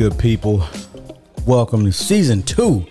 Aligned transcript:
Good 0.00 0.18
people. 0.18 0.66
Welcome 1.44 1.84
to 1.84 1.92
season 1.92 2.42
two, 2.42 2.86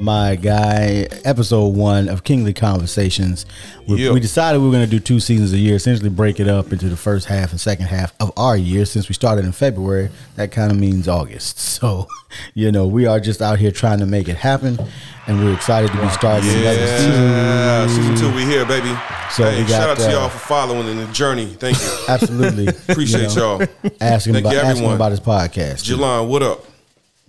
my 0.00 0.36
guy, 0.36 1.06
episode 1.24 1.68
one 1.74 2.08
of 2.08 2.22
Kingly 2.24 2.52
Conversations. 2.52 3.46
We, 3.86 4.04
Yeah. 4.04 4.12
we 4.12 4.20
decided 4.20 4.58
we 4.60 4.66
were 4.66 4.72
going 4.72 4.84
to 4.84 4.90
do 4.90 5.00
two 5.00 5.18
seasons 5.20 5.52
a 5.52 5.58
year, 5.58 5.76
essentially 5.76 6.08
break 6.10 6.38
it 6.40 6.48
up 6.48 6.72
into 6.72 6.88
the 6.88 6.96
first 6.96 7.26
half 7.26 7.50
and 7.50 7.60
second 7.60 7.86
half 7.86 8.12
of 8.20 8.32
our 8.36 8.56
year. 8.56 8.84
Since 8.84 9.08
we 9.08 9.14
started 9.14 9.44
in 9.44 9.52
February, 9.52 10.10
that 10.36 10.52
kind 10.52 10.70
of 10.70 10.78
means 10.78 11.08
August. 11.08 11.58
So, 11.78 12.08
you 12.54 12.72
know, 12.72 12.88
we 12.88 13.06
are 13.06 13.20
just 13.20 13.40
out 13.40 13.60
here 13.60 13.70
trying 13.70 14.00
to 14.00 14.06
make 14.06 14.26
it 14.28 14.36
happen, 14.36 14.80
and 15.28 15.38
we're 15.38 15.54
excited 15.54 15.92
to 15.92 16.02
be 16.02 16.08
starting 16.08 16.50
another 16.50 16.86
season. 16.98 17.12
Yeah, 17.22 17.86
season 17.86 18.16
two, 18.16 18.34
we 18.34 18.44
here, 18.44 18.66
baby. 18.66 18.88
So 19.30 19.44
hey, 19.48 19.60
got, 19.60 19.68
shout 19.68 19.90
out 19.90 19.96
to 19.98 20.08
uh, 20.08 20.10
y'all 20.10 20.28
for 20.28 20.38
following 20.38 20.88
in 20.88 20.96
the 20.96 21.06
journey. 21.12 21.46
Thank 21.46 21.78
you. 21.80 21.88
Absolutely. 22.08 22.66
Appreciate 22.66 23.30
you 23.30 23.36
know, 23.36 23.60
y'all. 23.60 23.92
Asking 24.00 24.32
Thank 24.32 24.44
about, 24.46 24.54
you, 24.54 24.58
asking 24.58 24.70
everyone. 24.70 24.96
about 24.96 25.12
his 25.12 25.20
podcast. 25.20 25.84
Jelon, 25.84 26.26
what 26.28 26.42
up? 26.42 26.64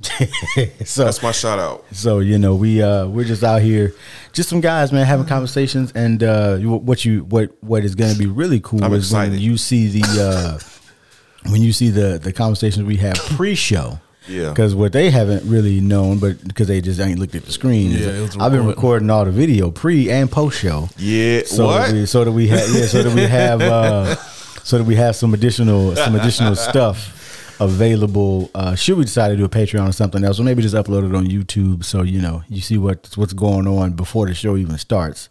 so, 0.86 1.04
That's 1.06 1.22
my 1.22 1.32
shout 1.32 1.60
out. 1.60 1.84
So 1.92 2.20
you 2.20 2.40
know 2.40 2.56
we 2.56 2.82
uh 2.82 3.08
we're 3.08 3.26
just 3.26 3.44
out 3.44 3.62
here, 3.62 3.94
just 4.32 4.48
some 4.48 4.62
guys, 4.62 4.94
man, 4.94 5.06
having 5.06 5.26
conversations. 5.26 5.92
And 5.92 6.24
uh, 6.24 6.58
what 6.58 7.04
you 7.04 7.26
what 7.26 7.52
what 7.62 7.84
is 7.84 7.96
going 7.96 8.14
to 8.14 8.18
be 8.18 8.26
really 8.26 8.62
cool 8.62 8.84
I'm 8.84 8.94
is 8.94 9.12
when 9.12 9.24
excited. 9.24 9.42
you 9.42 9.58
see 9.58 9.88
the 9.88 10.22
uh, 10.22 10.60
when 11.52 11.62
you 11.62 11.74
see 11.74 11.90
the 11.90 12.18
the 12.18 12.32
conversations 12.32 12.86
we 12.86 12.98
have 12.98 13.16
pre-show. 13.16 14.00
Yeah. 14.28 14.50
Because 14.50 14.76
what 14.76 14.94
they 14.94 15.10
haven't 15.10 15.50
really 15.50 15.82
known, 15.82 16.20
but 16.20 16.48
because 16.48 16.68
they 16.68 16.82
just 16.82 17.00
ain't 17.00 17.20
looked 17.20 17.34
at 17.34 17.46
the 17.46 17.52
screen, 17.52 17.92
Yeah, 17.92 18.28
I've 18.40 18.52
been 18.52 18.68
recording 18.68 19.10
all 19.10 19.26
the 19.26 19.32
video 19.32 19.72
pre 19.72 20.10
and 20.12 20.32
post 20.32 20.60
show. 20.60 20.88
Yeah, 20.98 21.42
So 21.46 21.66
what? 21.66 21.88
That 21.88 21.94
we, 21.94 22.06
so 22.06 22.24
that 22.24 22.32
we 22.32 22.48
have 22.50 22.70
yeah, 22.70 22.86
so 22.86 23.04
that 23.04 23.14
we 23.14 23.24
have 23.24 23.62
uh, 23.62 24.16
so 24.64 24.78
that 24.78 24.84
we 24.86 24.96
have 24.96 25.16
some 25.16 25.34
additional 25.34 25.96
some 25.96 26.16
additional 26.16 26.56
stuff 26.56 27.19
available. 27.60 28.50
Uh, 28.56 28.76
should 28.76 28.98
we 28.98 29.04
decide 29.04 29.30
to 29.30 29.36
do 29.38 29.46
a 29.46 29.50
Patreon 29.50 29.88
or 29.90 29.92
something 29.92 30.24
else, 30.24 30.40
or 30.40 30.44
maybe 30.44 30.62
just 30.62 30.76
upload 30.76 31.10
it 31.10 31.16
on 31.16 31.26
YouTube 31.28 31.84
so 31.84 32.02
you 32.04 32.22
know 32.22 32.44
you 32.50 32.62
see 32.62 32.78
what 32.78 33.10
what's 33.16 33.34
going 33.34 33.68
on 33.68 33.94
before 33.94 34.26
the 34.28 34.34
show 34.34 34.58
even 34.58 34.78
starts. 34.78 35.30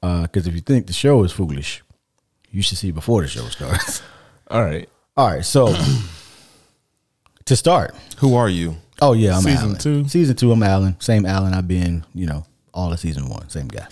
Because 0.00 0.46
if 0.46 0.54
you 0.54 0.60
think 0.60 0.86
the 0.86 0.92
show 0.94 1.22
is 1.24 1.32
foolish, 1.32 1.82
you 2.50 2.62
should 2.62 2.78
see 2.78 2.90
before 2.90 3.22
the 3.22 3.28
show 3.28 3.44
starts. 3.46 4.02
All 4.50 4.64
right. 4.64 4.88
All 5.16 5.26
right, 5.28 5.44
so 5.44 5.74
to 7.44 7.56
start, 7.56 7.94
Who 8.18 8.34
are 8.34 8.48
you? 8.48 8.76
oh 9.02 9.12
yeah, 9.12 9.36
I'm 9.36 9.42
Season 9.42 9.64
Alan. 9.70 9.78
two? 9.78 10.08
Season 10.08 10.34
two, 10.36 10.50
I'm 10.52 10.62
Alan. 10.62 10.98
Same 11.00 11.26
Alan 11.26 11.52
I've 11.52 11.68
been, 11.68 12.04
you 12.14 12.26
know, 12.26 12.46
all 12.72 12.92
of 12.92 13.00
season 13.00 13.28
one. 13.28 13.48
Same 13.50 13.68
guy. 13.68 13.86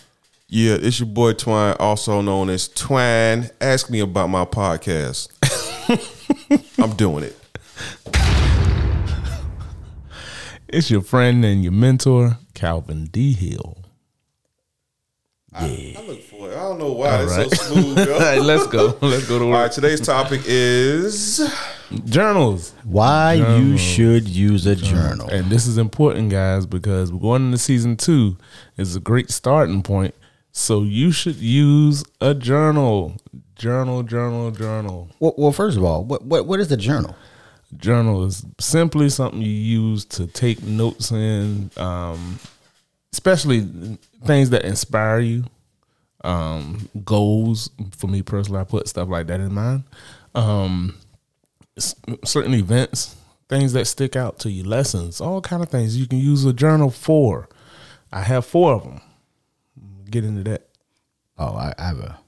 Yeah, 0.49 0.79
it's 0.81 0.99
your 1.01 1.07
boy 1.09 1.35
Twine, 1.35 1.77
also 1.79 2.23
known 2.23 2.49
as 2.49 2.69
Twine. 2.69 3.51
Ask 3.61 3.91
me 3.91 4.01
about 4.01 4.29
my 4.29 4.47
podcast. 4.47 5.29
I'm 6.83 6.97
doing 6.97 7.25
it. 7.25 7.37
It's 10.69 10.91
your 10.91 11.01
friend 11.01 11.45
and 11.45 11.63
your 11.63 11.73
mentor, 11.73 12.39
Calvin 12.55 13.07
D. 13.07 13.33
Hill. 13.33 13.79
Yeah, 15.53 15.99
I 15.99 16.03
look 16.07 16.23
for 16.23 16.51
it. 16.51 16.57
I 16.57 16.61
don't 16.61 16.79
know 16.79 16.93
why 16.93 17.23
it's 17.23 17.37
right. 17.37 17.51
so 17.51 17.73
smooth. 17.73 17.99
All 18.11 18.21
right, 18.21 18.41
let's 18.41 18.67
go. 18.67 18.97
Let's 19.01 19.27
go 19.27 19.39
to 19.39 19.45
All 19.47 19.51
work. 19.51 19.63
right, 19.63 19.73
today's 19.73 20.01
topic 20.01 20.43
is 20.45 21.41
Journals. 22.05 22.75
Why 22.85 23.35
you 23.35 23.79
should 23.79 24.29
use 24.29 24.67
a 24.67 24.77
journal. 24.77 25.29
And 25.29 25.51
this 25.51 25.67
is 25.67 25.79
important, 25.79 26.31
guys, 26.31 26.67
because 26.67 27.11
we're 27.11 27.19
going 27.19 27.47
into 27.47 27.59
season 27.59 27.97
two. 27.97 28.37
It's 28.77 28.95
a 28.95 29.01
great 29.01 29.31
starting 29.31 29.83
point. 29.83 30.15
So 30.53 30.83
you 30.83 31.13
should 31.13 31.37
use 31.37 32.05
a 32.21 32.35
journal. 32.35 33.17
Journal, 33.55 34.03
journal, 34.03 34.51
journal. 34.51 35.09
Well, 35.19 35.35
well, 35.39 35.53
first 35.53 35.77
of 35.79 35.85
all, 35.85 36.05
what 36.05 36.25
what 36.25 36.47
what 36.47 36.61
is 36.61 36.71
a 36.71 36.77
journal? 36.77 37.17
Journal 37.77 38.25
is 38.25 38.47
simply 38.59 39.11
something 39.11 39.43
you 39.43 39.51
use 39.51 40.05
to 40.07 40.27
take 40.27 40.63
notes 40.63 41.13
in, 41.13 41.71
um, 41.77 42.39
especially 43.13 43.69
things 44.25 44.51
that 44.51 44.65
inspire 44.65 45.21
you. 45.21 45.45
Um, 46.25 46.89
goals 47.05 47.71
for 47.97 48.09
me 48.09 48.23
personally, 48.23 48.61
I 48.61 48.65
put 48.65 48.89
stuff 48.89 49.09
like 49.09 49.27
that 49.29 49.41
in 49.41 49.53
mind. 49.53 49.85
Um, 50.35 50.97
certain 52.25 52.55
events, 52.55 53.17
things 53.49 53.73
that 53.75 53.87
stick 53.87 54.17
out 54.17 54.39
to 54.41 54.51
you, 54.51 54.65
lessons, 54.65 55.21
all 55.21 55.41
kind 55.41 55.63
of 55.63 55.69
things 55.69 55.97
you 55.97 56.07
can 56.07 56.19
use 56.19 56.45
a 56.45 56.53
journal 56.53 56.91
for. 56.91 57.49
I 58.11 58.23
have 58.23 58.47
four 58.47 58.73
of 58.73 58.85
them. 58.85 59.01
Get 60.11 60.25
into 60.25 60.43
that. 60.51 60.69
Oh, 61.37 61.55
I, 61.55 61.75
I 61.79 61.87
have 61.89 61.99
a. 61.99 62.19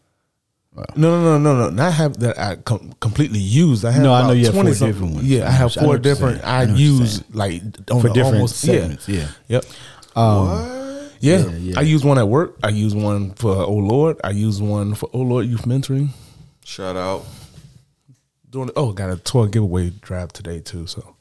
No, 0.72 0.84
no, 0.97 1.20
no, 1.20 1.38
no, 1.38 1.54
no. 1.64 1.70
Not 1.70 1.92
have 1.94 2.19
that 2.20 2.38
I 2.38 2.56
com- 2.56 2.92
completely 3.00 3.41
used. 3.41 3.84
I 3.84 3.91
have 3.91 4.03
No, 4.03 4.12
I 4.14 4.22
know 4.26 4.32
you 4.32 4.44
have 4.47 4.54
four 4.54 4.62
20 4.62 4.76
something- 4.76 4.92
different 4.94 5.14
ones. 5.16 5.26
Yeah, 5.28 5.44
I 5.44 5.48
I 5.48 5.50
have 5.50 5.76
know 5.76 5.82
what 5.82 5.86
four 5.86 5.98
different. 5.98 6.44
I, 6.44 6.62
I 6.62 6.64
know 6.66 6.72
what 6.72 6.81
you're 6.81 6.88
use 7.00 7.34
like 7.34 7.62
on 7.91 8.00
For 8.00 8.08
different 8.08 8.34
almost, 8.36 8.56
segments, 8.56 9.09
yeah. 9.09 9.28
Yep. 9.48 9.64
Um, 10.14 10.48
Yeah. 11.19 11.38
Yeah, 11.38 11.50
yeah. 11.56 11.78
I 11.78 11.82
use 11.82 12.04
one 12.04 12.19
at 12.19 12.28
work. 12.28 12.56
I 12.62 12.69
use 12.69 12.94
one 12.94 13.32
for 13.34 13.54
Oh 13.56 13.72
Lord. 13.75 14.19
I 14.25 14.30
use 14.30 14.62
one 14.62 14.94
for 14.94 15.10
Oh 15.12 15.19
Lord 15.20 15.47
Youth 15.47 15.62
Mentoring. 15.66 16.10
shout 16.64 16.97
out. 16.97 17.26
Doing 18.48 18.70
oh, 18.76 18.92
got 18.92 19.10
a 19.10 19.16
toy 19.16 19.47
giveaway 19.47 19.91
drive 19.91 20.32
today 20.32 20.60
too. 20.60 20.86
So, 20.86 21.14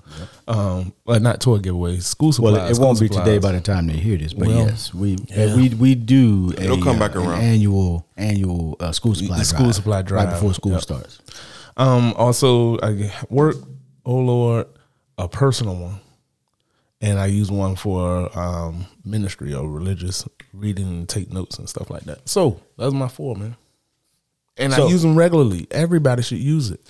um, 0.48 0.94
well, 1.06 1.20
not 1.20 1.42
toy 1.42 1.58
giveaway, 1.60 2.00
school 2.00 2.32
supplies. 2.32 2.54
well, 2.54 2.68
it 2.72 2.78
won't 2.80 3.00
be 3.00 3.08
supplies. 3.08 3.26
today 3.26 3.38
by 3.40 3.52
the 3.52 3.62
time 3.62 3.88
they 3.88 3.94
hear 3.94 4.18
this, 4.18 4.34
but 4.34 4.48
Well, 4.48 4.68
yes, 4.68 4.94
we 4.94 5.18
yeah. 5.28 5.56
we 5.56 5.70
we 5.70 5.96
do. 5.96 6.54
A, 6.58 6.64
It'll 6.64 6.82
come 6.82 6.98
back 7.00 7.16
uh, 7.16 7.20
an 7.22 7.28
around. 7.28 7.42
annual 7.42 8.06
annual 8.18 8.76
uh, 8.80 8.92
school 8.92 9.16
supply 9.16 9.38
The 9.38 9.44
drive, 9.44 9.48
school 9.60 9.74
supply 9.74 9.98
right 9.98 10.06
drive, 10.06 10.30
before 10.32 10.54
school 10.54 10.74
yep. 10.74 10.82
starts. 10.82 11.20
Um, 11.78 12.14
also, 12.18 12.78
I 12.80 13.12
work, 13.30 13.56
oh 14.06 14.18
Lord, 14.18 14.68
a 15.18 15.28
personal 15.28 15.76
one. 15.76 16.00
And 17.02 17.18
I 17.18 17.28
use 17.28 17.50
one 17.50 17.78
for 17.78 18.30
um, 18.38 18.86
ministry 19.06 19.54
or 19.54 19.70
religious 19.70 20.28
reading 20.52 20.86
and 20.88 21.08
take 21.08 21.32
notes 21.32 21.58
and 21.58 21.70
stuff 21.70 21.90
like 21.90 22.04
that. 22.04 22.28
So 22.28 22.60
that's 22.78 22.92
my 22.94 23.08
four, 23.08 23.38
man. 23.38 23.56
And 24.60 24.74
So- 24.74 24.88
I 24.88 24.90
use 24.90 25.02
them 25.02 25.16
regularly. 25.16 25.68
Everybody 25.72 26.22
should 26.22 26.38
use 26.40 26.70
it. 26.70 26.82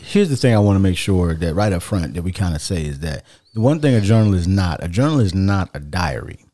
Here's 0.00 0.30
the 0.30 0.36
thing 0.36 0.54
I 0.54 0.58
want 0.58 0.76
to 0.76 0.80
make 0.80 0.96
sure 0.96 1.34
that 1.34 1.54
right 1.54 1.72
up 1.72 1.82
front 1.82 2.14
that 2.14 2.22
we 2.22 2.32
kind 2.32 2.54
of 2.56 2.62
say 2.62 2.84
is 2.84 3.00
that 3.00 3.24
the 3.54 3.60
one 3.60 3.78
thing 3.80 3.94
a 3.94 4.00
journal 4.00 4.34
is 4.34 4.48
not 4.48 4.82
a 4.82 4.88
journal 4.88 5.20
is 5.20 5.34
not 5.34 5.68
a 5.74 5.80
diary. 5.80 6.44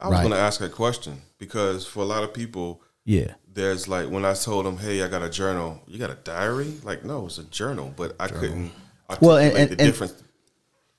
I 0.00 0.06
was 0.08 0.12
Right. 0.16 0.20
going 0.22 0.32
to 0.34 0.38
ask 0.38 0.60
a 0.60 0.68
question 0.68 1.22
because 1.38 1.86
for 1.86 2.00
a 2.00 2.06
lot 2.06 2.22
of 2.22 2.32
people, 2.34 2.82
Yeah. 3.04 3.32
there's 3.52 3.88
like 3.88 4.08
when 4.10 4.24
I 4.24 4.34
told 4.34 4.66
them, 4.66 4.76
"Hey, 4.78 5.02
I 5.02 5.08
got 5.08 5.22
a 5.22 5.28
journal." 5.30 5.80
You 5.86 5.98
got 5.98 6.10
a 6.10 6.18
diary? 6.22 6.74
Like, 6.84 7.04
no, 7.04 7.26
it's 7.26 7.38
a 7.38 7.44
journal, 7.44 7.92
but 7.96 8.14
I 8.20 8.28
couldn't. 8.28 8.72
Well, 9.20 9.38
and- 9.38 9.56
and- 9.56 9.68
the 9.70 9.72
and- 9.72 9.78
difference. 9.78 10.14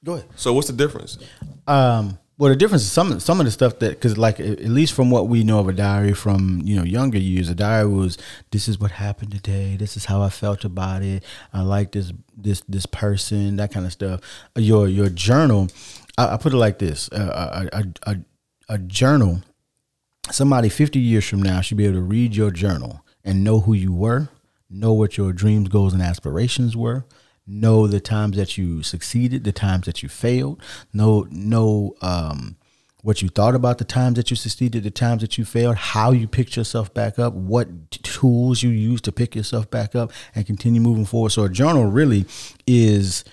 Go 0.03 0.13
ahead. 0.13 0.25
So, 0.35 0.51
what's 0.53 0.65
the 0.67 0.73
difference? 0.73 1.17
Um, 1.67 2.17
well, 2.41 2.49
the 2.49 2.55
difference 2.55 2.81
is 2.81 2.91
some 2.91 3.19
some 3.19 3.39
of 3.39 3.45
the 3.45 3.51
stuff 3.51 3.77
that 3.77 3.89
because 3.91 4.17
like 4.17 4.39
at 4.39 4.61
least 4.61 4.93
from 4.93 5.11
what 5.11 5.27
we 5.27 5.43
know 5.43 5.59
of 5.59 5.67
a 5.67 5.73
diary 5.73 6.13
from 6.13 6.59
you 6.63 6.75
know 6.75 6.81
younger 6.81 7.19
years, 7.19 7.49
a 7.49 7.53
diary 7.53 7.87
was 7.87 8.17
this 8.49 8.67
is 8.67 8.79
what 8.79 8.89
happened 8.89 9.31
today. 9.31 9.75
This 9.77 9.95
is 9.95 10.05
how 10.05 10.23
I 10.23 10.29
felt 10.29 10.65
about 10.65 11.03
it. 11.03 11.23
I 11.53 11.61
like 11.61 11.91
this 11.91 12.11
this 12.35 12.61
this 12.61 12.87
person, 12.87 13.57
that 13.57 13.71
kind 13.71 13.85
of 13.85 13.91
stuff. 13.91 14.21
Your 14.55 14.87
your 14.87 15.09
journal, 15.09 15.67
I, 16.17 16.33
I 16.33 16.37
put 16.37 16.51
it 16.51 16.57
like 16.57 16.79
this: 16.79 17.11
uh, 17.11 17.67
a, 17.71 17.77
a, 17.77 18.11
a 18.11 18.17
a 18.69 18.77
journal. 18.79 19.43
Somebody 20.31 20.69
fifty 20.69 20.97
years 20.97 21.29
from 21.29 21.43
now 21.43 21.61
should 21.61 21.77
be 21.77 21.85
able 21.85 21.97
to 21.97 22.01
read 22.01 22.35
your 22.35 22.49
journal 22.49 23.05
and 23.23 23.43
know 23.43 23.59
who 23.59 23.73
you 23.73 23.93
were, 23.93 24.29
know 24.67 24.93
what 24.93 25.15
your 25.15 25.31
dreams, 25.31 25.69
goals, 25.69 25.93
and 25.93 26.01
aspirations 26.01 26.75
were, 26.75 27.05
know 27.51 27.87
the 27.87 27.99
times 27.99 28.37
that 28.37 28.57
you 28.57 28.81
succeeded, 28.83 29.43
the 29.43 29.51
times 29.51 29.85
that 29.85 30.01
you 30.01 30.09
failed, 30.09 30.61
know 30.93 31.27
know 31.29 31.95
um, 32.01 32.55
what 33.03 33.21
you 33.21 33.29
thought 33.29 33.55
about 33.55 33.77
the 33.77 33.83
times 33.83 34.15
that 34.15 34.29
you 34.29 34.35
succeeded, 34.35 34.83
the 34.83 34.91
times 34.91 35.21
that 35.21 35.37
you 35.37 35.45
failed, 35.45 35.75
how 35.75 36.11
you 36.11 36.27
picked 36.27 36.55
yourself 36.55 36.93
back 36.93 37.17
up, 37.17 37.33
what 37.33 37.91
tools 37.91 38.61
you 38.61 38.69
use 38.69 39.01
to 39.01 39.11
pick 39.11 39.35
yourself 39.35 39.69
back 39.69 39.95
up 39.95 40.11
and 40.35 40.45
continue 40.45 40.81
moving 40.81 41.05
forward. 41.05 41.31
So 41.31 41.43
a 41.43 41.49
journal 41.49 41.85
really 41.85 42.25
is 42.67 43.23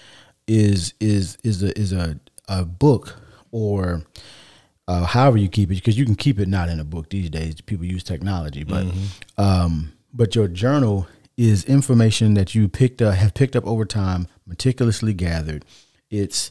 is 0.46 0.94
is 1.00 1.36
is 1.44 1.62
a 1.62 1.78
is 1.78 1.92
a, 1.92 2.18
a 2.48 2.64
book 2.64 3.16
or 3.52 4.02
uh, 4.86 5.04
however 5.04 5.36
you 5.36 5.48
keep 5.48 5.70
it 5.70 5.74
because 5.74 5.98
you 5.98 6.06
can 6.06 6.14
keep 6.14 6.38
it 6.38 6.48
not 6.48 6.70
in 6.70 6.80
a 6.80 6.84
book 6.84 7.10
these 7.10 7.28
days. 7.28 7.60
People 7.60 7.84
use 7.84 8.02
technology, 8.02 8.64
but 8.64 8.86
um, 9.36 9.92
but 10.14 10.34
your 10.34 10.48
journal 10.48 11.06
is 11.38 11.64
information 11.64 12.34
that 12.34 12.52
you 12.54 12.68
picked 12.68 13.00
up 13.00 13.14
have 13.14 13.32
picked 13.32 13.54
up 13.54 13.64
over 13.64 13.84
time, 13.84 14.26
meticulously 14.44 15.14
gathered, 15.14 15.64
It's 16.10 16.50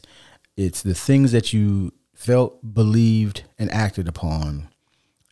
it's 0.56 0.82
the 0.82 0.94
things 0.94 1.30
that 1.30 1.52
you 1.52 1.92
felt, 2.14 2.74
believed, 2.74 3.44
and 3.58 3.70
acted 3.70 4.08
upon, 4.08 4.68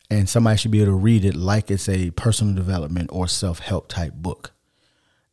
and 0.09 0.29
somebody 0.29 0.57
should 0.57 0.71
be 0.71 0.81
able 0.81 0.93
to 0.93 0.97
read 0.97 1.25
it 1.25 1.35
like 1.35 1.69
it's 1.71 1.89
a 1.89 2.11
personal 2.11 2.53
development 2.53 3.09
or 3.11 3.27
self 3.27 3.59
help 3.59 3.89
type 3.89 4.13
book, 4.13 4.53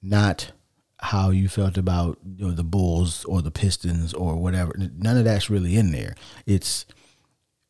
not 0.02 0.52
how 1.00 1.28
you 1.28 1.46
felt 1.46 1.76
about 1.76 2.18
you 2.24 2.46
know, 2.46 2.52
the 2.52 2.64
Bulls 2.64 3.26
or 3.26 3.42
the 3.42 3.50
Pistons 3.50 4.14
or 4.14 4.36
whatever. 4.36 4.74
None 4.78 5.18
of 5.18 5.24
that's 5.24 5.50
really 5.50 5.76
in 5.76 5.92
there. 5.92 6.14
It's 6.46 6.86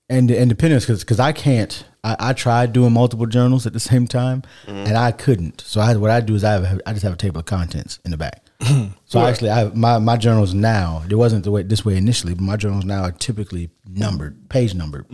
and 0.09 0.31
the 0.31 0.41
independence 0.41 0.85
because 0.85 1.01
because 1.01 1.21
I 1.21 1.33
can't. 1.33 1.85
I, 2.05 2.17
I 2.19 2.33
tried 2.35 2.73
doing 2.73 2.93
multiple 2.93 3.27
journals 3.27 3.67
at 3.67 3.73
the 3.73 3.81
same 3.81 4.07
time, 4.07 4.43
and 4.69 4.97
I 4.97 5.11
couldn't. 5.11 5.63
So 5.63 5.81
I, 5.81 5.97
what 5.97 6.11
I 6.11 6.21
do 6.21 6.35
is 6.35 6.45
I 6.45 6.65
have 6.65 6.81
I 6.87 6.93
just 6.93 7.03
have 7.03 7.15
a 7.15 7.17
table 7.17 7.41
of 7.41 7.47
contents 7.47 7.99
in 8.05 8.11
the 8.11 8.17
back. 8.19 8.43
so 9.07 9.21
actually, 9.21 9.51
I 9.51 9.59
have 9.61 9.77
my 9.77 9.99
my 9.99 10.17
journals 10.17 10.55
now. 10.55 11.03
It 11.09 11.15
wasn't 11.17 11.45
the 11.45 11.51
way 11.51 11.63
this 11.63 11.85
way 11.85 11.97
initially, 11.97 12.35
but 12.35 12.43
my 12.45 12.57
journals 12.57 12.85
now 12.85 13.03
are 13.03 13.13
typically 13.13 13.71
numbered, 13.89 14.49
page 14.51 14.75
numbered. 14.75 15.07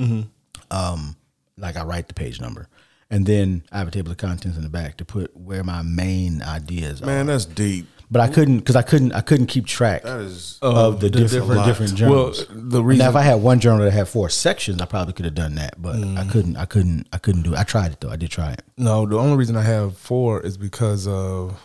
Um, 0.70 1.16
like 1.56 1.76
I 1.76 1.84
write 1.84 2.08
the 2.08 2.14
page 2.14 2.40
number, 2.40 2.68
and 3.10 3.24
then 3.26 3.62
I 3.72 3.78
have 3.78 3.88
a 3.88 3.90
table 3.90 4.10
of 4.10 4.18
contents 4.18 4.56
in 4.56 4.62
the 4.62 4.68
back 4.68 4.96
to 4.98 5.04
put 5.04 5.36
where 5.36 5.62
my 5.64 5.82
main 5.82 6.42
ideas 6.42 7.02
are. 7.02 7.06
Man, 7.06 7.26
that's 7.26 7.44
deep. 7.44 7.86
But 8.12 8.20
I 8.22 8.26
couldn't 8.28 8.58
because 8.58 8.74
I 8.74 8.82
couldn't 8.82 9.12
I 9.12 9.20
couldn't 9.20 9.46
keep 9.46 9.66
track 9.66 10.02
That 10.02 10.18
is 10.20 10.58
of 10.62 10.98
the, 10.98 11.08
different 11.10 11.46
lot. 11.46 11.64
different 11.66 11.92
Well, 12.00 12.32
journals. 12.32 12.46
the 12.50 12.82
now, 12.82 13.08
if 13.08 13.14
I 13.14 13.22
had 13.22 13.36
one 13.36 13.60
journal 13.60 13.84
that 13.84 13.92
had 13.92 14.08
four 14.08 14.28
sections, 14.28 14.82
I 14.82 14.86
probably 14.86 15.12
could 15.12 15.26
have 15.26 15.34
done 15.36 15.54
that, 15.54 15.80
but 15.80 15.94
Mm. 15.96 16.18
I 16.18 16.24
couldn't. 16.24 16.56
I 16.56 16.64
couldn't. 16.64 17.06
I 17.12 17.18
couldn't 17.18 17.42
do 17.42 17.52
it. 17.54 17.58
I 17.58 17.62
tried 17.62 17.92
it 17.92 18.00
though. 18.00 18.10
I 18.10 18.16
did 18.16 18.30
try 18.30 18.50
it. 18.52 18.62
No, 18.76 19.06
the 19.06 19.16
only 19.16 19.36
reason 19.36 19.56
I 19.56 19.62
have 19.62 19.96
four 19.96 20.40
is 20.40 20.56
because 20.58 21.06
of 21.06 21.60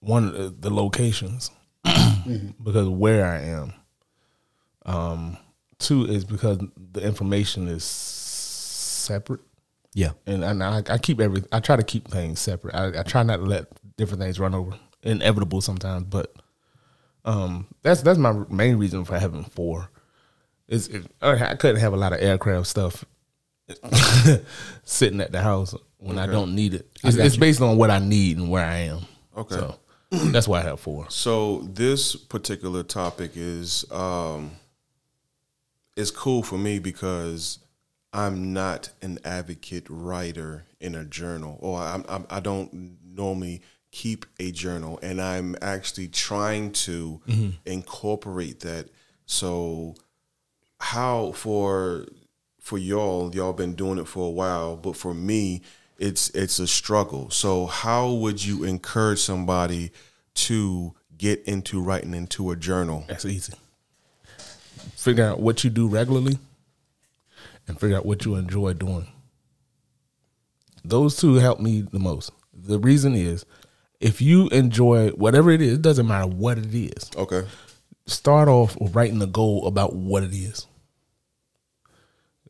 one 0.00 0.34
uh, 0.34 0.50
the 0.58 0.70
locations, 0.70 1.50
because 1.84 2.86
of 2.86 2.92
where 2.92 3.26
I 3.26 3.38
am. 3.42 3.72
Um, 4.86 5.36
two 5.78 6.04
is 6.06 6.24
because 6.24 6.58
the 6.92 7.00
information 7.00 7.68
is 7.68 7.84
separate, 7.84 9.40
Yeah. 9.94 10.12
and 10.26 10.42
and 10.42 10.62
I, 10.64 10.82
I 10.88 10.98
keep 10.98 11.20
every 11.20 11.44
I 11.52 11.60
try 11.60 11.76
to 11.76 11.82
keep 11.84 12.08
things 12.08 12.40
separate. 12.40 12.74
I, 12.74 13.00
I 13.00 13.02
try 13.02 13.22
not 13.22 13.36
to 13.36 13.42
let 13.42 13.66
different 14.00 14.22
things 14.22 14.40
run 14.40 14.54
over. 14.54 14.72
Inevitable 15.02 15.60
sometimes, 15.60 16.04
but 16.04 16.34
um, 17.24 17.66
that's 17.82 18.02
that's 18.02 18.18
my 18.18 18.32
main 18.48 18.76
reason 18.76 19.04
for 19.04 19.18
having 19.18 19.44
four. 19.44 19.88
Is 20.68 20.88
if, 20.88 21.06
I 21.22 21.54
couldn't 21.54 21.80
have 21.80 21.92
a 21.92 21.96
lot 21.96 22.12
of 22.12 22.20
aircraft 22.20 22.66
stuff 22.66 23.04
sitting 24.84 25.20
at 25.20 25.32
the 25.32 25.40
house 25.40 25.74
when 25.98 26.18
I 26.18 26.26
don't 26.26 26.54
need 26.54 26.74
it. 26.74 26.88
It's, 27.04 27.16
it's 27.16 27.36
based 27.36 27.60
on 27.60 27.76
what 27.76 27.90
I 27.90 27.98
need 27.98 28.38
and 28.38 28.50
where 28.50 28.64
I 28.64 28.76
am. 28.78 29.00
Okay. 29.36 29.56
So 29.56 29.78
that's 30.10 30.48
why 30.48 30.60
I 30.60 30.62
have 30.62 30.80
four. 30.80 31.06
So 31.10 31.58
this 31.62 32.16
particular 32.16 32.82
topic 32.82 33.32
is 33.34 33.84
um 33.90 34.52
is 35.96 36.10
cool 36.10 36.42
for 36.42 36.58
me 36.58 36.78
because 36.78 37.58
I'm 38.12 38.52
not 38.52 38.90
an 39.02 39.18
advocate 39.24 39.86
writer 39.88 40.64
in 40.80 40.94
a 40.94 41.04
journal, 41.04 41.58
or 41.60 41.78
I'm, 41.80 42.04
I'm 42.08 42.26
I 42.30 42.40
don't 42.40 42.98
normally 43.04 43.62
keep 43.90 44.26
a 44.38 44.52
journal, 44.52 44.98
and 45.02 45.20
I'm 45.20 45.56
actually 45.60 46.08
trying 46.08 46.72
to 46.72 47.20
mm-hmm. 47.26 47.50
incorporate 47.66 48.60
that. 48.60 48.88
So 49.26 49.94
how 50.80 51.32
for 51.32 52.06
for 52.58 52.78
y'all 52.78 53.34
y'all 53.34 53.52
been 53.52 53.74
doing 53.74 53.98
it 53.98 54.08
for 54.08 54.28
a 54.28 54.30
while 54.30 54.76
but 54.76 54.96
for 54.96 55.12
me 55.12 55.60
it's 55.98 56.30
it's 56.30 56.58
a 56.58 56.66
struggle 56.66 57.28
so 57.28 57.66
how 57.66 58.10
would 58.10 58.42
you 58.42 58.64
encourage 58.64 59.18
somebody 59.18 59.92
to 60.34 60.94
get 61.20 61.42
into 61.44 61.82
writing 61.82 62.14
into 62.14 62.50
a 62.50 62.56
journal 62.56 63.04
That's 63.06 63.26
easy. 63.26 63.52
Figure 64.96 65.24
out 65.24 65.40
what 65.40 65.62
you 65.64 65.68
do 65.68 65.86
regularly 65.86 66.38
and 67.68 67.78
figure 67.78 67.98
out 67.98 68.06
what 68.06 68.24
you 68.24 68.36
enjoy 68.36 68.72
doing. 68.72 69.06
Those 70.82 71.16
two 71.16 71.34
help 71.34 71.60
me 71.60 71.82
the 71.82 71.98
most. 71.98 72.32
The 72.54 72.78
reason 72.78 73.14
is 73.14 73.44
if 74.00 74.22
you 74.22 74.48
enjoy 74.48 75.10
whatever 75.10 75.50
it 75.50 75.60
is, 75.60 75.74
it 75.74 75.82
doesn't 75.82 76.06
matter 76.06 76.26
what 76.26 76.58
it 76.58 76.74
is. 76.74 77.10
okay 77.16 77.46
Start 78.06 78.48
off 78.48 78.78
with 78.80 78.94
writing 78.94 79.22
a 79.22 79.26
goal 79.26 79.66
about 79.66 79.94
what 79.94 80.24
it 80.24 80.32
is. 80.32 80.66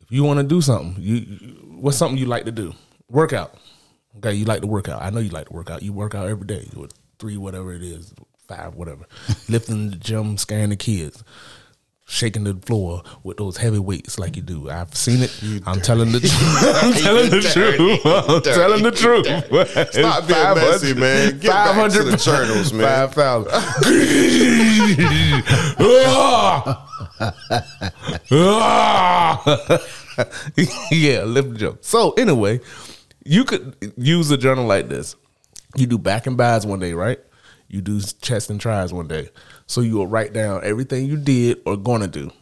If 0.01 0.11
you 0.11 0.25
want 0.25 0.39
to 0.39 0.45
do 0.45 0.63
something, 0.63 0.95
you 1.03 1.21
what's 1.69 1.99
something 1.99 2.19
you 2.19 2.27
like 2.27 2.45
to 2.47 2.53
do? 2.53 2.73
Workout. 3.11 3.55
Okay, 4.17 4.33
you 4.33 4.45
like 4.45 4.63
to 4.63 4.67
work 4.67 4.89
out. 4.89 5.03
I 5.03 5.11
know 5.11 5.21
you 5.21 5.31
like 5.31 5.49
to 5.49 5.53
work 5.53 5.71
out. 5.71 5.83
You 5.83 5.93
work 5.93 6.15
out 6.15 6.29
every 6.29 6.47
day 6.47 6.69
with 6.75 6.93
three, 7.19 7.37
whatever 7.37 7.73
it 7.73 7.83
is, 7.83 8.15
five, 8.49 8.75
whatever. 8.75 9.05
Lifting 9.49 9.91
the 9.91 9.97
gym, 9.97 10.37
scaring 10.39 10.71
the 10.71 10.77
kids, 10.77 11.23
shaking 12.11 12.45
the 12.45 12.55
floor 12.55 13.03
with 13.23 13.37
those 13.37 13.57
heavy 13.57 13.79
weights 13.79 14.19
like 14.19 14.37
you 14.37 14.43
do. 14.43 14.69
I've 14.69 14.95
seen 14.95 15.23
it. 15.23 15.33
I'm 15.65 15.81
telling 15.81 16.11
the 16.13 16.21
truth. 16.21 16.35
I'm 16.83 16.93
telling 16.93 17.31
the 17.31 17.41
truth. 17.41 18.01
I'm 18.05 18.43
telling 18.43 18.83
the 18.83 18.91
truth. 18.91 19.27
Stop 19.93 20.27
being 20.29 20.55
messy, 20.55 20.95
man. 20.95 21.39
Get 21.39 21.51
back 21.51 21.93
to 21.93 22.03
the 22.03 22.17
journals, 22.17 22.73
man. 22.73 22.87
Five 22.87 23.15
thousand. 23.15 23.53
yeah, 30.91 31.25
lift 31.25 31.53
the 31.53 31.57
joke. 31.59 31.79
So 31.83 32.13
anyway, 32.13 32.61
you 33.25 33.45
could 33.45 33.93
use 33.97 34.31
a 34.31 34.37
journal 34.37 34.67
like 34.67 34.89
this. 34.89 35.15
You 35.77 35.87
do 35.87 35.99
back 35.99 36.27
and 36.27 36.37
buys 36.37 36.67
one 36.67 36.81
day, 36.81 36.93
right? 36.93 37.21
You 37.71 37.81
do 37.81 38.01
chest 38.01 38.51
and 38.51 38.61
tries 38.61 38.93
one 38.93 39.07
day. 39.07 39.31
So 39.67 39.81
you 39.81 39.95
will 39.95 40.09
write 40.09 40.33
down 40.33 40.63
everything 40.65 41.07
you 41.07 41.17
did 41.17 41.61
or 41.65 41.77
gonna 41.77 42.09
do 42.09 42.33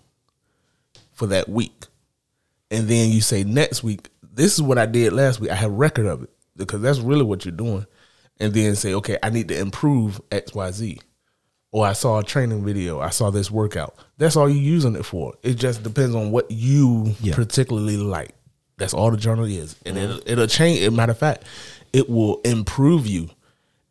for 1.13 1.27
that 1.27 1.49
week. 1.49 1.85
And 2.71 2.89
then 2.89 3.11
you 3.11 3.21
say 3.21 3.45
next 3.45 3.83
week, 3.83 4.09
this 4.23 4.55
is 4.55 4.63
what 4.63 4.79
I 4.79 4.87
did 4.87 5.13
last 5.13 5.39
week. 5.39 5.51
I 5.51 5.55
have 5.55 5.73
record 5.73 6.07
of 6.07 6.23
it 6.23 6.31
because 6.57 6.81
that's 6.81 6.99
really 7.01 7.25
what 7.25 7.45
you're 7.45 7.53
doing. 7.53 7.87
And 8.41 8.55
then 8.55 8.75
say, 8.75 8.95
okay, 8.95 9.19
I 9.23 9.29
need 9.29 9.49
to 9.49 9.59
improve 9.59 10.21
XYZ. 10.31 11.01
Or 11.73 11.87
I 11.87 11.93
saw 11.93 12.21
a 12.21 12.25
training 12.25 12.65
video. 12.65 13.01
I 13.01 13.11
saw 13.11 13.31
this 13.31 13.51
workout. 13.51 13.97
That's 14.17 14.37
all 14.37 14.49
you're 14.49 14.63
using 14.63 14.97
it 14.97 15.05
for. 15.05 15.35
It 15.43 15.55
just 15.55 15.83
depends 15.83 16.15
on 16.15 16.31
what 16.31 16.51
you 16.51 17.15
Yeah. 17.21 17.35
particularly 17.35 17.99
like. 17.99 18.35
That's 18.79 18.95
all 18.95 19.11
the 19.11 19.19
journal 19.19 19.45
is. 19.45 19.77
And 19.85 19.97
mm-hmm. 19.97 20.11
it'll, 20.11 20.31
it'll 20.31 20.47
change. 20.47 20.81
As 20.81 20.89
a 20.89 20.91
matter 20.93 21.13
of 21.13 21.19
fact, 21.19 21.45
it 21.93 22.09
will 22.09 22.41
improve 22.43 23.07
you. 23.07 23.29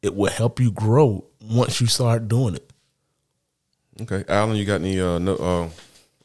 It 0.02 0.16
will 0.16 0.32
help 0.32 0.60
you 0.60 0.72
grow 0.72 1.26
once 1.42 1.82
you 1.82 1.88
start 1.88 2.28
doing 2.28 2.56
it. 2.56 2.72
okay 4.02 4.24
alan 4.28 4.56
you 4.56 4.66
got 4.66 4.82
any 4.82 5.00
uh 5.00 5.18
no 5.18 5.36
uh, 5.36 5.70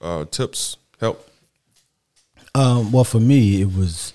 uh 0.05 0.25
tips 0.26 0.76
help 1.00 1.29
Um, 2.55 2.93
well, 2.93 3.05
for 3.05 3.19
me, 3.21 3.62
it 3.62 3.73
was 3.75 4.12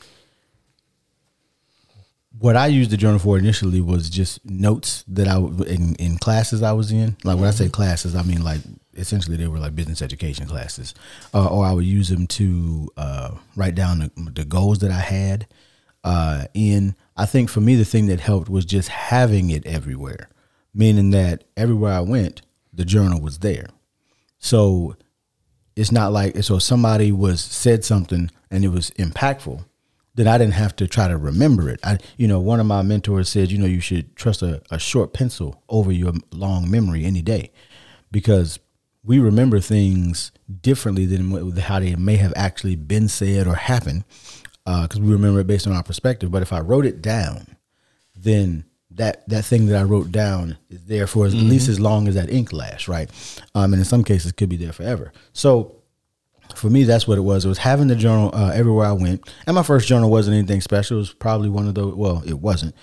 what 2.39 2.55
I 2.55 2.67
used 2.67 2.91
the 2.91 2.97
journal 2.97 3.17
for 3.17 3.37
initially 3.39 3.81
was 3.81 4.11
just 4.11 4.45
notes 4.45 5.03
that 5.07 5.27
I 5.27 5.37
in 5.37 5.95
in 5.95 6.17
classes 6.19 6.61
I 6.61 6.71
was 6.73 6.91
in. 6.91 7.17
Like 7.23 7.37
when 7.39 7.47
I 7.47 7.51
say 7.51 7.67
classes, 7.67 8.15
I 8.15 8.21
mean 8.21 8.43
like 8.43 8.61
essentially 8.93 9.37
they 9.37 9.47
were 9.47 9.57
like 9.57 9.75
business 9.75 10.03
education 10.03 10.45
classes, 10.45 10.93
uh, 11.33 11.47
or 11.47 11.65
I 11.65 11.73
would 11.73 11.85
use 11.85 12.09
them 12.09 12.27
to 12.27 12.89
uh, 12.95 13.31
write 13.55 13.73
down 13.73 13.99
the, 13.99 14.11
the 14.31 14.45
goals 14.45 14.79
that 14.79 14.91
I 14.91 14.99
had. 14.99 15.47
Uh, 16.03 16.45
in 16.53 16.95
I 17.17 17.25
think 17.25 17.49
for 17.49 17.59
me 17.61 17.75
the 17.75 17.85
thing 17.85 18.05
that 18.07 18.19
helped 18.19 18.49
was 18.49 18.65
just 18.65 18.89
having 18.89 19.49
it 19.49 19.65
everywhere, 19.65 20.29
meaning 20.73 21.09
that 21.11 21.43
everywhere 21.57 21.93
I 21.93 22.01
went, 22.01 22.41
the 22.71 22.85
journal 22.85 23.19
was 23.19 23.39
there. 23.39 23.67
So 24.39 24.95
it's 25.77 25.91
not 25.91 26.11
like 26.11 26.43
so 26.43 26.59
somebody 26.59 27.11
was 27.11 27.39
said 27.39 27.85
something 27.85 28.31
and 28.49 28.65
it 28.65 28.69
was 28.69 28.89
impactful 28.91 29.63
then 30.15 30.27
i 30.27 30.37
didn't 30.37 30.55
have 30.55 30.75
to 30.75 30.87
try 30.87 31.07
to 31.07 31.15
remember 31.15 31.69
it 31.69 31.79
i 31.83 31.97
you 32.17 32.27
know 32.27 32.39
one 32.39 32.59
of 32.59 32.65
my 32.65 32.81
mentors 32.81 33.29
said 33.29 33.51
you 33.51 33.57
know 33.57 33.65
you 33.65 33.79
should 33.79 34.13
trust 34.15 34.41
a, 34.41 34.61
a 34.71 34.79
short 34.79 35.13
pencil 35.13 35.63
over 35.69 35.91
your 35.91 36.13
long 36.31 36.69
memory 36.69 37.05
any 37.05 37.21
day 37.21 37.51
because 38.11 38.59
we 39.03 39.19
remember 39.19 39.59
things 39.59 40.31
differently 40.61 41.05
than 41.05 41.55
how 41.57 41.79
they 41.79 41.95
may 41.95 42.17
have 42.17 42.33
actually 42.35 42.75
been 42.75 43.07
said 43.07 43.47
or 43.47 43.55
happened 43.55 44.03
because 44.83 44.99
we 44.99 45.11
remember 45.11 45.39
it 45.39 45.47
based 45.47 45.65
on 45.65 45.73
our 45.73 45.83
perspective 45.83 46.29
but 46.29 46.41
if 46.41 46.51
i 46.51 46.59
wrote 46.59 46.85
it 46.85 47.01
down 47.01 47.55
then 48.15 48.65
that 48.97 49.27
that 49.29 49.45
thing 49.45 49.67
that 49.67 49.77
I 49.77 49.83
wrote 49.83 50.11
down 50.11 50.57
is 50.69 50.85
there 50.85 51.07
for 51.07 51.25
as, 51.25 51.33
at 51.33 51.39
least 51.39 51.69
as 51.69 51.79
long 51.79 52.07
as 52.07 52.15
that 52.15 52.29
ink 52.29 52.51
lasts, 52.51 52.87
right? 52.87 53.09
Um, 53.55 53.73
and 53.73 53.79
in 53.79 53.85
some 53.85 54.03
cases, 54.03 54.31
could 54.31 54.49
be 54.49 54.57
there 54.57 54.73
forever. 54.73 55.13
So 55.33 55.77
for 56.55 56.69
me, 56.69 56.83
that's 56.83 57.07
what 57.07 57.17
it 57.17 57.21
was. 57.21 57.45
It 57.45 57.49
was 57.49 57.59
having 57.59 57.87
the 57.87 57.95
journal 57.95 58.31
uh, 58.33 58.51
everywhere 58.53 58.87
I 58.87 58.93
went. 58.93 59.29
And 59.45 59.55
my 59.55 59.63
first 59.63 59.87
journal 59.87 60.09
wasn't 60.09 60.35
anything 60.37 60.61
special. 60.61 60.97
It 60.97 61.01
was 61.01 61.13
probably 61.13 61.49
one 61.49 61.67
of 61.67 61.75
those. 61.75 61.93
Well, 61.93 62.23
it 62.25 62.39
wasn't. 62.39 62.75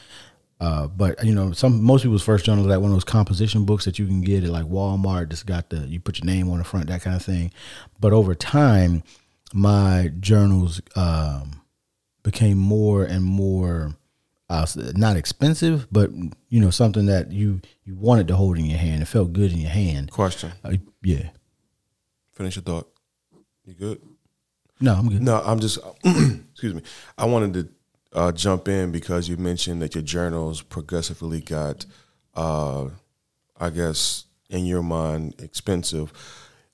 Uh, 0.61 0.87
but 0.87 1.23
you 1.25 1.35
know, 1.35 1.53
some 1.53 1.83
most 1.83 2.03
people's 2.03 2.23
first 2.23 2.45
journal 2.45 2.65
is 2.65 2.71
like 2.71 2.81
one 2.81 2.91
of 2.91 2.97
those 2.97 3.05
composition 3.05 3.65
books 3.65 3.85
that 3.85 3.99
you 3.99 4.07
can 4.07 4.21
get 4.21 4.45
at 4.45 4.51
like 4.51 4.67
Walmart. 4.67 5.31
Just 5.31 5.47
got 5.47 5.71
the 5.71 5.79
you 5.79 6.01
put 6.01 6.21
your 6.21 6.27
name 6.27 6.49
on 6.51 6.59
the 6.59 6.65
front, 6.65 6.87
that 6.89 7.03
kind 7.03 7.17
of 7.17 7.23
thing. 7.23 7.53
But 7.99 8.13
over 8.13 8.35
time, 8.35 9.03
my 9.53 10.13
journals 10.21 10.81
um, 10.95 11.61
became 12.25 12.59
more 12.59 13.05
and 13.05 13.23
more 13.23 13.95
uh, 14.51 14.67
not 14.97 15.17
expensive, 15.17 15.87
but 15.93 16.11
you 16.49 16.61
know 16.61 16.71
something 16.71 17.07
that 17.07 17.31
you 17.31 17.61
you 17.85 17.95
wanted 17.95 18.27
to 18.29 18.37
hold 18.37 18.59
in 18.59 18.65
your 18.65 18.79
hand. 18.79 19.03
It 19.03 19.07
felt 19.07 19.33
good 19.33 19.53
in 19.53 19.59
your 19.59 19.71
hand. 19.71 20.11
Question. 20.11 20.53
Uh, 20.65 20.75
yeah. 21.03 21.31
Finish 22.33 22.57
your 22.57 22.65
thought. 22.65 22.91
You 23.65 23.75
good? 23.75 24.03
No, 24.81 24.95
I'm 24.95 25.09
good. 25.09 25.23
No, 25.23 25.41
I'm 25.45 25.61
just. 25.61 25.79
excuse 26.05 26.75
me. 26.75 26.83
I 27.17 27.27
wanted 27.27 27.55
to 27.55 27.69
uh, 28.13 28.33
jump 28.33 28.69
in 28.69 28.91
because 28.93 29.29
you 29.29 29.37
mentioned 29.37 29.81
that 29.83 29.95
your 29.95 30.03
journals 30.03 30.63
progressively 30.63 31.41
got, 31.41 31.87
uh, 32.35 32.89
I 33.59 33.71
guess, 33.71 34.25
in 34.51 34.67
your 34.67 34.83
mind, 34.83 35.37
expensive. 35.41 36.13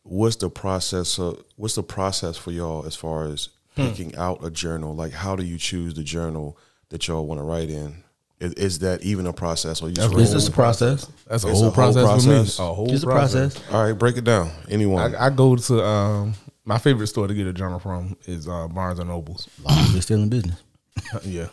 What's 0.03 0.37
the 0.37 0.51
process? 0.51 1.19
Of, 1.19 1.45
what's 1.57 1.77
the 1.77 1.83
process 1.83 2.37
for 2.37 2.51
y'all 2.51 2.85
as 2.85 2.97
far 2.97 3.27
as 3.27 3.51
picking 3.77 4.15
out 4.17 4.45
a 4.45 4.51
journal? 4.51 4.95
Like, 4.95 5.13
how 5.13 5.37
do 5.37 5.45
you 5.45 5.59
choose 5.59 5.95
the 5.95 6.03
journal 6.03 6.59
that 6.91 7.07
y'all 7.09 7.27
want 7.27 7.39
to 7.41 7.45
write 7.45 7.71
in? 7.71 8.03
Is, 8.41 8.55
is 8.55 8.79
that 8.81 9.03
even 9.03 9.27
a 9.27 9.33
process, 9.33 9.83
or 9.83 9.89
you 9.89 9.95
just 9.95 10.07
It's 10.09 10.15
roll? 10.17 10.25
just 10.33 10.49
a 10.49 10.53
process. 10.53 11.07
That's 11.29 11.45
a 11.45 11.49
It's 11.49 11.59
whole, 11.59 11.69
a 11.69 11.71
whole 11.71 11.73
process, 11.73 12.05
process. 12.05 12.57
for 12.57 12.63
me. 12.63 12.69
A 12.71 12.75
whole 12.75 12.87
Just 12.87 13.05
a 13.05 13.07
process. 13.07 13.55
process. 13.55 13.75
All 13.75 13.85
right, 13.85 13.93
break 13.93 14.17
it 14.17 14.25
down. 14.25 14.51
Anyone? 14.71 15.15
I, 15.15 15.27
I 15.27 15.31
go 15.31 15.57
to 15.57 15.85
um, 15.85 16.35
my 16.65 16.79
favorite 16.79 17.09
store 17.09 17.27
to 17.29 17.35
get 17.35 17.47
a 17.47 17.53
journal 17.53 17.79
from 17.79 18.17
is 18.27 18.49
uh, 18.49 18.67
Barnes 18.69 18.99
and 18.99 19.09
Nobles. 19.11 19.49
They're 19.93 20.01
still 20.03 20.23
in 20.23 20.29
business. 20.31 20.63
yeah, 21.25 21.49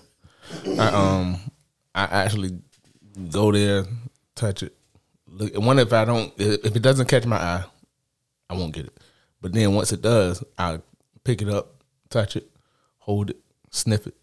I 0.79 0.87
um, 0.87 1.37
I 1.93 2.03
actually 2.05 2.57
go 3.31 3.51
there, 3.51 3.85
touch 4.35 4.63
it. 4.63 4.73
Look, 5.27 5.53
and 5.55 5.65
one 5.65 5.79
if 5.79 5.91
I 5.91 6.05
don't, 6.05 6.33
if 6.37 6.73
it 6.75 6.81
doesn't 6.81 7.07
catch 7.09 7.25
my 7.25 7.35
eye, 7.37 7.63
I 8.49 8.53
won't 8.53 8.73
get 8.73 8.85
it. 8.85 8.97
But 9.41 9.51
then 9.53 9.73
once 9.73 9.91
it 9.91 10.01
does, 10.01 10.41
I 10.57 10.79
pick 11.25 11.41
it 11.41 11.49
up, 11.49 11.76
touch 12.09 12.35
it, 12.35 12.49
hold 12.97 13.29
it, 13.31 13.37
sniff 13.71 14.07
it, 14.07 14.15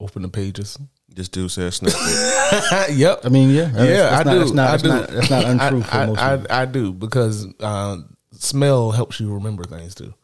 open 0.00 0.22
the 0.22 0.28
pages. 0.28 0.78
this 1.08 1.28
dude 1.28 1.50
said 1.50 1.72
sniff 1.74 1.94
it. 1.96 2.94
yep. 2.96 3.20
I 3.24 3.28
mean, 3.28 3.50
yeah, 3.50 3.70
yeah, 3.74 4.22
that's 4.22 4.28
I 4.28 4.32
not, 4.32 4.32
do. 4.32 4.38
That's 4.38 4.52
not, 4.52 4.66
I 4.68 4.70
that's 4.70 4.82
do. 4.82 4.88
not, 4.88 5.08
that's 5.08 5.30
not 5.30 5.44
untrue 5.72 5.80
I, 5.80 5.82
for 5.82 5.96
I, 5.96 6.06
most 6.06 6.18
I. 6.50 6.62
I 6.62 6.64
do 6.66 6.92
because 6.92 7.46
uh, 7.60 7.96
smell 8.32 8.90
helps 8.92 9.20
you 9.20 9.32
remember 9.34 9.64
things 9.64 9.94
too. 9.94 10.14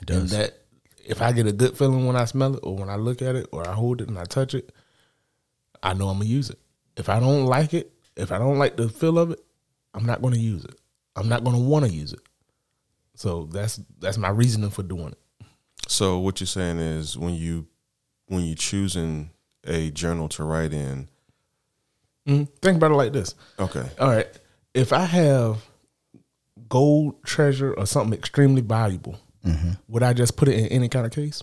It 0.00 0.10
And 0.10 0.22
does. 0.22 0.30
that 0.32 0.58
if 1.06 1.20
I 1.22 1.32
get 1.32 1.46
a 1.46 1.52
good 1.52 1.76
feeling 1.76 2.06
when 2.06 2.16
I 2.16 2.24
smell 2.24 2.54
it 2.56 2.60
or 2.62 2.76
when 2.76 2.88
I 2.88 2.96
look 2.96 3.20
at 3.22 3.36
it 3.36 3.46
or 3.52 3.66
I 3.68 3.72
hold 3.72 4.00
it 4.00 4.08
and 4.08 4.18
I 4.18 4.24
touch 4.24 4.54
it, 4.54 4.72
I 5.82 5.92
know 5.94 6.08
I'm 6.08 6.18
gonna 6.18 6.28
use 6.30 6.50
it. 6.50 6.58
If 6.96 7.08
I 7.08 7.20
don't 7.20 7.46
like 7.46 7.74
it, 7.74 7.92
if 8.16 8.32
I 8.32 8.38
don't 8.38 8.58
like 8.58 8.76
the 8.76 8.88
feel 8.88 9.18
of 9.18 9.30
it, 9.32 9.40
I'm 9.92 10.06
not 10.06 10.22
gonna 10.22 10.36
use 10.36 10.64
it. 10.64 10.74
I'm 11.16 11.28
not 11.28 11.44
gonna 11.44 11.58
want 11.58 11.84
to 11.84 11.90
use 11.92 12.12
it. 12.12 12.20
So 13.16 13.44
that's 13.52 13.80
that's 14.00 14.18
my 14.18 14.30
reasoning 14.30 14.70
for 14.70 14.82
doing 14.82 15.08
it. 15.08 15.18
So 15.88 16.18
what 16.18 16.40
you're 16.40 16.46
saying 16.46 16.78
is 16.78 17.16
when 17.16 17.34
you 17.34 17.66
when 18.26 18.42
you 18.44 18.54
choosing 18.54 19.30
a 19.66 19.90
journal 19.90 20.28
to 20.30 20.44
write 20.44 20.72
in, 20.72 21.08
Mhm. 22.26 22.48
Think 22.62 22.76
about 22.78 22.90
it 22.92 22.94
like 22.94 23.12
this. 23.12 23.34
okay, 23.58 23.86
All 24.00 24.08
right. 24.08 24.26
If 24.72 24.92
I 24.94 25.04
have 25.04 25.62
gold, 26.70 27.22
treasure, 27.22 27.74
or 27.74 27.86
something 27.86 28.16
extremely 28.18 28.62
valuable, 28.62 29.18
would 29.88 30.02
I 30.02 30.14
just 30.14 30.36
put 30.36 30.48
it 30.48 30.58
in 30.58 30.66
any 30.68 30.88
kind 30.88 31.04
of 31.04 31.12
case? 31.12 31.42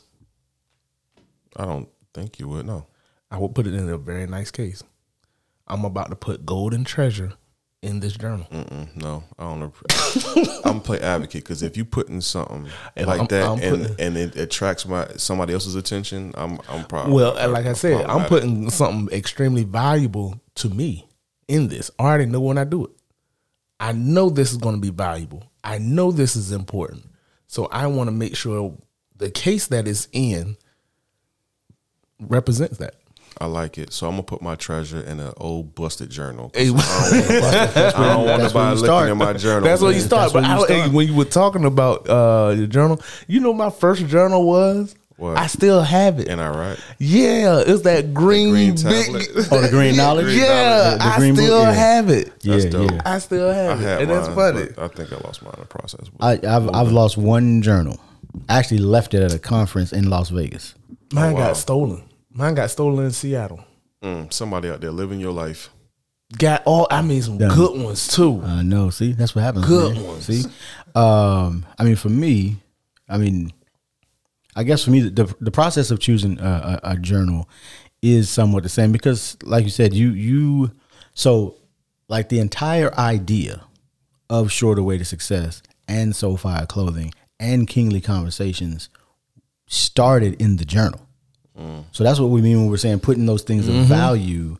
I 1.55 1.65
don't 1.65 1.87
think 2.15 2.39
you 2.39 2.47
would. 2.47 2.65
No, 2.65 2.87
I 3.29 3.37
would 3.37 3.53
put 3.53 3.67
it 3.67 3.75
in 3.75 3.87
a 3.89 3.97
very 3.97 4.25
nice 4.25 4.49
case. 4.49 4.81
I'm 5.67 5.85
about 5.85 6.09
to 6.09 6.15
put 6.15 6.45
gold 6.47 6.73
and 6.73 6.85
treasure 6.85 7.33
in 7.81 7.99
this 7.99 8.13
journal. 8.13 8.45
Mm-mm, 8.51 8.95
no, 8.95 9.23
I 9.39 9.43
don't. 9.43 10.65
I'm 10.65 10.79
play 10.81 10.99
advocate 10.99 11.43
because 11.43 11.63
if 11.63 11.75
you 11.75 11.83
put 11.85 12.09
in 12.09 12.21
something 12.21 12.67
like 12.95 13.19
I'm- 13.19 13.27
that 13.27 13.43
I'm 13.47 13.59
and 13.59 13.81
putting- 13.87 14.05
and 14.05 14.17
it 14.17 14.35
attracts 14.35 14.85
my 14.85 15.07
somebody 15.17 15.53
else's 15.53 15.75
attention, 15.75 16.31
I'm 16.35 16.59
I'm 16.69 16.85
probably 16.85 17.13
Well, 17.13 17.33
like 17.51 17.65
I 17.65 17.73
said, 17.73 18.05
I'm 18.05 18.27
putting 18.27 18.69
something 18.69 19.15
extremely 19.15 19.63
valuable 19.63 20.39
to 20.55 20.69
me 20.69 21.07
in 21.47 21.67
this. 21.69 21.89
I 21.97 22.03
already 22.03 22.25
know 22.27 22.41
when 22.41 22.57
I 22.57 22.63
do 22.65 22.85
it. 22.85 22.91
I 23.79 23.93
know 23.93 24.29
this 24.29 24.51
is 24.51 24.57
going 24.57 24.75
to 24.75 24.81
be 24.81 24.91
valuable. 24.91 25.43
I 25.63 25.79
know 25.79 26.11
this 26.11 26.35
is 26.35 26.51
important. 26.51 27.03
So 27.47 27.65
I 27.65 27.87
want 27.87 28.07
to 28.07 28.11
make 28.11 28.35
sure 28.35 28.77
the 29.17 29.31
case 29.31 29.67
that 29.67 29.87
is 29.87 30.07
in 30.11 30.55
represents 32.19 32.77
that. 32.77 32.95
I 33.39 33.45
like 33.45 33.77
it. 33.77 33.91
So 33.93 34.07
I'm 34.07 34.13
gonna 34.13 34.23
put 34.23 34.41
my 34.41 34.55
treasure 34.55 34.99
in 35.01 35.19
an 35.19 35.33
old 35.37 35.73
busted 35.75 36.09
journal. 36.09 36.51
Hey, 36.53 36.69
I 36.69 37.91
don't 38.13 38.25
want 38.25 38.41
That's 38.41 38.51
to 38.51 38.53
buy 38.53 38.73
you 38.73 38.79
liquor 38.79 39.07
in 39.11 39.17
my 39.17 39.33
journal. 39.33 39.61
That's 39.63 39.81
where 39.81 39.91
you 39.91 39.99
start. 40.01 40.31
That's 40.31 40.33
But 40.33 40.43
where 40.43 40.57
you 40.57 40.63
I, 40.63 40.67
hey, 40.67 40.79
start. 40.81 40.93
when 40.93 41.07
you 41.07 41.15
were 41.15 41.25
talking 41.25 41.65
about 41.65 42.09
uh, 42.09 42.53
your 42.55 42.67
journal, 42.67 43.01
you 43.27 43.39
know, 43.39 43.53
my 43.53 43.69
first 43.69 44.05
journal 44.07 44.45
was. 44.45 44.95
What? 45.17 45.37
I 45.37 45.45
still 45.45 45.83
have 45.83 46.19
it. 46.19 46.29
And 46.29 46.41
I 46.41 46.49
write. 46.49 46.79
Yeah, 46.97 47.61
it's 47.63 47.83
that 47.83 48.11
green, 48.11 48.49
green 48.49 48.71
big. 48.73 49.05
tablet. 49.05 49.27
Oh, 49.51 49.61
the 49.61 49.69
green 49.69 49.95
knowledge? 49.95 50.35
Yeah, 50.35 50.91
The- 50.91 50.97
the 50.97 51.03
I 51.03 51.17
green 51.19 51.35
book, 51.35 51.43
still 51.43 51.61
yeah. 51.61 51.71
have 51.71 52.09
it. 52.09 52.33
yeah, 52.41 52.69
dope. 52.69 52.91
yeah. 52.91 53.01
I 53.05 53.19
still 53.19 53.49
I 53.51 53.53
have 53.53 53.81
it, 53.81 53.85
and 54.01 54.09
mine, 54.09 54.17
that's 54.17 54.33
funny. 54.33 54.67
I 54.79 54.87
think 54.87 55.13
I 55.13 55.17
lost 55.17 55.43
mine 55.43 55.53
in 55.57 55.59
the 55.61 55.67
process. 55.67 56.07
I, 56.19 56.31
I've 56.33 56.69
I've 56.73 56.91
lost 56.91 57.17
one 57.17 57.61
journal. 57.61 57.99
I 58.49 58.57
actually 58.57 58.79
left 58.79 59.13
it 59.13 59.21
at 59.21 59.31
a 59.31 59.37
conference 59.37 59.93
in 59.93 60.09
Las 60.09 60.29
Vegas. 60.29 60.73
Mine 61.13 61.33
Oh, 61.33 61.35
wow. 61.35 61.47
got 61.49 61.57
stolen. 61.57 62.03
Mine 62.33 62.55
got 62.55 62.71
stolen 62.71 63.05
in 63.05 63.11
Seattle. 63.11 63.63
Mm, 64.03 64.31
somebody 64.31 64.69
out 64.69 64.81
there 64.81 64.91
living 64.91 65.19
your 65.19 65.33
life. 65.33 65.69
Got 66.37 66.63
all. 66.65 66.87
I 66.89 67.01
mean, 67.01 67.21
some 67.21 67.37
good 67.37 67.81
ones 67.81 68.07
too. 68.07 68.41
I 68.43 68.61
know. 68.63 68.89
See, 68.89 69.11
that's 69.11 69.35
what 69.35 69.43
happens. 69.43 69.65
Good 69.65 69.95
man. 69.95 70.07
ones. 70.07 70.25
See, 70.25 70.49
um, 70.95 71.65
I 71.77 71.83
mean, 71.83 71.97
for 71.97 72.09
me, 72.09 72.57
I 73.09 73.17
mean, 73.17 73.51
I 74.55 74.63
guess 74.63 74.85
for 74.85 74.91
me, 74.91 75.01
the 75.01 75.33
the 75.41 75.51
process 75.51 75.91
of 75.91 75.99
choosing 75.99 76.39
a, 76.39 76.79
a, 76.83 76.91
a 76.91 76.97
journal 76.97 77.49
is 78.01 78.29
somewhat 78.29 78.63
the 78.63 78.69
same 78.69 78.91
because, 78.91 79.37
like 79.43 79.65
you 79.65 79.69
said, 79.69 79.93
you 79.93 80.11
you 80.11 80.71
so 81.13 81.57
like 82.07 82.29
the 82.29 82.39
entire 82.39 82.93
idea 82.97 83.65
of 84.29 84.51
shorter 84.51 84.81
way 84.81 84.97
to 84.97 85.05
success 85.05 85.61
and 85.87 86.15
so 86.15 86.37
fire 86.37 86.65
clothing 86.65 87.13
and 87.39 87.67
kingly 87.67 87.99
conversations 87.99 88.89
started 89.67 90.41
in 90.41 90.55
the 90.57 90.65
journal. 90.65 91.07
So 91.91 92.03
that's 92.03 92.19
what 92.19 92.29
we 92.29 92.41
mean 92.41 92.57
when 92.61 92.69
we're 92.69 92.77
saying 92.77 92.99
putting 93.01 93.25
those 93.25 93.43
things 93.43 93.67
of 93.67 93.75
value 93.85 94.57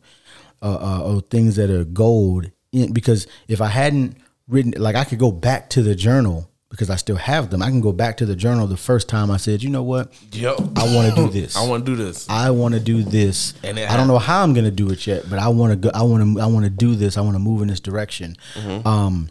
uh, 0.60 0.78
uh, 0.80 1.02
or 1.02 1.20
things 1.22 1.56
that 1.56 1.70
are 1.70 1.84
gold 1.84 2.50
in. 2.72 2.92
Because 2.92 3.26
if 3.48 3.60
I 3.60 3.66
hadn't 3.68 4.16
written, 4.48 4.74
like 4.76 4.94
I 4.96 5.04
could 5.04 5.18
go 5.18 5.32
back 5.32 5.70
to 5.70 5.82
the 5.82 5.94
journal 5.94 6.48
because 6.70 6.88
I 6.88 6.96
still 6.96 7.16
have 7.16 7.50
them. 7.50 7.60
I 7.62 7.68
can 7.68 7.80
go 7.82 7.92
back 7.92 8.16
to 8.18 8.26
the 8.26 8.34
journal 8.36 8.66
the 8.66 8.76
first 8.78 9.06
time 9.08 9.30
I 9.30 9.36
said, 9.36 9.62
you 9.62 9.68
know 9.68 9.82
what, 9.82 10.12
Yep. 10.32 10.58
I 10.76 10.94
want 10.94 11.10
to 11.14 11.14
do 11.14 11.28
this. 11.28 11.56
I 11.56 11.66
want 11.66 11.84
to 11.84 11.90
do 11.96 12.02
this. 12.02 12.28
I 12.30 12.50
want 12.50 12.74
to 12.74 12.80
do 12.80 13.02
this. 13.02 13.52
And 13.62 13.78
I 13.78 13.96
don't 13.96 14.08
know 14.08 14.18
how 14.18 14.42
I'm 14.42 14.54
going 14.54 14.64
to 14.64 14.70
do 14.70 14.90
it 14.90 15.06
yet, 15.06 15.28
but 15.28 15.38
I 15.38 15.48
want 15.48 15.72
to 15.72 15.76
go. 15.76 15.90
I 15.94 16.02
want 16.02 16.22
to. 16.36 16.40
I 16.42 16.46
want 16.46 16.64
to 16.64 16.70
do 16.70 16.94
this. 16.94 17.18
I 17.18 17.20
want 17.20 17.34
to 17.34 17.38
move 17.40 17.60
in 17.62 17.68
this 17.68 17.80
direction. 17.80 18.36
Um, 18.84 19.30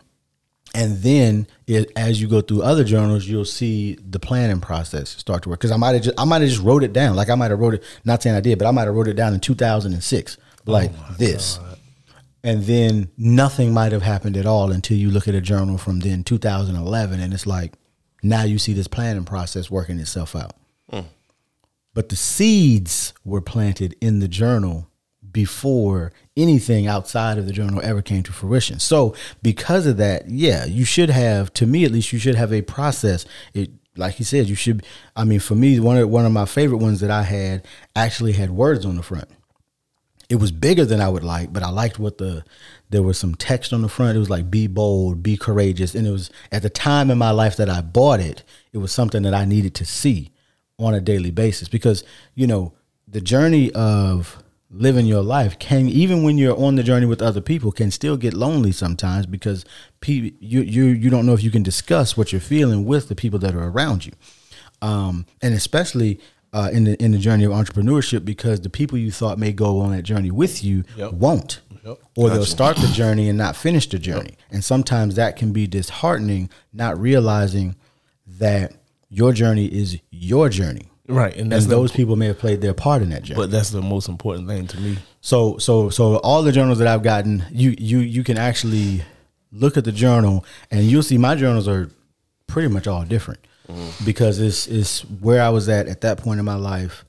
and 0.73 0.97
then 0.99 1.47
it, 1.67 1.91
as 1.95 2.21
you 2.21 2.27
go 2.27 2.41
through 2.41 2.63
other 2.63 2.83
journals, 2.83 3.25
you'll 3.25 3.45
see 3.45 3.95
the 3.95 4.19
planning 4.19 4.61
process 4.61 5.09
start 5.09 5.43
to 5.43 5.49
work. 5.49 5.59
Because 5.59 5.71
I 5.71 5.77
might 5.77 5.93
have 5.93 6.03
just 6.03 6.19
I 6.19 6.25
might 6.25 6.41
have 6.41 6.49
just 6.49 6.61
wrote 6.61 6.83
it 6.83 6.93
down. 6.93 7.15
Like 7.15 7.29
I 7.29 7.35
might 7.35 7.51
have 7.51 7.59
wrote 7.59 7.75
it. 7.75 7.83
Not 8.05 8.23
saying 8.23 8.35
I 8.35 8.41
did, 8.41 8.57
but 8.57 8.67
I 8.67 8.71
might 8.71 8.85
have 8.85 8.95
wrote 8.95 9.07
it 9.07 9.15
down 9.15 9.33
in 9.33 9.39
2006. 9.39 10.37
Like 10.65 10.91
this. 11.17 11.59
And 12.43 12.63
then 12.63 13.09
nothing 13.17 13.73
might 13.73 13.91
have 13.91 14.01
happened 14.01 14.37
at 14.37 14.45
all 14.45 14.71
until 14.71 14.97
you 14.97 15.09
look 15.11 15.27
at 15.27 15.35
a 15.35 15.41
journal 15.41 15.77
from 15.77 15.99
then 15.99 16.23
2011, 16.23 17.19
and 17.19 17.33
it's 17.33 17.45
like 17.45 17.73
now 18.23 18.43
you 18.43 18.59
see 18.59 18.73
this 18.73 18.87
planning 18.87 19.25
process 19.25 19.71
working 19.71 19.99
itself 19.99 20.35
out 20.35 20.53
hmm. 20.89 21.01
but 21.93 22.09
the 22.09 22.15
seeds 22.15 23.13
were 23.25 23.41
planted 23.41 23.95
in 24.01 24.19
the 24.19 24.27
journal 24.27 24.87
before 25.31 26.11
anything 26.35 26.87
outside 26.87 27.37
of 27.37 27.45
the 27.45 27.53
journal 27.53 27.81
ever 27.83 28.01
came 28.01 28.23
to 28.23 28.31
fruition. 28.31 28.79
So 28.79 29.15
because 29.41 29.85
of 29.85 29.97
that, 29.97 30.29
yeah, 30.29 30.65
you 30.65 30.85
should 30.85 31.09
have, 31.09 31.53
to 31.53 31.65
me 31.65 31.85
at 31.85 31.91
least, 31.91 32.13
you 32.13 32.19
should 32.19 32.35
have 32.35 32.53
a 32.53 32.61
process. 32.61 33.25
It 33.53 33.71
like 33.97 34.15
he 34.15 34.23
said, 34.23 34.47
you 34.47 34.55
should. 34.55 34.85
I 35.15 35.23
mean, 35.23 35.39
for 35.39 35.55
me, 35.55 35.79
one 35.79 35.97
of 35.97 36.09
one 36.09 36.25
of 36.25 36.31
my 36.31 36.45
favorite 36.45 36.77
ones 36.77 36.99
that 37.01 37.11
I 37.11 37.23
had 37.23 37.65
actually 37.95 38.33
had 38.33 38.51
words 38.51 38.85
on 38.85 38.95
the 38.95 39.03
front. 39.03 39.27
It 40.29 40.35
was 40.35 40.51
bigger 40.51 40.85
than 40.85 41.01
I 41.01 41.09
would 41.09 41.25
like, 41.25 41.51
but 41.51 41.61
I 41.61 41.69
liked 41.69 41.99
what 41.99 42.17
the 42.17 42.45
there 42.89 43.03
was 43.03 43.17
some 43.17 43.35
text 43.35 43.73
on 43.73 43.81
the 43.81 43.89
front. 43.89 44.15
It 44.15 44.19
was 44.19 44.29
like 44.29 44.49
"Be 44.49 44.67
bold, 44.67 45.21
be 45.21 45.35
courageous," 45.35 45.93
and 45.93 46.07
it 46.07 46.11
was 46.11 46.29
at 46.51 46.61
the 46.61 46.69
time 46.69 47.11
in 47.11 47.17
my 47.17 47.31
life 47.31 47.57
that 47.57 47.69
I 47.69 47.81
bought 47.81 48.21
it. 48.21 48.43
It 48.71 48.77
was 48.77 48.93
something 48.93 49.23
that 49.23 49.33
I 49.33 49.43
needed 49.43 49.75
to 49.75 49.85
see 49.85 50.31
on 50.79 50.93
a 50.93 51.01
daily 51.01 51.31
basis 51.31 51.67
because 51.67 52.03
you 52.33 52.47
know 52.47 52.73
the 53.07 53.21
journey 53.21 53.71
of 53.73 54.40
living 54.73 55.05
your 55.05 55.21
life 55.21 55.59
can 55.59 55.89
even 55.89 56.23
when 56.23 56.37
you're 56.37 56.57
on 56.57 56.75
the 56.75 56.83
journey 56.83 57.05
with 57.05 57.21
other 57.21 57.41
people 57.41 57.71
can 57.73 57.91
still 57.91 58.15
get 58.15 58.33
lonely 58.33 58.71
sometimes 58.71 59.25
because 59.25 59.65
pe- 59.99 60.31
you 60.39 60.61
you 60.61 60.85
you 60.85 61.09
don't 61.09 61.25
know 61.25 61.33
if 61.33 61.43
you 61.43 61.51
can 61.51 61.61
discuss 61.63 62.15
what 62.15 62.31
you're 62.31 62.39
feeling 62.39 62.85
with 62.85 63.09
the 63.09 63.15
people 63.15 63.37
that 63.39 63.53
are 63.53 63.67
around 63.67 64.05
you. 64.05 64.13
Um, 64.81 65.25
and 65.41 65.53
especially 65.53 66.19
uh, 66.53 66.69
in 66.71 66.85
the 66.85 67.01
in 67.03 67.11
the 67.11 67.17
journey 67.17 67.43
of 67.43 67.51
entrepreneurship 67.51 68.23
because 68.25 68.61
the 68.61 68.69
people 68.69 68.97
you 68.97 69.11
thought 69.11 69.37
may 69.37 69.51
go 69.51 69.79
on 69.79 69.91
that 69.91 70.03
journey 70.03 70.31
with 70.31 70.63
you 70.63 70.83
Yep. 70.97 71.13
won't. 71.13 71.61
Yep. 71.83 71.97
or 72.15 72.29
they'll 72.29 72.45
start 72.45 72.77
the 72.77 72.87
journey 72.89 73.27
and 73.27 73.37
not 73.39 73.55
finish 73.55 73.89
the 73.89 73.97
journey. 73.97 74.37
And 74.51 74.63
sometimes 74.63 75.15
that 75.15 75.35
can 75.35 75.51
be 75.51 75.65
disheartening 75.65 76.49
not 76.71 76.99
realizing 76.99 77.75
that 78.27 78.73
your 79.09 79.33
journey 79.33 79.65
is 79.65 79.97
your 80.11 80.47
journey 80.49 80.90
Right, 81.11 81.33
and 81.33 81.41
and 81.41 81.51
that's 81.51 81.65
the, 81.65 81.75
those 81.75 81.91
people 81.91 82.15
may 82.15 82.27
have 82.27 82.39
played 82.39 82.61
their 82.61 82.73
part 82.73 83.01
in 83.01 83.09
that 83.09 83.23
journey. 83.23 83.39
but 83.41 83.51
that's 83.51 83.69
the 83.69 83.81
most 83.81 84.07
important 84.07 84.47
thing 84.47 84.67
to 84.67 84.79
me. 84.79 84.97
So 85.21 85.57
so 85.57 85.89
so 85.89 86.17
all 86.17 86.43
the 86.43 86.51
journals 86.51 86.79
that 86.79 86.87
I've 86.87 87.03
gotten, 87.03 87.45
you 87.51 87.75
you 87.77 87.99
you 87.99 88.23
can 88.23 88.37
actually 88.37 89.03
look 89.51 89.77
at 89.77 89.83
the 89.83 89.91
journal 89.91 90.45
and 90.69 90.85
you'll 90.85 91.03
see 91.03 91.17
my 91.17 91.35
journals 91.35 91.67
are 91.67 91.89
pretty 92.47 92.69
much 92.69 92.87
all 92.87 93.03
different 93.03 93.39
because 94.05 94.39
it's 94.39 94.67
it's 94.67 95.01
where 95.01 95.41
I 95.41 95.49
was 95.49 95.69
at 95.69 95.87
at 95.87 96.01
that 96.01 96.17
point 96.17 96.39
in 96.39 96.45
my 96.45 96.55
life 96.55 97.05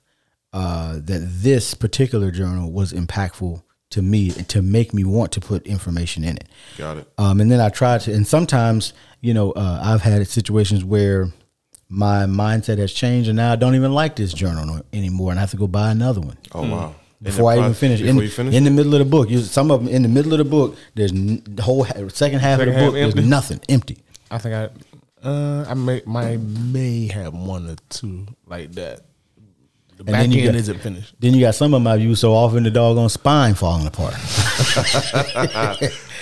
uh, 0.52 0.94
that 0.94 1.21
this 1.42 1.75
particular 1.75 2.30
journal 2.30 2.71
was 2.71 2.92
impactful 2.92 3.62
to 3.90 4.02
me 4.02 4.32
and 4.37 4.49
to 4.49 4.62
make 4.62 4.94
me 4.94 5.04
want 5.04 5.32
to 5.32 5.40
put 5.40 5.66
information 5.66 6.25
in 6.25 6.37
it. 6.37 6.49
Got 6.78 6.99
it. 6.99 7.09
Um, 7.18 7.40
and 7.40 7.50
then 7.50 7.61
I 7.61 7.68
tried 7.68 8.02
to, 8.02 8.12
and 8.12 8.26
sometimes, 8.26 8.92
you 9.21 9.35
know, 9.35 9.52
uh, 9.52 9.80
I've 9.85 10.02
had 10.02 10.26
situations 10.28 10.85
where 10.85 11.32
my 11.94 12.25
mindset 12.25 12.78
has 12.78 12.90
changed 12.90 13.28
and 13.28 13.37
now 13.37 13.52
I 13.52 13.56
don't 13.56 13.75
even 13.75 13.92
like 13.92 14.16
this 14.16 14.32
journal 14.32 14.80
anymore 14.94 15.30
and 15.30 15.38
I 15.38 15.42
have 15.42 15.50
to 15.50 15.58
go 15.58 15.66
buy 15.66 15.90
another 15.90 16.22
one 16.22 16.38
Oh 16.52 16.62
wow. 16.68 16.94
Before 17.20 17.52
I 17.52 17.58
even 17.58 17.75
finish. 17.75 18.00
Before 18.00 18.16
In, 18.16 18.22
you 18.25 18.28
finish. 18.30 18.54
in 18.54 18.64
the 18.64 18.70
middle 18.70 18.94
of 18.94 18.99
the 18.99 19.04
book, 19.04 19.28
some 19.44 19.70
of 19.70 19.84
them 19.84 19.94
in 19.94 20.02
the 20.02 20.08
middle 20.08 20.32
of 20.32 20.38
the 20.38 20.44
book, 20.44 20.75
there's 20.94 21.12
n- 21.12 21.42
the 21.46 21.62
whole 21.62 21.84
second 22.08 22.40
half 22.40 22.58
Second 22.58 22.68
of 22.70 22.75
the 22.75 22.80
half 22.80 22.92
book, 22.92 22.94
there's 22.94 23.14
nothing, 23.14 23.61
empty. 23.68 23.99
I 24.28 24.38
think 24.38 24.54
I, 24.56 24.70
uh, 25.28 25.66
I 25.68 25.75
may, 25.75 26.02
my 26.04 26.37
may 26.38 27.06
have 27.08 27.32
one 27.34 27.68
or 27.70 27.76
two 27.90 28.26
like 28.46 28.72
that. 28.72 29.02
The 29.99 30.04
back 30.04 30.12
then 30.14 30.22
end 30.25 30.34
you 30.34 30.46
got- 30.46 30.54
isn't 30.56 30.80
finished. 30.80 31.14
Then 31.20 31.34
you 31.34 31.40
got 31.42 31.54
some 31.54 31.75
of 31.75 31.82
my 31.82 31.92
I've 31.94 32.18
so 32.18 32.34
often 32.34 32.64
the 32.64 32.70
doggone 32.72 33.08
spine 33.11 33.54
falling 33.54 33.87
apart. 33.87 34.14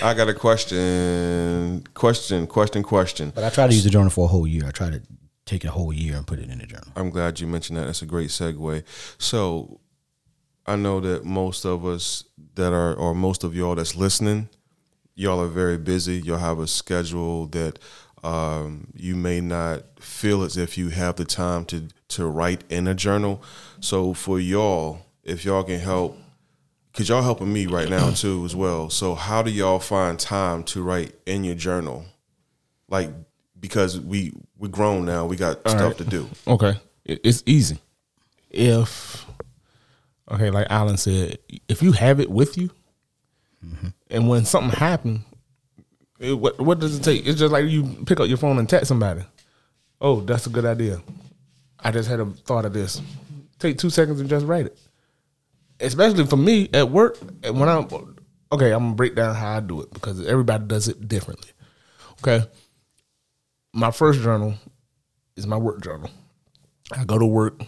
I 0.03 0.13
got 0.15 0.29
a 0.29 0.33
question. 0.35 1.83
Question. 1.95 2.45
Question. 2.45 2.83
Question. 2.83 3.31
But 3.33 3.43
I 3.43 3.49
try 3.49 3.65
to 3.67 3.73
use 3.73 3.83
the 3.83 3.89
journal 3.89 4.11
for 4.11 4.25
a 4.25 4.27
whole 4.27 4.45
year. 4.45 4.65
I 4.67 4.71
try 4.71 4.91
to 4.91 5.01
take 5.51 5.65
a 5.65 5.69
whole 5.71 5.91
year 5.91 6.15
and 6.15 6.25
put 6.25 6.39
it 6.39 6.49
in 6.49 6.61
a 6.61 6.65
journal. 6.65 6.87
I'm 6.95 7.09
glad 7.09 7.39
you 7.41 7.47
mentioned 7.47 7.77
that. 7.77 7.85
That's 7.85 8.01
a 8.01 8.05
great 8.05 8.29
segue. 8.29 8.83
So, 9.17 9.81
I 10.65 10.75
know 10.77 11.01
that 11.01 11.25
most 11.25 11.65
of 11.65 11.85
us 11.85 12.23
that 12.55 12.71
are, 12.71 12.93
or 12.93 13.13
most 13.13 13.43
of 13.43 13.53
y'all 13.53 13.75
that's 13.75 13.95
listening, 13.95 14.47
y'all 15.15 15.41
are 15.41 15.47
very 15.47 15.77
busy. 15.77 16.21
Y'all 16.21 16.37
have 16.37 16.59
a 16.59 16.67
schedule 16.67 17.47
that 17.47 17.79
um, 18.23 18.87
you 18.95 19.15
may 19.15 19.41
not 19.41 19.99
feel 19.99 20.43
as 20.43 20.55
if 20.55 20.77
you 20.77 20.89
have 20.89 21.15
the 21.17 21.25
time 21.25 21.65
to 21.65 21.87
to 22.09 22.25
write 22.25 22.63
in 22.69 22.87
a 22.87 22.93
journal. 22.93 23.41
So, 23.81 24.13
for 24.13 24.39
y'all, 24.39 25.01
if 25.23 25.43
y'all 25.43 25.63
can 25.63 25.79
help, 25.79 26.17
cause 26.93 27.09
y'all 27.09 27.23
helping 27.23 27.51
me 27.51 27.65
right 27.65 27.89
now 27.89 28.11
too 28.11 28.45
as 28.45 28.55
well. 28.55 28.89
So, 28.89 29.15
how 29.15 29.41
do 29.41 29.51
y'all 29.51 29.79
find 29.79 30.17
time 30.17 30.63
to 30.65 30.81
write 30.81 31.13
in 31.25 31.43
your 31.43 31.55
journal? 31.55 32.05
Like, 32.87 33.09
because 33.59 33.99
we 33.99 34.33
we 34.61 34.69
grown 34.69 35.05
now, 35.05 35.25
we 35.25 35.35
got 35.35 35.59
stuff 35.61 35.81
right. 35.81 35.97
to 35.97 36.03
do. 36.05 36.29
Okay, 36.47 36.75
it's 37.03 37.43
easy. 37.45 37.79
If 38.49 39.25
okay, 40.29 40.51
like 40.51 40.67
Alan 40.69 40.97
said, 40.97 41.39
if 41.67 41.81
you 41.81 41.91
have 41.93 42.19
it 42.19 42.29
with 42.29 42.57
you, 42.57 42.69
mm-hmm. 43.65 43.87
and 44.09 44.29
when 44.29 44.45
something 44.45 44.77
happened, 44.77 45.23
it, 46.19 46.33
what 46.33 46.59
what 46.61 46.79
does 46.79 46.95
it 46.95 47.03
take? 47.03 47.25
It's 47.25 47.39
just 47.39 47.51
like 47.51 47.65
you 47.65 48.03
pick 48.05 48.19
up 48.19 48.27
your 48.27 48.37
phone 48.37 48.59
and 48.59 48.69
text 48.69 48.87
somebody. 48.87 49.23
Oh, 49.99 50.21
that's 50.21 50.45
a 50.45 50.49
good 50.49 50.65
idea. 50.65 51.01
I 51.79 51.91
just 51.91 52.07
had 52.07 52.19
a 52.19 52.25
thought 52.25 52.65
of 52.65 52.73
this. 52.73 53.01
Take 53.57 53.79
two 53.79 53.89
seconds 53.89 54.19
and 54.19 54.29
just 54.29 54.45
write 54.45 54.67
it. 54.67 54.77
Especially 55.79 56.25
for 56.25 56.37
me 56.37 56.69
at 56.73 56.91
work, 56.91 57.17
and 57.43 57.59
when 57.59 57.67
I'm 57.67 57.87
okay, 58.51 58.71
I'm 58.71 58.83
gonna 58.83 58.95
break 58.95 59.15
down 59.15 59.33
how 59.33 59.57
I 59.57 59.59
do 59.59 59.81
it 59.81 59.91
because 59.91 60.25
everybody 60.27 60.65
does 60.65 60.87
it 60.87 61.07
differently. 61.07 61.51
Okay, 62.21 62.45
my 63.73 63.91
first 63.91 64.21
journal 64.21 64.55
is 65.35 65.47
my 65.47 65.57
work 65.57 65.81
journal. 65.81 66.09
I 66.91 67.03
go 67.05 67.17
to 67.17 67.25
work. 67.25 67.61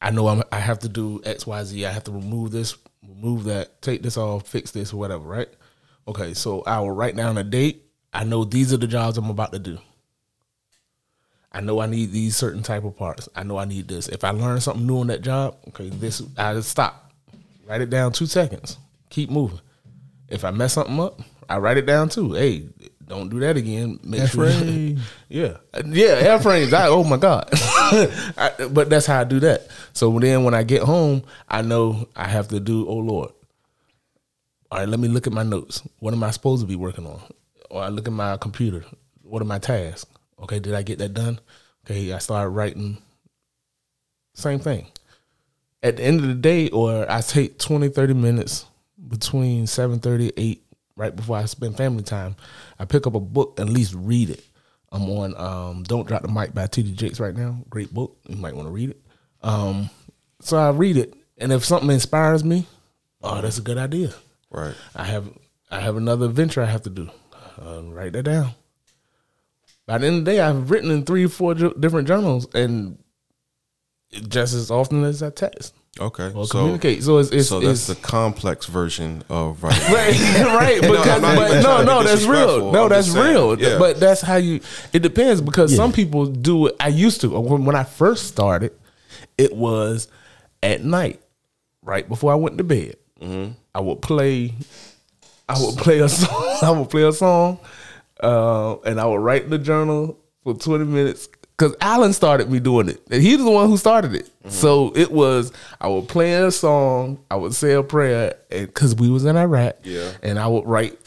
I 0.00 0.10
know 0.10 0.28
I'm, 0.28 0.42
I 0.52 0.58
have 0.58 0.78
to 0.80 0.88
do 0.88 1.20
X, 1.24 1.46
Y, 1.46 1.64
Z. 1.64 1.86
I 1.86 1.90
have 1.90 2.04
to 2.04 2.12
remove 2.12 2.52
this, 2.52 2.76
remove 3.06 3.44
that, 3.44 3.82
take 3.82 4.02
this 4.02 4.16
off, 4.16 4.46
fix 4.46 4.70
this, 4.70 4.92
or 4.92 4.96
whatever, 4.96 5.24
right? 5.24 5.48
Okay, 6.08 6.34
so 6.34 6.62
I 6.62 6.80
will 6.80 6.92
write 6.92 7.16
down 7.16 7.36
a 7.36 7.44
date. 7.44 7.84
I 8.12 8.24
know 8.24 8.44
these 8.44 8.72
are 8.72 8.78
the 8.78 8.86
jobs 8.86 9.18
I'm 9.18 9.30
about 9.30 9.52
to 9.52 9.58
do. 9.58 9.78
I 11.52 11.60
know 11.60 11.80
I 11.80 11.86
need 11.86 12.12
these 12.12 12.36
certain 12.36 12.62
type 12.62 12.84
of 12.84 12.96
parts. 12.96 13.28
I 13.34 13.42
know 13.42 13.58
I 13.58 13.64
need 13.64 13.88
this. 13.88 14.08
If 14.08 14.24
I 14.24 14.30
learn 14.30 14.60
something 14.60 14.86
new 14.86 15.00
on 15.00 15.08
that 15.08 15.22
job, 15.22 15.56
okay, 15.68 15.88
this 15.88 16.22
I 16.38 16.54
just 16.54 16.70
stop. 16.70 17.12
Write 17.66 17.80
it 17.80 17.90
down 17.90 18.12
two 18.12 18.26
seconds. 18.26 18.78
Keep 19.10 19.30
moving. 19.30 19.60
If 20.28 20.44
I 20.44 20.52
mess 20.52 20.74
something 20.74 20.98
up, 21.00 21.20
I 21.48 21.58
write 21.58 21.76
it 21.76 21.86
down 21.86 22.08
too. 22.08 22.34
Hey, 22.34 22.68
don't 23.10 23.28
do 23.28 23.40
that 23.40 23.56
again. 23.56 23.98
Make 24.04 24.30
sure. 24.30 24.48
yeah, 24.48 24.96
yeah, 25.28 25.56
airframes. 25.74 26.72
I 26.72 26.86
oh 26.86 27.04
my 27.04 27.16
god. 27.16 27.48
I, 27.52 28.68
but 28.70 28.88
that's 28.88 29.06
how 29.06 29.20
I 29.20 29.24
do 29.24 29.40
that. 29.40 29.66
So 29.92 30.16
then 30.18 30.44
when 30.44 30.54
I 30.54 30.62
get 30.62 30.82
home, 30.82 31.24
I 31.48 31.62
know 31.62 32.08
I 32.14 32.28
have 32.28 32.48
to 32.48 32.60
do. 32.60 32.88
Oh 32.88 32.96
Lord. 32.96 33.32
All 34.70 34.78
right, 34.78 34.88
let 34.88 35.00
me 35.00 35.08
look 35.08 35.26
at 35.26 35.32
my 35.32 35.42
notes. 35.42 35.82
What 35.98 36.14
am 36.14 36.22
I 36.22 36.30
supposed 36.30 36.62
to 36.62 36.68
be 36.68 36.76
working 36.76 37.04
on? 37.04 37.20
Or 37.68 37.82
I 37.82 37.88
look 37.88 38.06
at 38.06 38.14
my 38.14 38.36
computer. 38.36 38.84
What 39.22 39.42
are 39.42 39.46
my 39.46 39.58
tasks? 39.58 40.08
Okay, 40.40 40.60
did 40.60 40.74
I 40.74 40.82
get 40.82 40.98
that 40.98 41.12
done? 41.12 41.40
Okay, 41.84 42.12
I 42.12 42.18
start 42.18 42.52
writing. 42.52 42.98
Same 44.34 44.60
thing. 44.60 44.86
At 45.82 45.96
the 45.96 46.04
end 46.04 46.20
of 46.20 46.28
the 46.28 46.34
day, 46.34 46.68
or 46.68 47.10
I 47.10 47.20
take 47.20 47.58
20, 47.58 47.88
30 47.88 48.14
minutes 48.14 48.66
between 49.08 49.64
7.30 49.64 50.32
8, 50.36 50.62
right 51.00 51.16
before 51.16 51.38
I 51.38 51.46
spend 51.46 51.78
family 51.78 52.02
time. 52.02 52.36
I 52.78 52.84
pick 52.84 53.06
up 53.06 53.14
a 53.14 53.20
book 53.20 53.58
and 53.58 53.70
at 53.70 53.74
least 53.74 53.94
read 53.96 54.28
it. 54.28 54.44
I'm 54.92 55.08
on 55.08 55.34
um, 55.36 55.82
Don't 55.82 56.06
Drop 56.06 56.20
the 56.20 56.28
Mic 56.28 56.52
by 56.52 56.66
T.D. 56.66 56.92
Jakes 56.92 57.18
right 57.18 57.34
now. 57.34 57.64
Great 57.70 57.92
book. 57.92 58.18
You 58.28 58.36
might 58.36 58.54
want 58.54 58.68
to 58.68 58.72
read 58.72 58.90
it. 58.90 59.00
Um, 59.42 59.88
so 60.40 60.58
I 60.58 60.70
read 60.70 60.98
it. 60.98 61.14
And 61.38 61.52
if 61.52 61.64
something 61.64 61.88
inspires 61.88 62.44
me, 62.44 62.66
oh, 63.22 63.40
that's 63.40 63.56
a 63.56 63.62
good 63.62 63.78
idea. 63.78 64.12
Right. 64.50 64.74
I 64.94 65.04
have 65.04 65.30
I 65.70 65.80
have 65.80 65.96
another 65.96 66.28
venture 66.28 66.60
I 66.60 66.66
have 66.66 66.82
to 66.82 66.90
do. 66.90 67.08
Uh, 67.58 67.82
write 67.84 68.12
that 68.12 68.24
down. 68.24 68.50
By 69.86 69.98
the 69.98 70.06
end 70.06 70.18
of 70.18 70.24
the 70.26 70.30
day, 70.32 70.40
I've 70.40 70.70
written 70.70 70.90
in 70.90 71.04
three, 71.04 71.26
four 71.28 71.54
different 71.54 72.08
journals, 72.08 72.46
and 72.54 72.98
just 74.28 74.52
as 74.52 74.70
often 74.70 75.04
as 75.04 75.22
I 75.22 75.30
text 75.30 75.74
Okay. 75.98 76.32
or 76.32 76.46
so 76.46 76.58
communicate. 76.60 77.02
So 77.02 77.18
it's 77.18 77.30
it's, 77.30 77.48
so 77.48 77.58
that's 77.60 77.88
it's 77.88 77.98
the 78.00 78.06
complex 78.06 78.66
version 78.66 79.22
of 79.28 79.62
writing. 79.62 79.92
right, 79.92 80.40
right. 80.54 80.82
No, 80.82 80.90
Because, 80.92 81.22
I'm 81.24 81.36
but 81.36 81.62
no, 81.62 81.82
no, 81.82 82.02
that's 82.04 82.24
real. 82.24 82.70
No, 82.72 82.84
I'm 82.84 82.88
that's 82.90 83.10
saying, 83.12 83.34
real. 83.34 83.60
yeah. 83.60 83.78
But 83.78 83.98
that's 83.98 84.20
how 84.20 84.36
you. 84.36 84.60
It 84.92 85.00
depends 85.00 85.40
because 85.40 85.72
Yeah. 85.72 85.78
some 85.78 85.92
people 85.92 86.26
do 86.26 86.66
it. 86.68 86.76
I 86.78 86.88
used 86.88 87.20
to 87.22 87.28
when 87.40 87.64
when 87.64 87.76
I 87.76 87.84
first 87.84 88.28
started. 88.28 88.72
It 89.36 89.54
was 89.56 90.06
at 90.62 90.84
night, 90.84 91.20
right 91.82 92.06
before 92.08 92.30
I 92.30 92.36
went 92.36 92.58
to 92.58 92.64
bed. 92.64 92.96
Mm-hmm. 93.20 93.52
I 93.74 93.80
would 93.80 94.00
play. 94.02 94.54
I 95.48 95.58
would 95.60 95.76
play 95.78 95.98
a 95.98 96.08
song. 96.08 96.58
I 96.62 96.70
would 96.70 96.88
play 96.90 97.02
a 97.02 97.12
song, 97.12 97.58
uh, 98.22 98.76
and 98.80 99.00
I 99.00 99.06
would 99.06 99.20
write 99.20 99.44
in 99.44 99.50
the 99.50 99.58
journal 99.58 100.18
for 100.44 100.54
twenty 100.54 100.84
minutes. 100.84 101.28
Cause 101.60 101.76
Alan 101.82 102.14
started 102.14 102.50
me 102.50 102.58
doing 102.58 102.88
it. 102.88 103.02
And 103.10 103.22
he's 103.22 103.36
the 103.36 103.50
one 103.50 103.68
who 103.68 103.76
started 103.76 104.14
it. 104.14 104.24
Mm-hmm. 104.24 104.48
So 104.48 104.92
it 104.96 105.12
was 105.12 105.52
I 105.78 105.88
would 105.88 106.08
play 106.08 106.32
a 106.32 106.50
song, 106.50 107.18
I 107.30 107.36
would 107.36 107.54
say 107.54 107.72
a 107.74 107.82
prayer, 107.82 108.34
and 108.50 108.72
cause 108.72 108.94
we 108.94 109.10
was 109.10 109.26
in 109.26 109.36
Iraq, 109.36 109.76
Yeah. 109.82 110.10
and 110.22 110.38
I 110.38 110.46
would 110.46 110.64
write 110.64 110.98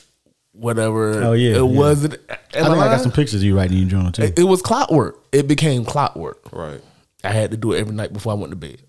whatever. 0.51 1.23
Oh, 1.23 1.33
yeah, 1.33 1.53
it 1.53 1.55
yeah. 1.55 1.61
wasn't. 1.61 2.13
I 2.29 2.35
think 2.51 2.67
I 2.67 2.75
got 2.75 3.01
some 3.01 3.11
pictures 3.11 3.41
of 3.41 3.43
you 3.45 3.57
writing 3.57 3.77
in 3.77 3.83
your 3.83 3.89
journal 3.89 4.11
too. 4.11 4.21
It, 4.25 4.37
it 4.37 4.43
was 4.43 4.61
clockwork. 4.61 5.23
It 5.31 5.47
became 5.47 5.85
clockwork. 5.85 6.51
right. 6.53 6.81
I 7.23 7.29
had 7.31 7.49
to 7.49 7.57
do 7.57 7.71
it 7.71 7.79
every 7.79 7.95
night 7.95 8.13
before 8.13 8.33
I 8.33 8.35
went 8.35 8.51
to 8.51 8.55
bed. 8.55 8.79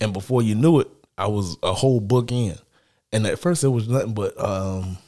And 0.00 0.12
before 0.12 0.42
you 0.42 0.54
knew 0.56 0.80
it, 0.80 0.88
I 1.16 1.28
was 1.28 1.56
a 1.62 1.72
whole 1.72 2.00
book 2.00 2.32
in. 2.32 2.56
And 3.12 3.26
at 3.28 3.38
first 3.38 3.62
it 3.62 3.68
was 3.68 3.88
nothing 3.88 4.12
but 4.14 4.34
um 4.42 4.98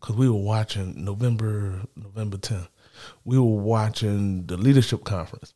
cuz 0.00 0.16
we 0.16 0.28
were 0.28 0.34
watching 0.34 1.04
November 1.04 1.82
November 1.94 2.36
10th. 2.38 2.66
We 3.28 3.38
were 3.38 3.44
watching 3.74 4.46
the 4.46 4.56
leadership 4.56 5.04
conference. 5.04 5.52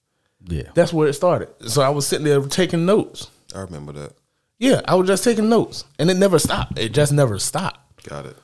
yeah. 0.46 0.68
That's 0.74 0.92
where 0.92 1.08
it 1.08 1.14
started. 1.14 1.48
So 1.68 1.80
I 1.80 1.88
was 1.88 2.06
sitting 2.06 2.24
there 2.26 2.40
taking 2.42 2.84
notes. 2.84 3.30
I 3.54 3.60
remember 3.60 3.92
that. 3.92 4.12
Yeah, 4.58 4.82
I 4.86 4.94
was 4.94 5.06
just 5.08 5.24
taking 5.24 5.48
notes 5.48 5.84
and 5.98 6.10
it 6.10 6.16
never 6.18 6.38
stopped. 6.38 6.78
It 6.78 6.92
just 6.92 7.12
never 7.12 7.38
stopped. 7.38 8.04
Got 8.08 8.26
it. 8.26 8.36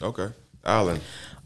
Okay. 0.00 0.28
Alan, 0.64 1.00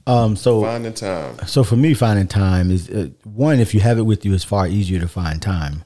Um. 0.06 0.36
So 0.36 0.62
finding 0.62 0.92
time. 0.92 1.38
so 1.46 1.64
for 1.64 1.76
me, 1.76 1.94
finding 1.94 2.26
time 2.28 2.70
is 2.70 2.90
uh, 2.90 3.08
one. 3.24 3.60
If 3.60 3.72
you 3.74 3.80
have 3.80 3.96
it 3.98 4.02
with 4.02 4.24
you, 4.26 4.34
it's 4.34 4.44
far 4.44 4.66
easier 4.68 5.00
to 5.00 5.08
find 5.08 5.40
time. 5.40 5.84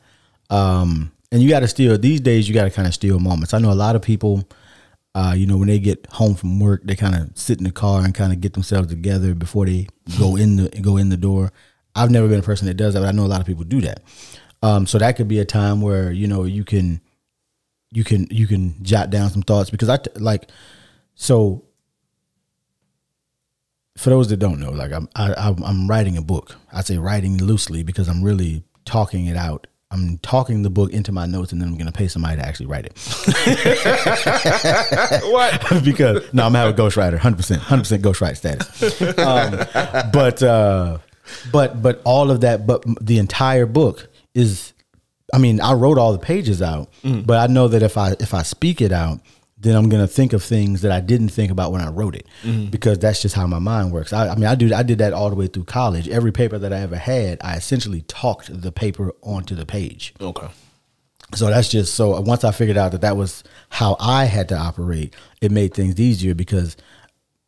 Um. 0.51 1.13
And 1.31 1.43
you 1.43 1.49
got 1.51 1.61
to 1.61 1.69
steal 1.69 1.97
these 1.99 2.21
days. 2.21 2.49
You 2.49 2.55
got 2.55 2.65
to 2.65 2.71
kind 2.71 2.89
of 2.89 2.95
steal 2.95 3.19
moments. 3.21 3.53
I 3.55 3.59
know 3.59 3.71
a 3.71 3.75
lot 3.87 3.95
of 3.97 4.03
people. 4.03 4.49
Uh, 5.18 5.35
you 5.35 5.48
know, 5.48 5.57
when 5.57 5.66
they 5.66 5.81
get 5.81 6.07
home 6.12 6.37
from 6.37 6.61
work, 6.61 6.81
they 6.85 6.94
kind 6.94 7.16
of 7.16 7.37
sit 7.37 7.59
in 7.59 7.64
the 7.64 7.72
car 7.72 8.04
and 8.04 8.14
kind 8.14 8.33
of 8.33 8.40
get 8.40 8.52
themselves 8.52 8.87
together 8.87 9.35
before 9.35 9.66
they 9.66 9.88
go 10.16 10.37
in 10.37 10.54
the 10.54 10.68
go 10.81 10.96
in 10.96 11.09
the 11.09 11.16
door. 11.16 11.50
I've 11.96 12.12
never 12.12 12.28
been 12.28 12.38
a 12.38 12.42
person 12.44 12.68
that 12.68 12.74
does 12.74 12.94
that, 12.94 13.00
but 13.00 13.09
I 13.09 13.11
know 13.11 13.24
a 13.24 13.26
lot 13.26 13.40
of 13.40 13.46
people 13.46 13.64
do 13.64 13.81
that. 13.81 14.04
Um, 14.62 14.87
so 14.87 14.96
that 14.98 15.16
could 15.16 15.26
be 15.26 15.40
a 15.40 15.44
time 15.44 15.81
where 15.81 16.12
you 16.12 16.28
know 16.28 16.44
you 16.44 16.62
can 16.62 17.00
you 17.90 18.04
can 18.04 18.28
you 18.31 18.46
can 18.46 18.81
jot 18.85 19.11
down 19.11 19.28
some 19.31 19.42
thoughts 19.42 19.70
because 19.70 19.88
I 19.88 19.96
t- 19.96 20.12
like 20.14 20.52
so 21.16 21.64
for 23.96 24.11
those 24.11 24.28
that 24.28 24.37
don't 24.37 24.61
know, 24.61 24.70
like 24.70 24.92
I'm 24.92 25.09
I, 25.16 25.35
I'm 25.35 25.64
I'm 25.64 25.88
writing 25.88 26.16
a 26.16 26.22
book. 26.22 26.54
I 26.72 26.83
say 26.83 26.96
writing 26.96 27.38
loosely 27.38 27.83
because 27.83 28.09
I'm 28.09 28.22
really 28.22 28.62
talking 28.85 29.26
it 29.26 29.37
out 29.37 29.66
I'm 29.90 30.18
talking 30.18 30.62
the 30.62 30.70
book 30.70 30.92
into 30.92 31.12
my 31.12 31.27
notes, 31.27 31.53
and 31.53 31.61
then 31.61 31.68
I'm 31.68 31.74
going 31.74 31.87
to 31.87 31.92
pay 31.92 32.09
somebody 32.09 32.37
to 32.37 32.46
actually 32.46 32.66
write 32.66 32.87
it. 32.87 32.92
What? 35.33 35.81
because 35.85 36.33
no, 36.33 36.44
I'm 36.44 36.53
gonna 36.53 36.66
have 36.66 36.79
a 36.79 36.83
ghostwriter, 36.83 37.18
hundred 37.18 37.37
percent, 37.37 37.62
hundred 37.62 37.83
percent 37.83 38.03
ghostwriter 38.03 38.37
status. 38.37 39.03
Um, 39.18 40.11
but 40.12 40.42
uh, 40.42 40.98
but 41.53 41.83
but 41.83 42.01
all 42.05 42.31
of 42.31 42.40
that, 42.42 42.66
but 42.66 42.85
the 43.01 43.18
entire 43.18 43.66
book 43.66 44.09
is. 44.35 44.72
I 45.35 45.37
mean, 45.37 45.61
I 45.61 45.74
wrote 45.74 45.98
all 45.98 46.12
the 46.12 46.18
pages 46.18 46.62
out, 46.62 46.88
but 47.05 47.38
I 47.38 47.53
know 47.53 47.68
that 47.68 47.83
if 47.83 47.98
I 47.98 48.12
if 48.18 48.33
I 48.33 48.42
speak 48.42 48.81
it 48.81 48.92
out, 48.92 49.20
then 49.61 49.75
I'm 49.77 49.88
gonna 49.88 50.07
think 50.07 50.33
of 50.33 50.42
things 50.42 50.83
that 50.83 50.92
I 50.92 51.01
didn't 51.01 51.31
think 51.31 51.51
about 51.51 51.73
when 51.73 51.81
I 51.81 51.90
wrote 51.90 52.14
it, 52.14 52.27
mm-hmm. 52.42 52.66
because 52.66 52.99
that's 52.99 53.21
just 53.23 53.35
how 53.35 53.47
my 53.47 53.59
mind 53.59 53.92
works. 53.92 54.12
I, 54.12 54.29
I 54.29 54.35
mean, 54.37 54.47
I 54.47 54.55
do 54.55 54.73
I 54.73 54.83
did 54.83 54.99
that 54.99 55.12
all 55.12 55.31
the 55.31 55.37
way 55.37 55.47
through 55.49 55.64
college. 55.64 56.09
Every 56.09 56.33
paper 56.33 56.59
that 56.59 56.73
I 56.73 56.81
ever 56.81 56.97
had, 56.97 57.38
I 57.42 57.57
essentially 57.57 58.03
talked 58.03 58.62
the 58.62 58.73
paper 58.73 59.12
onto 59.23 59.55
the 59.55 59.66
page. 59.66 60.14
Okay. 60.21 60.49
So 61.35 61.49
that's 61.49 61.68
just 61.68 61.94
so 61.94 62.18
once 62.21 62.44
I 62.44 62.53
figured 62.53 62.79
out 62.79 62.92
that 62.92 63.03
that 63.03 63.16
was 63.16 63.44
how 63.68 63.97
I 64.01 64.25
had 64.25 64.49
to 64.51 64.57
operate, 64.57 65.14
it 65.40 65.53
made 65.53 65.75
things 65.75 66.01
easier 66.01 66.35
because 66.35 66.77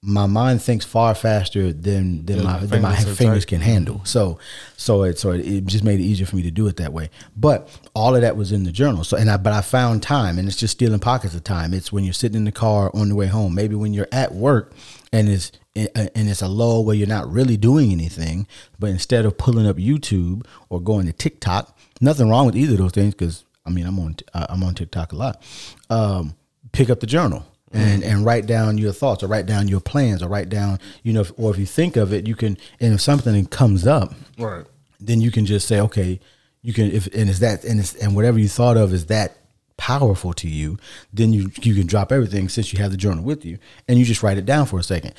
my 0.03 0.25
mind 0.25 0.63
thinks 0.63 0.85
far 0.87 1.15
faster 1.15 1.73
than 1.75 2.25
than 2.25 2.39
Yeah, 2.39 2.43
my 2.45 2.59
than 2.61 2.81
my 2.81 2.97
fingers 2.97 3.45
tight. 3.45 3.49
can 3.49 3.61
handle. 3.61 4.01
So 4.05 4.39
so 4.77 5.03
it 5.03 5.19
so 5.19 5.33
it, 5.33 5.41
it 5.41 5.67
just 5.67 5.85
made 5.85 6.01
it 6.01 6.05
easier 6.05 6.27
for 6.27 6.37
me 6.37 6.43
to 6.43 6.51
do 6.51 6.67
it 6.69 6.77
that 6.77 6.93
way. 6.93 7.11
But 7.37 7.69
all 7.95 8.15
of 8.17 8.23
that 8.23 8.35
was 8.37 8.51
in 8.51 8.65
the 8.65 8.73
journal. 8.73 9.05
So 9.05 9.19
and 9.19 9.31
I 9.31 9.37
but 9.37 9.53
I 9.53 9.61
found 9.61 10.03
time 10.03 10.39
and 10.39 10.49
it's 10.49 10.57
just 10.57 10.73
stealing 10.73 11.01
pockets 11.01 11.35
of 11.35 11.45
time. 11.45 11.75
It's 11.75 11.93
when 11.93 12.05
you're 12.05 12.15
sitting 12.15 12.37
in 12.39 12.45
the 12.45 12.53
car 12.53 12.91
on 12.95 13.11
the 13.11 13.15
way 13.15 13.27
home, 13.27 13.55
maybe 13.55 13.75
when 13.75 13.93
you're 13.93 14.09
at 14.11 14.35
work 14.35 14.73
and 15.13 15.29
it's 15.29 15.53
and 15.77 16.11
it's 16.15 16.43
a 16.43 16.49
lull 16.49 16.85
where 16.85 16.97
you're 16.97 17.07
not 17.07 17.31
really 17.31 17.57
doing 17.59 17.93
anything, 17.93 18.47
but 18.79 18.89
instead 18.89 19.27
of 19.27 19.37
pulling 19.37 19.67
up 19.67 19.77
YouTube 19.77 20.47
or 20.71 20.81
going 20.81 21.07
to 21.07 21.13
TikTok, 21.13 21.77
nothing 22.01 22.29
wrong 22.29 22.47
with 22.47 22.57
either 22.57 22.73
of 22.73 22.79
those 22.79 22.93
things 22.93 23.15
because 23.15 23.45
I 23.67 23.71
mean 23.71 23.87
I'm 23.87 23.99
on 23.99 24.17
I'm 24.33 24.65
on 24.65 24.75
TikTok 24.75 25.13
a 25.13 25.17
lot. 25.17 25.43
Um, 25.91 26.37
pick 26.73 26.89
up 26.89 27.01
the 27.01 27.07
journal 27.07 27.45
and 27.73 28.03
mm. 28.03 28.07
and 28.07 28.25
write 28.25 28.47
down 28.47 28.79
your 28.79 28.93
thoughts 28.93 29.23
or 29.23 29.27
write 29.27 29.47
down 29.47 29.69
your 29.69 29.81
plans 29.81 30.23
or 30.23 30.29
write 30.29 30.49
down 30.49 30.79
you 31.03 31.13
know 31.13 31.21
if, 31.21 31.33
or 31.37 31.51
if 31.53 31.59
you 31.59 31.67
think 31.67 31.97
of 31.97 32.13
it 32.13 32.27
you 32.27 32.35
can 32.35 32.57
and 32.81 32.95
if 32.95 33.01
something 33.01 33.47
comes 33.47 33.87
up 33.87 34.13
Right. 34.39 34.65
then 34.99 35.21
you 35.21 35.31
can 35.31 35.47
just 35.47 35.69
say 35.69 35.81
okay 35.81 36.21
you 36.63 36.73
can 36.73 36.91
if 36.91 37.07
and 37.15 37.31
it's 37.31 37.39
that 37.39 37.65
and 37.65 37.81
it's 37.81 37.95
and 37.95 38.15
whatever 38.15 38.39
you 38.39 38.49
thought 38.49 38.77
of 38.77 38.93
is 38.93 39.07
that 39.07 39.37
powerful 39.77 40.35
to 40.35 40.49
you 40.49 40.79
then 41.13 41.33
you 41.33 41.51
you 41.63 41.75
can 41.75 41.87
drop 41.87 42.13
everything 42.13 42.49
since 42.49 42.73
you 42.73 42.79
have 42.79 42.91
the 42.91 42.97
journal 42.97 43.25
with 43.25 43.45
you 43.45 43.59
and 43.89 43.99
you 43.99 44.05
just 44.05 44.23
write 44.23 44.37
it 44.37 44.45
down 44.45 44.67
for 44.67 44.79
a 44.79 44.83
second. 44.83 45.15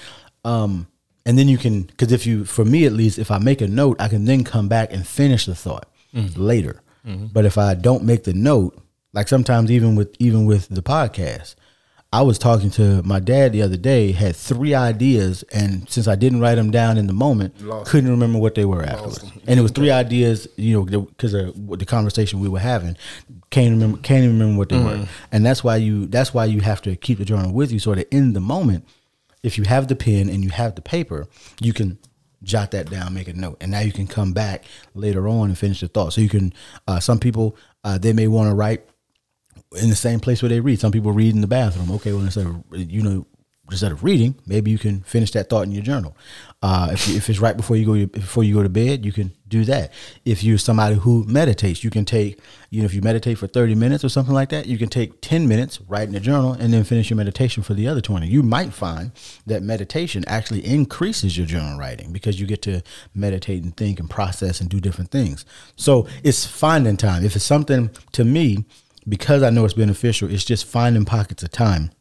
Um 0.45 0.87
and 1.25 1.37
then 1.37 1.47
you 1.47 1.57
can 1.57 1.83
because 1.83 2.11
if 2.11 2.27
you 2.27 2.45
for 2.45 2.65
me 2.65 2.85
at 2.85 2.93
least 2.93 3.17
if 3.17 3.31
i 3.31 3.39
make 3.39 3.61
a 3.61 3.67
note 3.67 3.99
i 3.99 4.07
can 4.07 4.25
then 4.25 4.43
come 4.43 4.67
back 4.67 4.91
and 4.91 5.07
finish 5.07 5.45
the 5.45 5.55
thought 5.55 5.87
mm-hmm. 6.13 6.39
later. 6.39 6.81
Mm-hmm. 7.07 7.27
But 7.27 7.45
if 7.45 7.57
i 7.57 7.73
don't 7.73 8.03
make 8.03 8.23
the 8.25 8.33
note 8.33 8.77
like 9.13 9.27
sometimes 9.27 9.71
even 9.71 9.95
with 9.95 10.15
even 10.19 10.45
with 10.45 10.67
the 10.69 10.83
podcast 10.83 11.55
I 12.13 12.23
was 12.23 12.37
talking 12.37 12.69
to 12.71 13.01
my 13.03 13.21
dad 13.21 13.53
the 13.53 13.61
other 13.61 13.77
day, 13.77 14.11
had 14.11 14.35
three 14.35 14.75
ideas, 14.75 15.43
and 15.53 15.89
since 15.89 16.09
I 16.09 16.15
didn't 16.15 16.41
write 16.41 16.55
them 16.55 16.69
down 16.69 16.97
in 16.97 17.07
the 17.07 17.13
moment, 17.13 17.55
couldn't 17.85 18.09
remember 18.09 18.37
what 18.37 18.55
they 18.55 18.65
were 18.65 18.83
afterwards. 18.83 19.23
And 19.47 19.57
it 19.57 19.63
was 19.63 19.71
three 19.71 19.91
ideas, 19.91 20.45
you 20.57 20.83
know, 20.85 21.01
because 21.03 21.33
of 21.33 21.79
the 21.79 21.85
conversation 21.85 22.41
we 22.41 22.49
were 22.49 22.59
having. 22.59 22.97
Can't 23.49 23.71
remember, 23.71 23.97
can't 23.99 24.25
even 24.25 24.37
remember 24.37 24.57
what 24.57 24.67
they 24.69 24.77
were. 24.77 25.07
And 25.31 25.45
that's 25.45 25.63
why 25.63 25.77
you 25.77 26.05
that's 26.05 26.33
why 26.33 26.45
you 26.45 26.59
have 26.59 26.81
to 26.81 26.97
keep 26.97 27.17
the 27.17 27.25
journal 27.25 27.53
with 27.53 27.71
you, 27.71 27.79
so 27.79 27.95
that 27.95 28.13
in 28.13 28.33
the 28.33 28.41
moment, 28.41 28.85
if 29.41 29.57
you 29.57 29.63
have 29.63 29.87
the 29.87 29.95
pen 29.95 30.27
and 30.27 30.43
you 30.43 30.49
have 30.49 30.75
the 30.75 30.81
paper, 30.81 31.27
you 31.61 31.71
can 31.71 31.97
jot 32.43 32.71
that 32.71 32.89
down, 32.89 33.13
make 33.13 33.29
a 33.29 33.33
note, 33.33 33.57
and 33.61 33.71
now 33.71 33.79
you 33.79 33.93
can 33.93 34.07
come 34.07 34.33
back 34.33 34.65
later 34.95 35.29
on 35.29 35.47
and 35.47 35.57
finish 35.57 35.79
the 35.79 35.87
thought. 35.87 36.11
So 36.11 36.19
you 36.19 36.29
can. 36.29 36.53
Uh, 36.89 36.99
some 36.99 37.19
people 37.19 37.55
uh, 37.85 37.97
they 37.97 38.11
may 38.11 38.27
want 38.27 38.49
to 38.49 38.53
write 38.53 38.85
in 39.77 39.89
the 39.89 39.95
same 39.95 40.19
place 40.19 40.41
where 40.41 40.49
they 40.49 40.59
read. 40.59 40.79
Some 40.79 40.91
people 40.91 41.11
read 41.11 41.33
in 41.33 41.41
the 41.41 41.47
bathroom. 41.47 41.91
Okay, 41.91 42.13
well 42.13 42.23
instead 42.23 42.47
of 42.47 42.63
you 42.71 43.01
know 43.01 43.25
instead 43.71 43.91
of 43.91 44.03
reading, 44.03 44.35
maybe 44.45 44.69
you 44.69 44.77
can 44.77 45.01
finish 45.01 45.31
that 45.31 45.49
thought 45.49 45.61
in 45.61 45.71
your 45.71 45.83
journal. 45.83 46.15
Uh, 46.61 46.89
if 46.91 47.09
if 47.09 47.29
it's 47.29 47.39
right 47.39 47.55
before 47.57 47.77
you 47.77 47.85
go 47.85 48.05
before 48.05 48.43
you 48.43 48.53
go 48.53 48.63
to 48.63 48.69
bed, 48.69 49.05
you 49.05 49.11
can 49.11 49.31
do 49.47 49.63
that. 49.65 49.91
If 50.25 50.43
you're 50.43 50.57
somebody 50.57 50.95
who 50.95 51.23
meditates, 51.25 51.83
you 51.83 51.89
can 51.89 52.05
take 52.05 52.39
you 52.69 52.81
know 52.81 52.85
if 52.85 52.93
you 52.93 53.01
meditate 53.01 53.37
for 53.37 53.47
30 53.47 53.75
minutes 53.75 54.03
or 54.03 54.09
something 54.09 54.33
like 54.33 54.49
that, 54.49 54.65
you 54.67 54.77
can 54.77 54.89
take 54.89 55.21
10 55.21 55.47
minutes, 55.47 55.79
write 55.87 56.09
in 56.09 56.21
journal, 56.21 56.53
and 56.53 56.73
then 56.73 56.83
finish 56.83 57.09
your 57.09 57.17
meditation 57.17 57.63
for 57.63 57.73
the 57.73 57.87
other 57.87 58.01
20. 58.01 58.27
You 58.27 58.43
might 58.43 58.73
find 58.73 59.11
that 59.47 59.63
meditation 59.63 60.23
actually 60.27 60.65
increases 60.65 61.37
your 61.37 61.47
journal 61.47 61.79
writing 61.79 62.11
because 62.11 62.39
you 62.39 62.45
get 62.45 62.61
to 62.63 62.81
meditate 63.15 63.63
and 63.63 63.75
think 63.75 63.99
and 63.99 64.09
process 64.09 64.59
and 64.59 64.69
do 64.69 64.79
different 64.79 65.11
things. 65.11 65.45
So 65.77 66.07
it's 66.23 66.45
finding 66.45 66.97
time. 66.97 67.23
If 67.23 67.35
it's 67.35 67.45
something 67.45 67.89
to 68.11 68.25
me 68.25 68.65
because 69.07 69.43
I 69.43 69.49
know 69.49 69.65
it's 69.65 69.73
beneficial, 69.73 70.31
it's 70.31 70.45
just 70.45 70.65
finding 70.65 71.05
pockets 71.05 71.43
of 71.43 71.51
time 71.51 71.91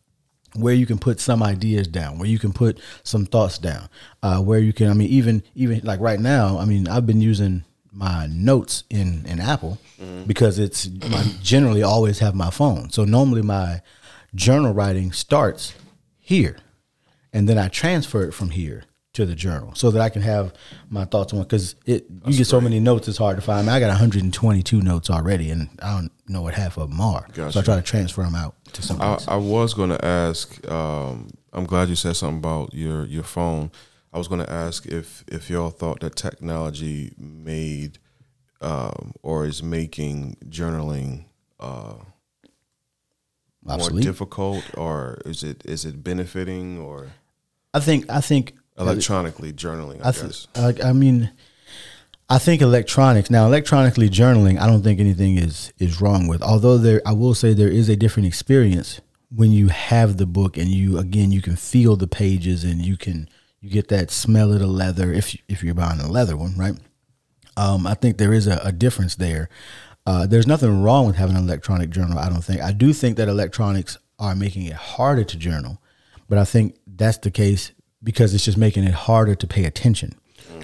where 0.57 0.75
you 0.75 0.87
can 0.87 0.99
put 0.99 1.21
some 1.21 1.43
ideas 1.43 1.87
down, 1.87 2.19
where 2.19 2.29
you 2.29 2.39
can 2.39 2.53
put 2.53 2.81
some 3.03 3.25
thoughts 3.25 3.59
down, 3.59 3.89
uh, 4.23 4.41
where 4.41 4.59
you 4.59 4.73
can. 4.73 4.89
I 4.91 4.95
mean, 4.95 5.09
even 5.09 5.43
even 5.55 5.81
like 5.85 6.01
right 6.01 6.21
now, 6.21 6.59
I 6.59 6.65
mean, 6.65 6.89
I've 6.89 7.07
been 7.07 7.21
using 7.21 7.65
my 7.93 8.27
notes 8.27 8.85
in 8.91 9.25
in 9.27 9.41
Apple 9.41 9.79
because 10.27 10.59
it's 10.59 10.89
I 11.13 11.25
generally 11.43 11.83
always 11.83 12.19
have 12.19 12.35
my 12.35 12.51
phone. 12.51 12.91
So 12.91 13.05
normally 13.05 13.43
my 13.43 13.83
journal 14.35 14.73
writing 14.73 15.13
starts 15.13 15.75
here, 16.19 16.57
and 17.33 17.49
then 17.49 17.59
I 17.59 17.69
transfer 17.69 18.23
it 18.23 18.33
from 18.33 18.51
here 18.51 18.85
to 19.21 19.27
the 19.27 19.35
journal 19.35 19.75
so 19.75 19.91
that 19.91 20.01
I 20.01 20.09
can 20.09 20.23
have 20.23 20.53
my 20.89 21.05
thoughts 21.05 21.33
on 21.33 21.43
because 21.43 21.77
it 21.87 22.07
you 22.27 22.37
get 22.37 22.47
so 22.47 22.61
many 22.61 22.81
notes 22.81 23.09
it's 23.09 23.19
hard 23.19 23.37
to 23.37 23.43
find. 23.43 23.61
I, 23.61 23.63
mean, 23.63 23.77
I 23.77 23.81
got 23.81 23.89
122 23.89 24.81
notes 24.81 25.11
already 25.11 25.51
and 25.51 25.69
I 25.83 25.95
don't 25.95 26.13
know 26.29 26.43
what 26.43 26.55
half 26.55 26.77
of 26.77 26.91
them 26.91 27.01
are. 27.01 27.27
So 27.35 27.43
I 27.43 27.47
Gotcha. 27.47 27.63
try 27.63 27.77
to 27.77 27.83
transfer 27.83 28.23
them 28.23 28.35
out 28.35 28.55
to 28.73 28.83
something 28.83 29.07
I. 29.07 29.19
I 29.29 29.37
was 29.37 29.75
going 29.75 29.91
to 29.91 30.05
ask. 30.05 30.69
Um, 30.71 31.31
I'm 31.53 31.65
glad 31.65 31.89
you 31.89 31.95
said 31.95 32.17
something 32.17 32.39
about 32.39 32.75
your 32.75 33.05
your 33.07 33.25
phone. 33.25 33.71
I 34.13 34.19
was 34.19 34.29
going 34.29 34.45
to 34.45 34.53
ask 34.53 34.87
if 34.87 35.25
if 35.29 35.49
y'all 35.51 35.71
thought 35.71 36.01
that 36.01 36.17
technology 36.17 37.13
made 37.19 37.99
um, 38.61 39.13
or 39.23 39.47
is 39.47 39.63
making 39.63 40.37
journaling 40.49 41.27
uh, 41.59 41.95
more 43.63 43.91
difficult, 43.91 44.65
or 44.77 45.19
is 45.25 45.43
it 45.43 45.63
is 45.65 45.85
it 45.85 46.03
benefiting 46.03 46.79
or 46.79 47.11
I 47.73 47.81
think 47.81 48.11
I 48.11 48.21
think 48.21 48.55
electronically 48.81 49.53
journaling? 49.53 50.05
I, 50.05 50.09
I, 50.09 50.13
guess. 50.13 50.47
th- 50.53 50.65
like 50.65 50.85
I 50.85 50.93
mean, 50.93 51.31
I 52.29 52.39
think 52.39 52.63
electronics 52.63 53.31
now 53.31 53.47
electronically 53.47 54.09
journaling. 54.09 54.61
I 54.61 54.67
don't 54.67 54.83
think 54.83 55.01
anything 55.01 55.37
is 55.37 55.73
is 55.79 56.01
wrong 56.01 56.29
with. 56.29 56.43
Although 56.43 56.79
there, 56.79 57.03
I 57.05 57.13
will 57.13 57.35
say 57.35 57.53
there 57.53 57.69
is 57.69 57.89
a 57.89 57.97
different 57.97 58.27
experience 58.27 59.01
when 59.35 59.53
you 59.53 59.69
have 59.69 60.17
the 60.17 60.27
book 60.27 60.57
and 60.57 60.69
you 60.69 60.99
again 60.99 61.31
you 61.31 61.43
can 61.43 61.57
feel 61.57 61.97
the 61.97 62.07
pages 62.07 62.65
and 62.65 62.85
you 62.85 62.97
can 62.97 63.29
you 63.61 63.71
get 63.71 63.89
that 63.89 64.11
smell 64.11 64.53
of 64.53 64.61
the 64.61 64.67
leather 64.67 65.13
if 65.13 65.37
if 65.49 65.63
you're 65.63 65.75
buying 65.75 66.01
a 66.01 66.11
leather 66.11 66.37
one, 66.37 66.57
right? 66.57 66.75
Um, 67.57 67.87
I 67.87 67.95
think 67.95 68.17
there 68.17 68.33
is 68.33 68.47
a, 68.47 68.61
a 68.65 68.73
difference 68.73 69.17
there. 69.17 69.49
Uh, 70.07 70.27
there's 70.27 70.47
nothing 70.47 70.83
wrong 70.83 71.07
with 71.07 71.17
having 71.17 71.37
an 71.37 71.45
electronic 71.45 71.91
journal. 71.91 72.19
I 72.19 72.29
don't 72.29 72.45
think. 72.45 72.61
I 72.61 72.73
do 72.73 72.93
think 72.93 73.17
that 73.17 73.29
electronics 73.29 73.99
are 74.19 74.35
making 74.35 74.67
it 74.67 74.75
harder 74.75 75.25
to 75.25 75.37
journal, 75.37 75.81
but 76.29 76.39
I 76.39 76.45
think 76.45 76.77
that's 76.87 77.19
the 77.19 77.31
case 77.31 77.73
because 78.03 78.35
it's 78.35 78.45
just 78.45 78.59
making 78.59 78.85
it 78.85 78.95
harder 78.95 79.35
to 79.35 79.47
pay 79.47 79.65
attention. 79.65 80.15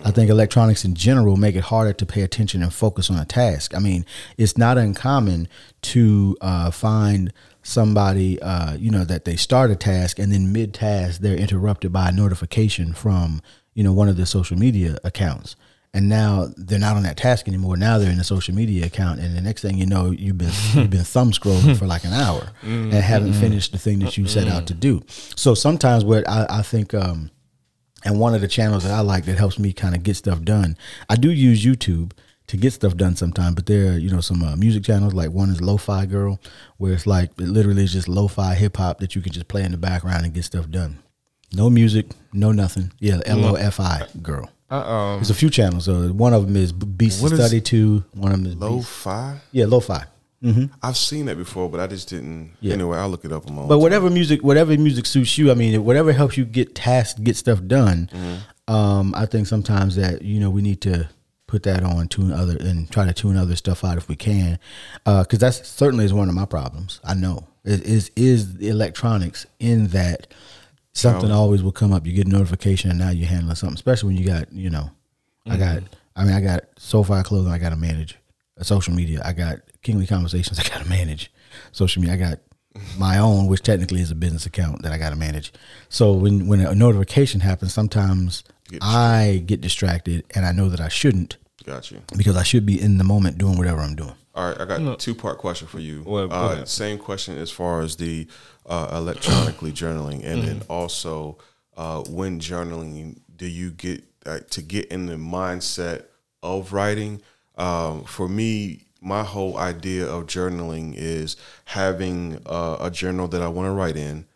I 0.05 0.11
think 0.11 0.31
electronics 0.31 0.85
in 0.85 0.94
general 0.94 1.37
make 1.37 1.57
it 1.57 1.64
harder 1.64 1.92
to 1.92 2.07
pay 2.07 2.22
attention 2.22 2.62
and 2.62 2.72
focus 2.72 3.11
on 3.11 3.18
a 3.18 3.25
task. 3.25 3.75
I 3.75 3.79
mean, 3.79 4.05
it's 4.37 4.57
not 4.57 4.79
uncommon 4.79 5.49
to 5.83 6.37
uh, 6.40 6.70
find 6.70 7.33
somebody, 7.62 8.40
uh, 8.40 8.75
you 8.77 8.90
know, 8.90 9.05
that 9.05 9.25
they 9.25 9.37
start 9.37 9.70
a 9.70 9.77
task 9.77 10.18
and 10.18 10.33
then 10.33 10.53
mid 10.53 10.72
task 10.72 11.20
they're 11.20 11.37
interrupted 11.37 11.92
by 11.92 12.11
a 12.11 12.12
notification 12.12 12.92
from, 12.92 13.42
you 13.75 13.83
know, 13.83 13.92
one 13.92 14.09
of 14.09 14.16
the 14.16 14.27
social 14.27 14.57
media 14.57 14.99
accounts. 15.03 15.57
And 15.97 16.11
now 16.11 16.49
they're 16.59 16.79
not 16.79 16.97
on 16.97 17.05
that 17.05 17.17
task 17.17 17.49
anymore. 17.49 17.79
Now 17.79 17.97
they're 17.97 18.11
in 18.11 18.21
a 18.21 18.25
social 18.25 18.55
media 18.55 18.85
account, 18.85 19.19
and 19.19 19.35
the 19.35 19.41
next 19.41 19.63
thing 19.63 19.79
you 19.79 19.87
know, 19.87 20.11
you've 20.11 20.37
been 20.37 20.53
you've 20.75 20.91
been 20.91 21.05
thumb 21.05 21.33
scrolling 21.33 21.75
for 21.75 21.87
like 21.87 22.05
an 22.05 22.13
hour 22.13 22.51
and 22.63 22.93
haven't 22.93 23.33
finished 23.33 23.73
the 23.73 23.79
thing 23.79 24.01
that 24.01 24.19
you 24.19 24.29
set 24.29 24.47
out 24.47 24.67
to 24.67 24.75
do. 24.75 25.03
So 25.09 25.55
sometimes, 25.55 26.05
what 26.05 26.29
I, 26.29 26.45
I 26.51 26.61
think, 26.61 26.93
um, 26.93 27.31
and 28.05 28.21
one 28.21 28.35
of 28.35 28.43
the 28.43 28.47
channels 28.47 28.85
that 28.85 28.93
I 28.93 29.01
like 29.01 29.25
that 29.25 29.39
helps 29.39 29.59
me 29.59 29.73
kind 29.73 29.95
of 29.95 30.03
get 30.03 30.17
stuff 30.17 30.43
done. 30.43 30.77
I 31.09 31.17
do 31.17 31.31
use 31.31 31.65
YouTube 31.65 32.13
to 32.49 32.59
get 32.59 32.75
stuff 32.75 32.95
done 32.99 33.17
sometimes, 33.17 33.55
but 33.55 33.65
there 33.65 33.95
are 33.95 33.99
you 33.99 34.11
know 34.11 34.21
some 34.21 34.43
uh, 34.43 34.55
music 34.55 34.85
channels 34.85 35.15
like 35.15 35.31
one 35.31 35.49
is 35.49 35.63
Lo-Fi 35.63 36.05
Girl, 36.05 36.39
where 36.77 36.93
it's 36.93 37.07
like 37.07 37.31
it 37.39 37.49
literally 37.49 37.85
is 37.85 37.95
just 37.95 38.07
lo-fi 38.07 38.55
hip 38.55 38.77
hop 38.77 38.99
that 38.99 39.15
you 39.15 39.23
can 39.23 39.33
just 39.33 39.49
play 39.49 39.63
in 39.63 39.73
the 39.73 39.79
background 39.79 40.27
and 40.27 40.35
get 40.35 40.45
stuff 40.45 40.69
done. 40.69 40.99
No 41.55 41.71
music, 41.71 42.09
no 42.35 42.53
nothing. 42.53 42.93
Yeah, 43.01 43.21
L 43.25 43.43
O 43.47 43.55
F 43.55 43.81
I 43.81 44.07
Girl. 44.21 44.51
Um, 44.71 45.19
There's 45.19 45.31
a 45.31 45.35
few 45.35 45.51
channels. 45.51 45.85
So 45.85 46.09
one 46.09 46.33
of 46.35 46.47
them 46.47 46.57
is 46.57 46.73
Beast 46.73 47.23
What 47.23 47.33
is- 47.33 47.39
Study 47.39 47.61
Two. 47.61 48.05
One 48.15 48.33
of 48.33 48.39
them 48.43 48.47
is 48.53 48.57
Low 48.57 48.79
Beast. 48.79 48.89
fi. 48.89 49.37
Yeah, 49.53 49.67
Lo-Fi. 49.67 50.05
I've 50.83 50.97
seen 50.97 51.27
that 51.27 51.37
before, 51.37 51.69
but 51.69 51.81
I 51.81 51.89
just 51.89 52.09
didn't. 52.09 52.53
Yeah. 52.61 52.75
Anyway, 52.75 52.97
I'll 52.97 53.09
look 53.09 53.25
it 53.25 53.33
up 53.33 53.49
on 53.49 53.57
my. 53.57 53.67
But 53.67 53.81
whatever 53.81 54.09
music, 54.11 54.45
whatever 54.45 54.77
music 54.79 55.05
suits 55.07 55.37
you. 55.39 55.51
I 55.51 55.55
mean, 55.55 55.85
whatever 55.85 56.13
helps 56.13 56.37
you 56.37 56.45
get 56.45 56.75
tasks, 56.77 57.19
get 57.19 57.37
stuff 57.37 57.61
done. 57.67 58.09
Um, 58.69 59.13
I 59.17 59.27
think 59.27 59.49
sometimes 59.49 59.97
that 59.97 60.23
you 60.23 60.39
know 60.39 60.51
we 60.51 60.63
need 60.63 60.81
to 60.83 61.09
put 61.49 61.65
that 61.65 61.83
on, 61.83 62.07
tune 62.09 62.33
other, 62.33 62.57
and 62.61 62.89
try 62.91 63.07
to 63.07 63.13
tune 63.13 63.37
other 63.37 63.57
stuff 63.57 63.83
out 63.85 63.97
if 63.97 64.09
we 64.09 64.15
can, 64.15 64.59
because 65.05 65.39
that's 65.41 65.67
certainly 65.69 66.05
is 66.05 66.13
one 66.13 66.29
of 66.29 66.35
my 66.37 66.45
problems. 66.47 67.01
I 67.05 67.15
know 67.15 67.49
is 67.65 68.13
is 68.15 68.59
the 68.59 68.69
electronics 68.69 69.47
in 69.59 69.89
that 69.89 70.29
something 70.97 71.31
always 71.31 71.63
will 71.63 71.73
come 71.73 71.93
up. 71.93 72.07
You 72.07 72.13
get 72.13 72.27
a 72.27 72.31
notification, 72.31 72.91
and 72.91 72.99
now 72.99 73.11
you're 73.11 73.29
handling 73.29 73.55
something, 73.57 73.75
especially 73.75 74.09
when 74.15 74.17
you 74.17 74.27
got 74.27 74.53
you 74.53 74.71
know, 74.71 74.91
I 75.47 75.57
got. 75.57 75.83
I 76.19 76.25
mean, 76.25 76.33
I 76.33 76.41
got 76.41 76.65
SoFi 76.79 77.23
clothing. 77.23 77.53
I 77.53 77.59
got 77.59 77.71
to 77.71 77.77
manage 77.77 78.17
uh, 78.59 78.65
social 78.65 78.95
media. 78.95 79.21
I 79.23 79.35
got 79.35 79.59
Kingly 79.83 80.07
Conversations. 80.07 80.59
I 80.59 80.63
got 80.63 80.83
to 80.83 80.89
manage 80.89 81.31
social 81.73 82.01
media. 82.01 82.15
I 82.15 82.19
got 82.19 82.39
my 82.99 83.19
own, 83.19 83.47
which 83.47 83.63
technically 83.63 84.01
is 84.01 84.11
a 84.11 84.15
business 84.15 84.47
account 84.47 84.83
that 84.83 84.93
I 84.93 84.99
got 84.99 85.11
to 85.11 85.17
manage. 85.17 85.53
So 85.89 86.13
when 86.13 86.47
when 86.47 86.61
a 86.61 86.75
notification 86.75 87.41
happens, 87.41 87.75
sometimes 87.75 88.45
Get 88.69 88.83
I 88.83 89.43
get 89.47 89.61
distracted, 89.61 90.25
and 90.35 90.45
I 90.45 90.53
know 90.53 90.69
that 90.69 90.81
I 90.81 90.89
shouldn't 90.89 91.37
Got 91.65 91.91
you. 91.91 92.01
because 92.17 92.37
I 92.37 92.43
should 92.43 92.67
be 92.67 92.81
in 92.81 92.99
the 92.99 93.05
moment 93.05 93.39
doing 93.39 93.59
whatever 93.59 93.81
I'm 93.81 93.95
doing. 93.95 94.15
All 94.37 94.49
right, 94.51 94.61
I 94.61 94.64
got 94.66 94.81
a 94.83 94.96
two 94.96 95.14
part 95.14 95.38
question 95.38 95.66
for 95.66 95.81
you. 95.81 96.03
Well, 96.07 96.29
uh, 96.31 96.64
same 96.66 96.99
question 96.99 97.38
as 97.38 97.51
far 97.51 97.81
as 97.81 97.96
the 97.96 98.27
uh, 98.66 98.88
electronically 98.92 99.72
journaling, 99.72 100.22
and 100.25 100.42
then 100.42 100.61
Mm-hmm. 100.61 100.70
also 100.72 101.38
uh, 101.77 102.03
when 102.03 102.38
journaling, 102.38 103.18
do 103.35 103.46
you 103.46 103.70
get 103.70 104.05
uh, 104.27 104.40
to 104.51 104.61
get 104.62 104.87
in 104.88 105.07
the 105.07 105.14
mindset 105.14 106.05
of 106.42 106.72
writing? 106.75 107.22
Um, 107.57 108.05
for 108.05 108.29
me, 108.29 108.83
my 109.01 109.22
whole 109.22 109.57
idea 109.57 110.07
of 110.07 110.27
journaling 110.27 110.92
is 110.96 111.37
having 111.64 112.40
uh, 112.46 112.77
a 112.81 112.90
journal 112.90 113.29
that 113.29 113.40
I 113.40 113.49
want 113.49 113.66
to 113.68 113.72
write 113.72 113.96
in, 113.96 114.27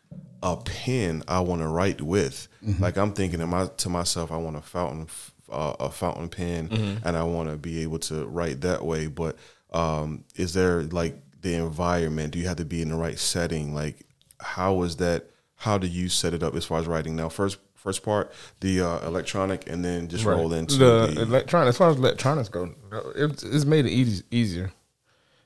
a 0.42 0.56
pen 0.56 1.22
I 1.28 1.40
want 1.40 1.60
to 1.60 1.68
write 1.68 2.00
with. 2.00 2.48
Like 2.78 2.96
I'm 2.96 3.12
thinking 3.12 3.40
to, 3.40 3.46
my, 3.46 3.66
to 3.66 3.88
myself, 3.90 4.30
I 4.32 4.36
want 4.38 4.56
a 4.56 4.60
fountain, 4.62 5.08
uh, 5.50 5.74
a 5.80 5.90
fountain 5.90 6.28
pen, 6.30 7.00
and 7.04 7.16
I 7.16 7.22
want 7.24 7.50
to 7.50 7.56
be 7.56 7.82
able 7.82 7.98
to 8.00 8.24
write 8.26 8.60
that 8.62 8.84
way. 8.84 9.06
But 9.06 9.36
um, 9.72 10.24
is 10.36 10.54
there 10.54 10.82
like 10.82 11.20
the 11.40 11.54
environment? 11.54 12.32
Do 12.32 12.38
you 12.38 12.48
have 12.48 12.56
to 12.58 12.64
be 12.64 12.82
in 12.82 12.88
the 12.88 12.96
right 12.96 13.18
setting? 13.18 13.74
Like, 13.74 14.06
how 14.40 14.82
is 14.82 14.96
that? 14.96 15.26
How 15.56 15.76
do 15.78 15.86
you 15.86 16.08
set 16.08 16.32
it 16.34 16.42
up 16.42 16.54
as 16.54 16.64
far 16.64 16.78
as 16.78 16.86
writing? 16.86 17.16
Now, 17.16 17.28
first, 17.28 17.58
first 17.74 18.02
part, 18.02 18.32
the 18.60 18.80
uh, 18.80 19.06
electronic, 19.06 19.68
and 19.68 19.84
then 19.84 20.08
just 20.08 20.24
roll 20.24 20.52
into 20.54 20.76
the, 20.76 21.06
the, 21.14 21.22
electronic. 21.22 21.68
As 21.68 21.76
far 21.76 21.90
as 21.90 21.96
electronics 21.96 22.48
go, 22.48 22.74
it's, 23.14 23.42
it's 23.42 23.64
made 23.66 23.84
it 23.84 23.90
easy, 23.90 24.24
easier. 24.30 24.72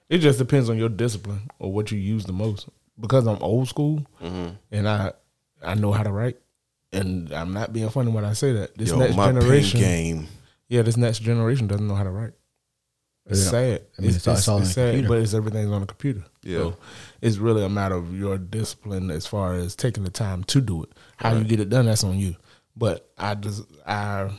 It 0.08 0.18
just 0.18 0.38
depends 0.38 0.70
on 0.70 0.78
your 0.78 0.88
discipline 0.88 1.50
or 1.58 1.72
what 1.72 1.90
you 1.90 1.98
use 1.98 2.24
the 2.24 2.32
most. 2.32 2.68
Because 3.00 3.26
I'm 3.26 3.42
old 3.42 3.68
school 3.68 4.06
Mm-hmm. 4.22 4.50
and 4.70 4.88
I 4.88 5.12
I 5.64 5.74
know 5.74 5.90
how 5.90 6.04
to 6.04 6.12
write, 6.12 6.36
and 6.92 7.32
I'm 7.32 7.52
not 7.52 7.72
being 7.72 7.88
funny 7.88 8.12
when 8.12 8.24
I 8.24 8.34
say 8.34 8.52
that. 8.52 8.78
This 8.78 8.90
Yo, 8.90 8.98
next 8.98 9.16
generation, 9.16 9.80
game. 9.80 10.28
yeah, 10.68 10.82
this 10.82 10.96
next 10.96 11.18
generation 11.20 11.66
doesn't 11.66 11.88
know 11.88 11.96
how 11.96 12.04
to 12.04 12.10
write. 12.10 12.34
It's 13.26 13.44
Yeah. 13.44 13.50
sad. 13.50 13.82
I 13.98 14.02
mean, 14.02 14.10
it's 14.14 14.28
all- 14.28 14.34
it's 14.34 14.48
all 14.48 14.56
on 14.56 14.60
the 14.62 14.66
sad, 14.68 14.88
computer. 14.92 15.08
but 15.08 15.18
it's 15.18 15.32
everything's 15.34 15.70
on 15.70 15.80
the 15.80 15.86
computer. 15.86 16.24
Yeah. 16.42 16.58
So 16.58 16.76
it's 17.22 17.38
really 17.38 17.64
a 17.64 17.68
matter 17.70 17.94
of 17.94 18.14
your 18.14 18.36
discipline 18.36 19.10
as 19.10 19.26
far 19.26 19.54
as 19.54 19.74
taking 19.74 20.04
the 20.04 20.10
time 20.10 20.44
to 20.44 20.60
do 20.60 20.82
it. 20.82 20.90
How 21.16 21.34
you 21.34 21.44
get 21.44 21.58
it 21.60 21.70
done, 21.70 21.86
that's 21.86 22.04
on 22.04 22.18
you. 22.18 22.36
But 22.76 23.08
I 23.16 23.34
just 23.34 23.62
I 23.86 24.30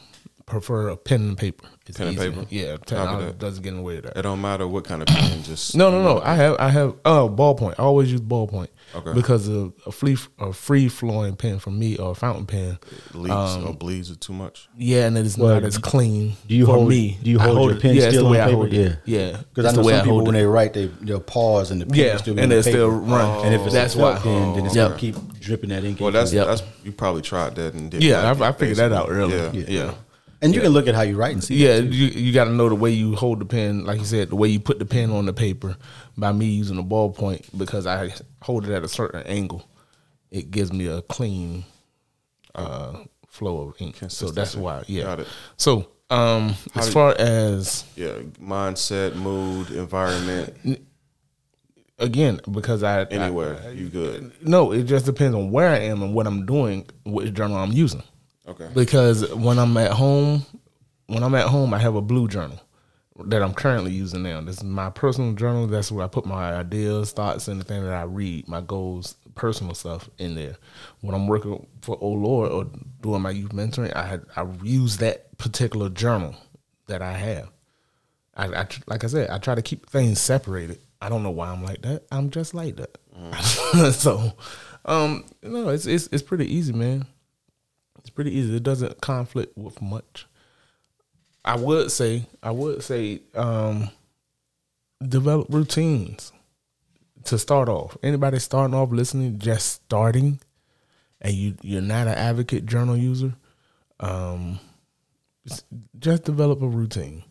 prefer 0.46 0.90
a 0.90 0.98
pen 0.98 1.22
and 1.22 1.38
paper. 1.38 1.68
It's 1.88 1.98
Pen 1.98 2.08
and 2.08 2.18
easier. 2.18 2.32
paper? 2.32 2.46
Yeah, 2.50 2.72
Copy 2.78 2.86
technology 2.86 3.26
that. 3.28 3.40
doesn't 3.40 3.64
get 3.64 3.70
in 3.70 3.78
the 3.78 3.82
way 3.84 3.98
of 3.98 4.04
that. 4.04 4.18
It 4.18 4.22
don't 4.24 4.42
matter 4.42 4.68
what 4.68 4.86
kind 4.86 5.02
of 5.04 5.08
pen. 5.08 5.44
Just 5.44 5.76
No, 5.76 5.92
no, 5.92 6.02
no. 6.04 6.20
I 6.22 6.34
have, 6.36 6.56
I 6.60 6.70
have. 6.70 6.96
Oh, 7.06 7.30
ballpoint. 7.30 7.76
I 7.78 7.84
always 7.84 8.12
use 8.12 8.22
ballpoint 8.22 8.70
Okay. 8.96 9.14
because 9.14 9.48
of 9.48 9.74
a 9.86 9.92
free, 9.92 10.18
a 10.40 10.52
free 10.54 10.88
flowing 10.88 11.36
pen 11.36 11.60
for 11.60 11.70
me 11.70 11.98
or 11.98 12.12
a 12.12 12.16
fountain 12.16 12.46
pen. 12.48 12.80
leaks 13.14 13.34
Um, 13.36 13.68
or 13.68 13.74
bleeds 13.74 14.10
it 14.10 14.20
too 14.22 14.34
much. 14.34 14.68
Yeah, 14.78 15.06
and 15.06 15.18
it's 15.18 15.38
Well, 15.38 15.54
not 15.56 15.64
as 15.64 15.78
clean. 15.78 16.36
Do 16.48 16.56
you 16.56 16.66
for 16.66 16.74
hold 16.74 16.90
me? 16.90 17.20
Do 17.22 17.30
you 17.30 17.40
I 17.40 17.44
hold, 17.44 17.72
your 17.72 17.80
pen 17.80 17.96
yeah, 17.96 18.04
it's 18.04 18.14
still 18.16 18.26
the 18.26 18.30
way 18.32 18.40
on 18.42 18.44
I 18.48 18.52
paper? 18.52 18.58
hold 18.58 18.74
Yeah, 18.74 18.82
it. 18.82 19.00
Yeah, 19.06 19.38
Because 19.54 19.66
I 19.66 19.76
know 19.76 19.82
the 19.82 19.88
way 19.88 19.94
some 19.94 20.00
I 20.00 20.04
people 20.04 20.16
hold 20.18 20.28
when 20.28 20.36
it. 20.36 20.40
they 20.40 20.46
write, 20.46 20.74
they 20.74 20.86
they'll 21.02 21.20
pause 21.20 21.70
and 21.72 21.82
the 21.82 21.86
pen 21.86 21.96
Yeah, 22.00 22.12
will 22.14 22.20
still 22.20 22.34
and 22.34 22.44
on 22.44 22.50
the 22.50 22.56
they 22.56 22.62
still 22.72 22.90
paper. 22.90 23.00
run. 23.00 23.46
And 23.46 23.54
if 23.56 23.62
it's 23.62 23.74
That's 23.74 23.96
a 23.96 24.00
why. 24.00 24.18
pen, 24.20 24.54
then 24.56 24.66
it's 24.66 24.76
Yeah. 24.76 24.88
gonna 24.88 24.98
keep 25.00 25.16
dripping 25.40 25.70
that 25.70 25.84
ink. 25.84 26.00
Well, 26.00 26.12
that's 26.12 26.34
Yep. 26.34 26.48
that's 26.48 26.64
you 26.84 26.92
probably 26.92 27.22
tried 27.22 27.56
that 27.56 27.74
and 27.76 27.92
did. 27.92 28.04
Yeah, 28.04 28.32
I, 28.32 28.48
I 28.50 28.52
figured 28.54 28.78
that 28.78 28.92
out 28.92 29.08
basically. 29.10 29.38
earlier. 29.38 29.66
Yeah. 29.68 29.92
Yeah. 30.40 30.46
and 30.46 30.56
you 30.56 30.62
can 30.62 30.72
look 30.72 30.88
at 30.88 30.96
how 30.96 31.02
you 31.02 31.16
write 31.16 31.34
and 31.34 31.44
see. 31.44 31.56
Yeah, 31.56 31.78
you 31.78 32.08
you 32.08 32.32
got 32.34 32.46
to 32.46 32.52
know 32.52 32.70
the 32.70 32.76
way 32.76 32.92
you 32.92 33.16
hold 33.16 33.40
the 33.40 33.46
pen, 33.46 33.86
like 33.86 34.00
you 34.00 34.06
said, 34.06 34.30
the 34.30 34.36
way 34.36 34.48
you 34.50 34.60
put 34.60 34.80
the 34.80 34.86
pen 34.86 35.12
on 35.12 35.26
the 35.26 35.34
paper. 35.34 35.78
By 36.18 36.32
me 36.32 36.46
using 36.46 36.78
a 36.78 36.84
ballpoint 36.84 37.46
because 37.58 37.86
I 37.88 38.14
hold 38.42 38.66
it 38.68 38.72
at 38.74 38.84
a 38.84 38.88
certain 38.88 39.24
angle, 39.24 39.68
it 40.32 40.52
gives 40.52 40.72
me 40.72 40.88
a 40.88 41.02
clean 41.02 41.66
uh, 42.54 43.04
flow 43.28 43.62
of 43.70 43.76
ink. 43.82 43.98
So 44.10 44.30
that's 44.32 44.56
why, 44.56 44.84
yeah. 44.88 45.04
Got 45.04 45.20
it. 45.22 45.28
So 45.58 45.90
um, 46.10 46.56
as 46.76 46.86
do- 46.88 46.92
far 46.94 47.16
as 47.20 47.84
Yeah, 47.98 48.14
mindset, 48.42 49.16
mood, 49.16 49.72
environment, 49.72 50.80
again, 52.00 52.40
because 52.52 52.84
I 52.84 53.02
I- 53.02 53.06
anywhere 53.06 53.60
you 53.74 53.90
good. 53.90 54.32
no, 54.42 54.72
it 54.72 54.84
just 54.84 55.06
depends 55.06 55.36
on 55.36 55.52
where 55.52 55.70
I 55.70 55.80
am 55.80 56.02
and 56.02 56.14
what 56.14 56.28
I'm 56.28 56.46
doing, 56.46 56.88
which 57.06 57.34
journal 57.34 57.58
I'm 57.58 57.72
using. 57.74 58.04
Okay. 58.48 58.70
Because 58.74 59.34
when 59.34 59.60
I'm 59.60 59.76
at 59.78 59.92
home, 59.92 60.46
when 61.08 61.24
I'm 61.24 61.36
at 61.36 61.48
home, 61.48 61.74
I 61.74 61.80
have 61.80 61.96
a 61.96 62.02
blue 62.02 62.28
journal 62.28 62.60
that 63.26 63.42
I'm 63.42 63.54
currently 63.54 63.92
using 63.92 64.24
now. 64.24 64.42
This 64.42 64.58
is 64.58 64.64
my 64.64 64.90
personal 64.90 65.34
journal. 65.34 65.68
That's 65.68 65.92
where 65.92 66.04
I 66.04 66.08
put 66.08 66.26
my 66.26 66.54
ideas, 66.54 67.12
thoughts, 67.12 67.48
anything 67.48 67.84
that 67.84 67.94
I 67.94 68.04
read, 68.04 68.48
my 68.48 68.62
goals, 68.62 69.16
personal 69.36 69.74
stuff 69.74 70.10
in 70.18 70.36
there. 70.36 70.58
When 71.02 71.16
I'm 71.16 71.28
working 71.28 71.66
for 71.82 71.98
Oh 72.02 72.10
Lord 72.10 72.52
or 72.52 72.70
doing 73.02 73.22
my 73.22 73.32
youth 73.32 73.52
mentoring, 73.52 73.96
I 73.96 74.06
had 74.06 74.26
I 74.36 74.46
use 74.64 74.98
that 74.98 75.38
particular 75.38 75.90
journal 75.90 76.36
that 76.88 77.02
I 77.02 77.14
have. 77.14 77.50
I, 78.36 78.48
I 78.48 78.68
like 78.88 79.04
I 79.04 79.08
said, 79.08 79.30
I 79.30 79.38
try 79.38 79.56
to 79.56 79.62
keep 79.62 79.90
things 79.90 80.20
separated. 80.20 80.80
I 81.02 81.10
don't 81.10 81.24
know 81.24 81.32
why 81.32 81.50
I'm 81.50 81.64
like 81.64 81.82
that. 81.84 82.04
I'm 82.12 82.30
just 82.30 82.54
like 82.54 82.78
that. 82.78 82.98
so, 83.94 84.34
um, 84.86 85.26
no, 85.42 85.70
it's 85.70 85.86
it's 85.86 86.08
it's 86.12 86.24
pretty 86.24 86.54
easy, 86.54 86.74
man. 86.74 87.06
It's 88.06 88.12
pretty 88.12 88.38
easy. 88.38 88.58
It 88.58 88.62
doesn't 88.62 89.02
conflict 89.02 89.58
with 89.58 89.82
much. 89.82 90.28
I 91.44 91.56
would 91.56 91.92
say, 91.92 92.28
I 92.44 92.52
would 92.52 92.84
say, 92.84 93.22
um, 93.34 93.90
develop 95.02 95.48
routines 95.50 96.32
to 97.24 97.40
start 97.40 97.68
off. 97.68 97.98
Anybody 98.04 98.38
starting 98.38 98.76
off 98.76 98.92
listening, 98.92 99.40
just 99.40 99.72
starting, 99.72 100.40
and 101.20 101.34
you 101.34 101.56
you're 101.64 101.82
not 101.82 102.06
an 102.06 102.14
advocate 102.14 102.68
journal 102.68 102.96
user, 102.96 103.34
um, 104.00 104.60
just 105.98 106.26
develop 106.26 106.62
a 106.62 106.68
routine. 106.68 107.24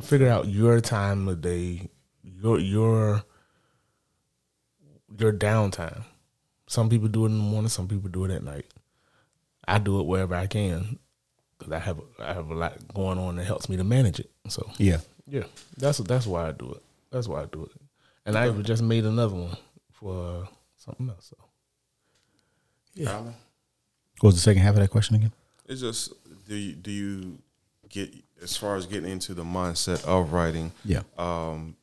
Figure 0.00 0.30
out 0.30 0.48
your 0.48 0.80
time 0.80 1.28
of 1.28 1.42
day, 1.42 1.90
your 2.22 2.58
your 2.58 3.22
your 5.18 5.34
downtime. 5.34 6.04
Some 6.68 6.88
people 6.88 7.08
do 7.08 7.24
it 7.24 7.28
in 7.28 7.36
the 7.36 7.44
morning. 7.44 7.68
Some 7.68 7.86
people 7.86 8.08
do 8.08 8.24
it 8.24 8.30
at 8.30 8.42
night. 8.42 8.64
I 9.66 9.78
do 9.78 10.00
it 10.00 10.06
wherever 10.06 10.34
I 10.34 10.46
can 10.46 10.98
because 11.58 11.72
I 11.72 11.78
have 11.78 12.00
I 12.18 12.32
have 12.32 12.50
a 12.50 12.54
lot 12.54 12.76
going 12.94 13.18
on 13.18 13.36
that 13.36 13.44
helps 13.44 13.68
me 13.68 13.76
to 13.76 13.84
manage 13.84 14.20
it. 14.20 14.30
So 14.48 14.68
Yeah. 14.78 14.98
yeah, 15.26 15.44
that's 15.76 15.98
that's 15.98 16.26
why 16.26 16.48
I 16.48 16.52
do 16.52 16.72
it. 16.72 16.82
That's 17.10 17.28
why 17.28 17.42
I 17.42 17.46
do 17.46 17.64
it. 17.64 17.72
And 18.26 18.36
I 18.36 18.48
even 18.48 18.62
just 18.64 18.82
made 18.82 19.04
another 19.04 19.34
one 19.34 19.56
for 19.92 20.48
something 20.76 21.08
else. 21.08 21.32
So 22.96 23.06
Alan? 23.06 23.34
What 24.20 24.28
was 24.28 24.34
the 24.36 24.40
second 24.40 24.62
half 24.62 24.74
of 24.74 24.80
that 24.80 24.90
question 24.90 25.16
again? 25.16 25.32
It's 25.66 25.80
just 25.80 26.12
do 26.48 26.54
you, 26.56 26.74
do 26.74 26.90
you 26.90 27.38
get 27.88 28.12
as 28.42 28.56
far 28.56 28.76
as 28.76 28.86
getting 28.86 29.10
into 29.10 29.34
the 29.34 29.44
mindset 29.44 30.04
of 30.04 30.32
writing? 30.32 30.72
Yeah. 30.84 31.02
Um, 31.18 31.76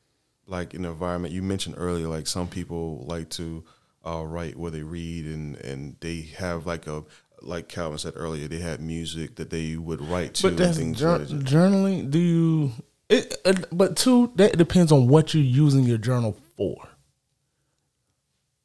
like 0.47 0.73
in 0.73 0.81
the 0.83 0.89
environment 0.89 1.33
you 1.33 1.41
mentioned 1.41 1.75
earlier, 1.77 2.07
like 2.07 2.27
some 2.27 2.47
people 2.47 3.05
like 3.07 3.29
to 3.31 3.63
uh, 4.05 4.23
write 4.25 4.55
where 4.57 4.71
they 4.71 4.83
read 4.83 5.25
and 5.25 5.55
and 5.57 5.95
they 5.99 6.21
have 6.37 6.65
like 6.65 6.87
a 6.87 7.03
like 7.41 7.67
Calvin 7.69 7.97
said 7.97 8.13
earlier, 8.15 8.47
they 8.47 8.59
had 8.59 8.81
music 8.81 9.35
that 9.35 9.49
they 9.49 9.75
would 9.75 10.01
write 10.01 10.35
to 10.35 10.43
but 10.43 10.47
and 10.49 10.57
that's 10.59 10.77
things. 10.77 10.99
jour- 10.99 11.17
like 11.19 11.27
that. 11.27 11.39
journaling. 11.45 12.09
Do 12.11 12.19
you? 12.19 12.71
It, 13.09 13.35
it, 13.43 13.65
but 13.71 13.95
two, 13.97 14.31
that 14.35 14.57
depends 14.57 14.91
on 14.91 15.07
what 15.07 15.33
you're 15.33 15.43
using 15.43 15.83
your 15.83 15.97
journal 15.97 16.37
for. 16.55 16.77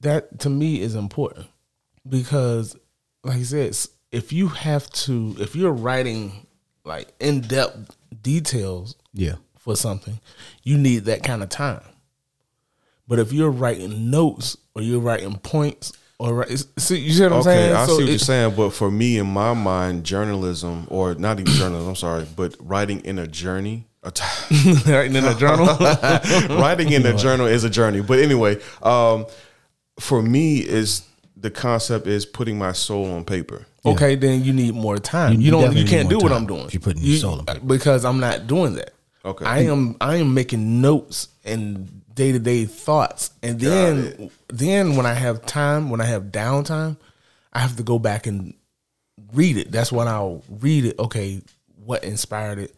That 0.00 0.38
to 0.40 0.50
me 0.50 0.80
is 0.80 0.94
important 0.94 1.46
because, 2.06 2.76
like 3.22 3.36
I 3.38 3.42
said, 3.42 3.74
if 4.12 4.32
you 4.32 4.48
have 4.48 4.90
to, 4.90 5.34
if 5.38 5.56
you're 5.56 5.72
writing 5.72 6.46
like 6.84 7.08
in 7.20 7.40
depth 7.40 7.96
details 8.20 8.96
Yeah. 9.14 9.36
for 9.58 9.76
something, 9.76 10.20
you 10.62 10.76
need 10.76 11.06
that 11.06 11.22
kind 11.22 11.42
of 11.42 11.48
time. 11.48 11.80
But 13.08 13.18
if 13.18 13.32
you're 13.32 13.50
writing 13.50 14.10
notes 14.10 14.56
or 14.74 14.82
you're 14.82 15.00
writing 15.00 15.36
points 15.38 15.92
or 16.18 16.46
see, 16.78 16.98
you 16.98 17.12
see 17.12 17.22
what 17.24 17.32
I'm 17.32 17.38
Okay, 17.40 17.42
saying? 17.50 17.74
I 17.74 17.86
So 17.86 17.96
see 17.96 18.02
what 18.02 18.08
it- 18.08 18.12
you're 18.12 18.18
saying, 18.18 18.54
but 18.56 18.70
for 18.70 18.90
me, 18.90 19.18
in 19.18 19.26
my 19.26 19.52
mind, 19.54 20.04
journalism 20.04 20.86
or 20.88 21.14
not 21.14 21.40
even 21.40 21.52
journalism, 21.52 21.88
I'm 21.88 21.96
sorry, 21.96 22.26
but 22.36 22.54
writing 22.60 23.00
in 23.00 23.18
a 23.18 23.26
journey, 23.26 23.86
a 24.02 24.10
t- 24.10 24.22
writing 24.86 25.16
in 25.16 25.24
a 25.24 25.34
journal. 25.34 25.66
writing 26.60 26.92
in 26.92 27.04
a 27.06 27.14
journal 27.16 27.46
is 27.46 27.64
a 27.64 27.70
journey. 27.70 28.00
But 28.00 28.20
anyway, 28.20 28.60
um, 28.82 29.26
for 29.98 30.22
me, 30.22 30.58
is 30.58 31.02
the 31.36 31.50
concept 31.50 32.06
is 32.06 32.24
putting 32.26 32.58
my 32.58 32.72
soul 32.72 33.10
on 33.12 33.24
paper. 33.24 33.66
Okay, 33.86 34.14
then 34.14 34.42
you 34.44 34.52
need 34.52 34.74
more 34.74 34.98
time. 34.98 35.32
You- 35.34 35.38
You, 35.38 35.44
you 35.44 35.50
don't. 35.50 35.76
You 35.76 35.84
can't 35.84 36.08
do 36.08 36.18
what 36.18 36.32
I'm 36.32 36.46
doing. 36.46 36.66
if 36.66 36.74
you're 36.74 36.80
putting 36.80 37.02
your 37.02 37.18
soul 37.18 37.40
in 37.40 37.44
paper. 37.46 37.60
because 37.66 38.04
I'm 38.04 38.20
not 38.20 38.46
doing 38.46 38.74
that. 38.74 38.90
Okay. 39.24 39.44
I 39.46 39.60
am 39.60 39.96
I 40.00 40.16
am 40.16 40.32
making 40.34 40.80
notes 40.82 41.28
and 41.46 42.02
day 42.14 42.32
to 42.32 42.38
day 42.38 42.64
thoughts, 42.64 43.30
and 43.42 43.60
then 43.60 44.30
then 44.48 44.96
when 44.96 45.06
I 45.06 45.14
have 45.14 45.44
time, 45.46 45.90
when 45.90 46.00
I 46.00 46.04
have 46.06 46.24
downtime, 46.24 46.96
I 47.52 47.58
have 47.60 47.76
to 47.76 47.82
go 47.82 47.98
back 47.98 48.26
and 48.26 48.54
read 49.32 49.56
it. 49.56 49.70
That's 49.72 49.90
when 49.92 50.08
I'll 50.08 50.42
read 50.48 50.84
it. 50.84 50.98
Okay, 50.98 51.42
what 51.84 52.04
inspired 52.04 52.58
it? 52.58 52.74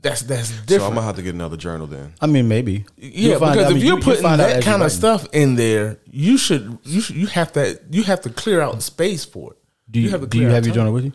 That's 0.00 0.22
that's 0.22 0.50
different. 0.62 0.68
So 0.80 0.86
I'm 0.88 0.94
gonna 0.94 1.06
have 1.06 1.16
to 1.16 1.22
get 1.22 1.34
another 1.34 1.56
journal 1.56 1.86
then. 1.86 2.12
I 2.20 2.26
mean, 2.26 2.48
maybe. 2.48 2.84
yeah, 2.96 3.30
You'll 3.30 3.38
find 3.38 3.52
because 3.52 3.66
out- 3.66 3.68
I 3.68 3.70
if 3.70 3.74
mean, 3.76 3.84
you're 3.86 3.92
you- 3.94 3.96
you 3.98 4.02
putting 4.04 4.22
find 4.22 4.40
that 4.40 4.62
kind 4.64 4.82
of 4.82 4.90
stuff 4.90 5.26
in 5.32 5.54
there, 5.54 5.98
you 6.10 6.36
should 6.38 6.78
you 6.82 7.00
should 7.00 7.16
you 7.16 7.26
have 7.28 7.52
to 7.52 7.78
you 7.90 8.02
have 8.02 8.20
to 8.22 8.30
clear 8.30 8.60
out 8.60 8.82
space 8.82 9.24
for 9.24 9.52
it. 9.52 9.58
do 9.90 10.00
you, 10.00 10.10
have 10.10 10.20
to 10.22 10.26
do 10.26 10.38
you 10.38 10.44
clear 10.44 10.54
have 10.54 10.66
your 10.66 10.74
journal 10.74 10.92
with 10.92 11.04
you? 11.04 11.12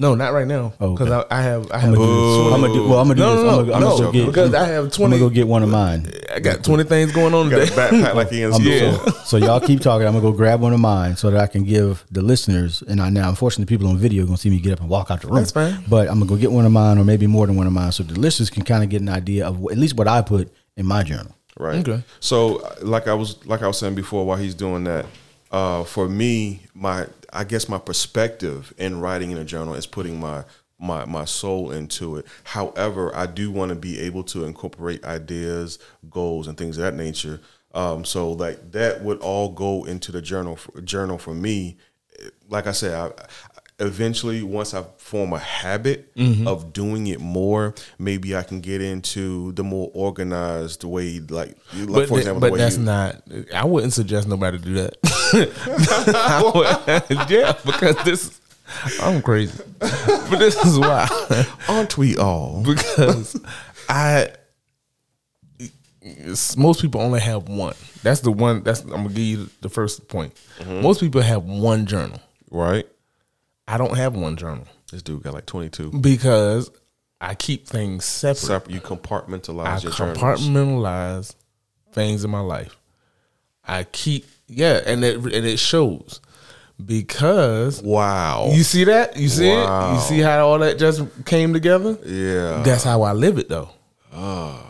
No, 0.00 0.14
not 0.14 0.32
right 0.32 0.46
now. 0.46 0.72
Oh, 0.78 0.92
Because 0.92 1.10
okay. 1.10 1.26
I, 1.34 1.40
I 1.40 1.42
have 1.42 1.72
I 1.72 1.74
I'm 1.74 1.80
have 1.80 1.94
gonna 1.96 2.06
do. 2.06 2.54
I'm 2.54 2.60
gonna 2.60 2.72
do. 2.72 2.88
Well, 2.88 2.98
I'm 3.00 3.08
gonna 3.08 3.14
do 3.16 3.20
No, 3.22 3.34
this. 3.34 3.42
no, 3.44 3.50
I'm 3.50 3.56
gonna, 3.66 3.72
I'm 3.74 3.80
no, 3.80 3.98
gonna 3.98 4.12
get, 4.12 4.26
because 4.26 4.54
I 4.54 4.66
have 4.68 4.92
twenty. 4.92 5.14
I'm 5.16 5.20
gonna 5.20 5.30
go 5.30 5.34
get 5.34 5.48
one 5.48 5.62
of 5.64 5.68
mine. 5.70 6.10
I 6.32 6.38
got 6.38 6.62
twenty 6.62 6.84
things 6.84 7.10
going 7.12 7.34
on 7.34 7.48
Got 7.50 7.62
a 7.62 7.66
today. 7.66 7.76
backpack 7.88 8.14
like 8.14 8.30
he 8.30 8.42
in 8.44 8.52
I'm- 8.52 8.62
school. 8.62 9.12
so, 9.12 9.18
so 9.24 9.36
y'all 9.38 9.58
keep 9.58 9.80
talking. 9.80 10.06
I'm 10.06 10.12
gonna 10.14 10.22
go 10.22 10.32
grab 10.32 10.60
one 10.60 10.72
of 10.72 10.78
mine 10.78 11.16
so 11.16 11.30
that 11.32 11.40
I 11.40 11.48
can 11.48 11.64
give 11.64 12.04
the 12.12 12.22
listeners. 12.22 12.80
And 12.82 13.00
I 13.00 13.10
now, 13.10 13.28
unfortunately, 13.28 13.66
people 13.74 13.88
on 13.88 13.98
video 13.98 14.22
are 14.22 14.26
gonna 14.26 14.38
see 14.38 14.50
me 14.50 14.60
get 14.60 14.74
up 14.74 14.80
and 14.80 14.88
walk 14.88 15.10
out 15.10 15.20
the 15.22 15.26
room. 15.26 15.36
That's 15.38 15.50
fine. 15.50 15.82
But 15.88 16.08
I'm 16.08 16.14
gonna 16.20 16.26
go 16.26 16.36
get 16.36 16.52
one 16.52 16.64
of 16.64 16.70
mine, 16.70 16.98
or 16.98 17.04
maybe 17.04 17.26
more 17.26 17.48
than 17.48 17.56
one 17.56 17.66
of 17.66 17.72
mine, 17.72 17.90
so 17.90 18.04
the 18.04 18.18
listeners 18.20 18.50
can 18.50 18.62
kind 18.62 18.84
of 18.84 18.90
get 18.90 19.00
an 19.02 19.08
idea 19.08 19.48
of 19.48 19.56
at 19.70 19.78
least 19.78 19.96
what 19.96 20.06
I 20.06 20.22
put 20.22 20.48
in 20.76 20.86
my 20.86 21.02
journal. 21.02 21.34
Right. 21.58 21.80
Okay. 21.88 22.04
So, 22.20 22.58
uh, 22.58 22.76
like 22.82 23.08
I 23.08 23.14
was, 23.14 23.44
like 23.44 23.62
I 23.62 23.66
was 23.66 23.76
saying 23.80 23.96
before, 23.96 24.24
while 24.24 24.36
he's 24.38 24.54
doing 24.54 24.84
that, 24.84 25.06
uh, 25.50 25.84
for 25.84 26.08
me, 26.08 26.62
my, 26.74 27.06
I 27.32 27.44
guess 27.44 27.68
my 27.68 27.78
perspective 27.78 28.74
in 28.78 29.00
writing 29.00 29.30
in 29.30 29.38
a 29.38 29.44
journal 29.44 29.74
is 29.74 29.86
putting 29.86 30.18
my 30.20 30.44
my 30.80 31.04
my 31.04 31.24
soul 31.24 31.72
into 31.72 32.16
it. 32.16 32.26
However, 32.44 33.14
I 33.14 33.26
do 33.26 33.50
want 33.50 33.70
to 33.70 33.74
be 33.74 33.98
able 34.00 34.22
to 34.24 34.44
incorporate 34.44 35.04
ideas, 35.04 35.78
goals, 36.08 36.46
and 36.46 36.56
things 36.56 36.78
of 36.78 36.84
that 36.84 36.94
nature. 36.94 37.40
Um, 37.74 38.04
so, 38.04 38.32
like 38.32 38.72
that 38.72 39.02
would 39.02 39.18
all 39.20 39.50
go 39.50 39.84
into 39.84 40.12
the 40.12 40.22
journal 40.22 40.58
journal 40.84 41.18
for 41.18 41.34
me. 41.34 41.78
Like 42.48 42.66
I 42.66 42.72
said, 42.72 42.94
I, 42.94 43.12
eventually 43.80 44.42
once 44.42 44.74
I 44.74 44.82
form 44.98 45.32
a 45.32 45.38
habit 45.38 46.10
of 46.46 46.72
doing 46.72 47.06
it 47.06 47.20
more, 47.20 47.74
maybe 47.98 48.36
I 48.36 48.42
can 48.42 48.60
get 48.60 48.80
into 48.80 49.52
the 49.52 49.62
more 49.62 49.90
organized 49.94 50.84
way. 50.84 51.20
Like, 51.20 51.56
like 51.74 51.88
But, 51.88 52.08
for 52.08 52.18
example, 52.18 52.40
but 52.40 52.56
that's 52.56 52.78
you, 52.78 52.84
not. 52.84 53.22
I 53.54 53.64
wouldn't 53.64 53.92
suggest 53.92 54.28
nobody 54.28 54.58
do 54.58 54.74
that. 54.74 54.96
I 55.34 56.52
would- 56.54 57.30
yeah, 57.30 57.52
because 57.64 57.96
this. 58.04 58.40
I'm 59.02 59.22
crazy, 59.22 59.58
but 59.80 60.36
this 60.38 60.54
is 60.64 60.78
why. 60.78 61.08
aren't 61.68 61.96
we 61.96 62.16
all? 62.18 62.62
because 62.62 63.40
I 63.88 64.28
most 66.56 66.80
people 66.82 67.00
only 67.00 67.20
have 67.20 67.48
one. 67.48 67.74
That's 68.02 68.20
the 68.20 68.30
one. 68.30 68.62
That's 68.62 68.82
I'm 68.82 68.88
gonna 68.90 69.08
give 69.08 69.18
you 69.18 69.50
the 69.60 69.68
first 69.68 70.06
point. 70.08 70.34
Mm-hmm. 70.58 70.82
Most 70.82 71.00
people 71.00 71.20
have 71.22 71.44
one 71.44 71.86
journal. 71.86 72.20
Right. 72.50 72.86
I 73.66 73.76
don't 73.76 73.96
have 73.96 74.14
one 74.16 74.36
journal 74.36 74.66
This 74.90 75.02
dude 75.02 75.22
got 75.22 75.34
like 75.34 75.46
twenty 75.46 75.68
two. 75.68 75.90
because 75.90 76.70
I 77.20 77.34
keep 77.34 77.66
things 77.66 78.04
separate. 78.04 78.36
Separate. 78.38 78.74
You 78.74 78.80
compartmentalize 78.80 79.66
I 79.66 79.78
your 79.78 79.92
journals. 79.92 80.18
compartmentalize 80.18 81.34
things 81.92 82.24
in 82.24 82.30
my 82.30 82.40
life. 82.40 82.76
I 83.66 83.84
keep 83.84 84.26
yeah, 84.48 84.80
and 84.86 85.04
it 85.04 85.16
and 85.16 85.46
it 85.46 85.58
shows 85.58 86.20
because 86.84 87.82
Wow. 87.82 88.50
you 88.52 88.62
see 88.62 88.84
that 88.84 89.16
you 89.16 89.28
see 89.28 89.48
it 89.50 89.92
you 89.94 90.00
see 90.00 90.20
how 90.20 90.46
all 90.46 90.58
that 90.60 90.78
just 90.78 91.02
came 91.24 91.52
together. 91.52 91.98
yeah. 92.04 92.62
That's 92.64 92.84
how 92.84 93.02
I 93.02 93.12
live 93.12 93.38
it 93.38 93.48
though. 93.48 93.70
Ah. 94.12 94.64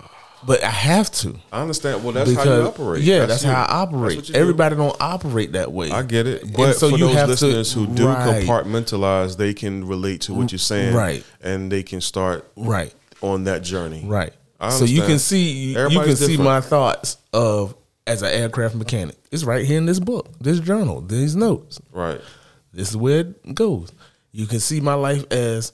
But 0.46 0.62
I 0.62 0.70
have 0.70 1.10
to. 1.12 1.34
I 1.52 1.60
understand. 1.62 2.02
Well, 2.04 2.12
that's 2.12 2.32
how 2.32 2.44
you 2.44 2.50
operate. 2.62 3.02
Yeah, 3.02 3.26
that's, 3.26 3.42
you. 3.44 3.50
how 3.50 3.64
I 3.64 3.82
operate. 3.82 4.16
what 4.16 4.28
you 4.28 4.34
do. 4.34 4.40
Everybody 4.40 4.76
don't 4.76 4.96
operate 5.00 5.52
that 5.52 5.72
way. 5.72 5.90
I 5.90 6.02
get 6.02 6.26
it. 6.28 6.42
And 6.44 6.56
But 6.56 6.74
so 6.76 6.90
for 6.90 6.96
you 6.96 7.06
those 7.08 7.14
have 7.16 7.24
to- 7.26 7.30
listeners 7.32 7.72
who 7.72 7.86
do 7.88 8.06
right. 8.06 8.44
compartmentalize, 8.46 9.36
they 9.36 9.52
can 9.52 9.86
relate 9.86 10.22
to 10.22 10.34
what 10.34 10.52
you're 10.52 10.58
saying. 10.60 10.94
Right. 10.94 11.24
And 11.42 11.70
they 11.72 11.82
can 11.82 12.00
start 12.00 12.48
Right. 12.56 12.94
on 13.20 13.44
that 13.44 13.62
journey. 13.62 14.04
Right. 14.06 14.32
So 14.70 14.84
you 14.84 15.02
can 15.02 15.18
see 15.18 15.50
you 15.50 15.74
can 15.74 15.84
Everybody's 15.84 16.24
see 16.24 16.36
my 16.36 16.60
thoughts 16.60 17.16
of 17.32 17.74
as 18.08 18.22
an 18.22 18.30
aircraft 18.30 18.74
mechanic. 18.74 19.16
It's 19.30 19.44
right 19.44 19.64
here 19.64 19.78
in 19.78 19.86
this 19.86 20.00
book, 20.00 20.28
this 20.40 20.58
journal, 20.60 21.00
these 21.02 21.36
notes. 21.36 21.80
Right. 21.92 22.20
This 22.72 22.90
is 22.90 22.96
where 22.96 23.20
it 23.20 23.54
goes. 23.54 23.92
You 24.32 24.46
can 24.46 24.60
see 24.60 24.80
my 24.80 24.94
life 24.94 25.24
as 25.30 25.72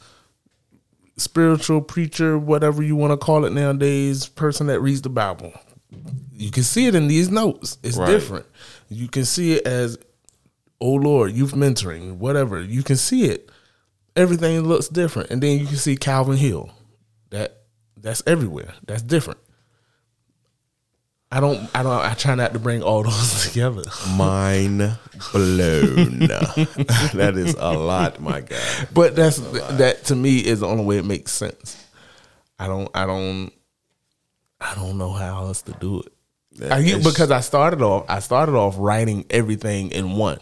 spiritual 1.16 1.81
preacher, 1.81 2.38
whatever 2.38 2.83
you 2.83 2.97
want 2.97 3.12
to 3.12 3.16
call 3.16 3.44
it 3.44 3.53
nowadays, 3.53 4.27
person 4.27 4.66
that 4.66 4.81
reads 4.81 5.03
the 5.03 5.09
Bible. 5.09 5.53
You 6.33 6.51
can 6.51 6.64
see 6.64 6.87
it 6.87 6.94
in 6.94 7.07
these 7.07 7.31
notes. 7.31 7.79
It's 7.83 7.97
Right. 7.97 8.11
different. 8.11 8.47
You 8.88 9.07
can 9.09 9.25
see 9.25 9.53
it 9.55 9.66
as, 9.66 9.97
oh 10.81 10.94
Lord, 10.94 11.33
youth 11.33 11.53
mentoring, 11.53 12.16
whatever. 12.16 12.61
You 12.61 12.83
can 12.83 12.97
see 12.97 13.27
it. 13.27 13.49
Everything 14.16 14.61
looks 14.62 14.88
different. 14.88 15.31
And 15.31 15.40
then 15.42 15.59
you 15.61 15.66
can 15.66 15.77
see 15.77 15.97
Calvin 15.97 16.37
Hill. 16.37 16.70
That 17.31 17.62
that's 18.01 18.23
everywhere. 18.27 18.75
That's 18.87 19.03
different. 19.03 19.38
I 21.30 21.40
don't 21.40 21.68
I 21.74 21.82
don't 21.82 21.92
I 21.92 22.14
try 22.14 22.34
not 22.34 22.52
to 22.52 22.58
bring 22.58 22.82
all 22.82 23.02
those 23.02 23.44
together. 23.48 23.82
Mind 24.10 24.78
blown. 25.32 26.18
that 26.18 27.34
is 27.37 27.54
a 27.58 27.72
lot, 27.72 28.20
my 28.20 28.40
guy. 28.40 28.87
But 28.92 29.16
that's 29.16 29.38
that 29.76 30.04
to 30.06 30.16
me 30.16 30.38
is 30.38 30.60
the 30.60 30.66
only 30.66 30.84
way 30.84 30.98
it 30.98 31.04
makes 31.04 31.32
sense. 31.32 31.84
I 32.58 32.68
don't 32.68 32.88
I 32.94 33.06
don't 33.06 33.52
I 34.60 34.74
don't 34.74 34.96
know 34.96 35.12
how 35.12 35.46
else 35.46 35.62
to 35.62 35.72
do 35.72 36.00
it. 36.00 36.12
I, 36.70 36.98
because 37.02 37.32
I 37.32 37.40
started 37.40 37.82
off 37.82 38.04
I 38.08 38.20
started 38.20 38.54
off 38.54 38.76
writing 38.78 39.26
everything 39.28 39.90
in 39.90 40.12
one. 40.12 40.38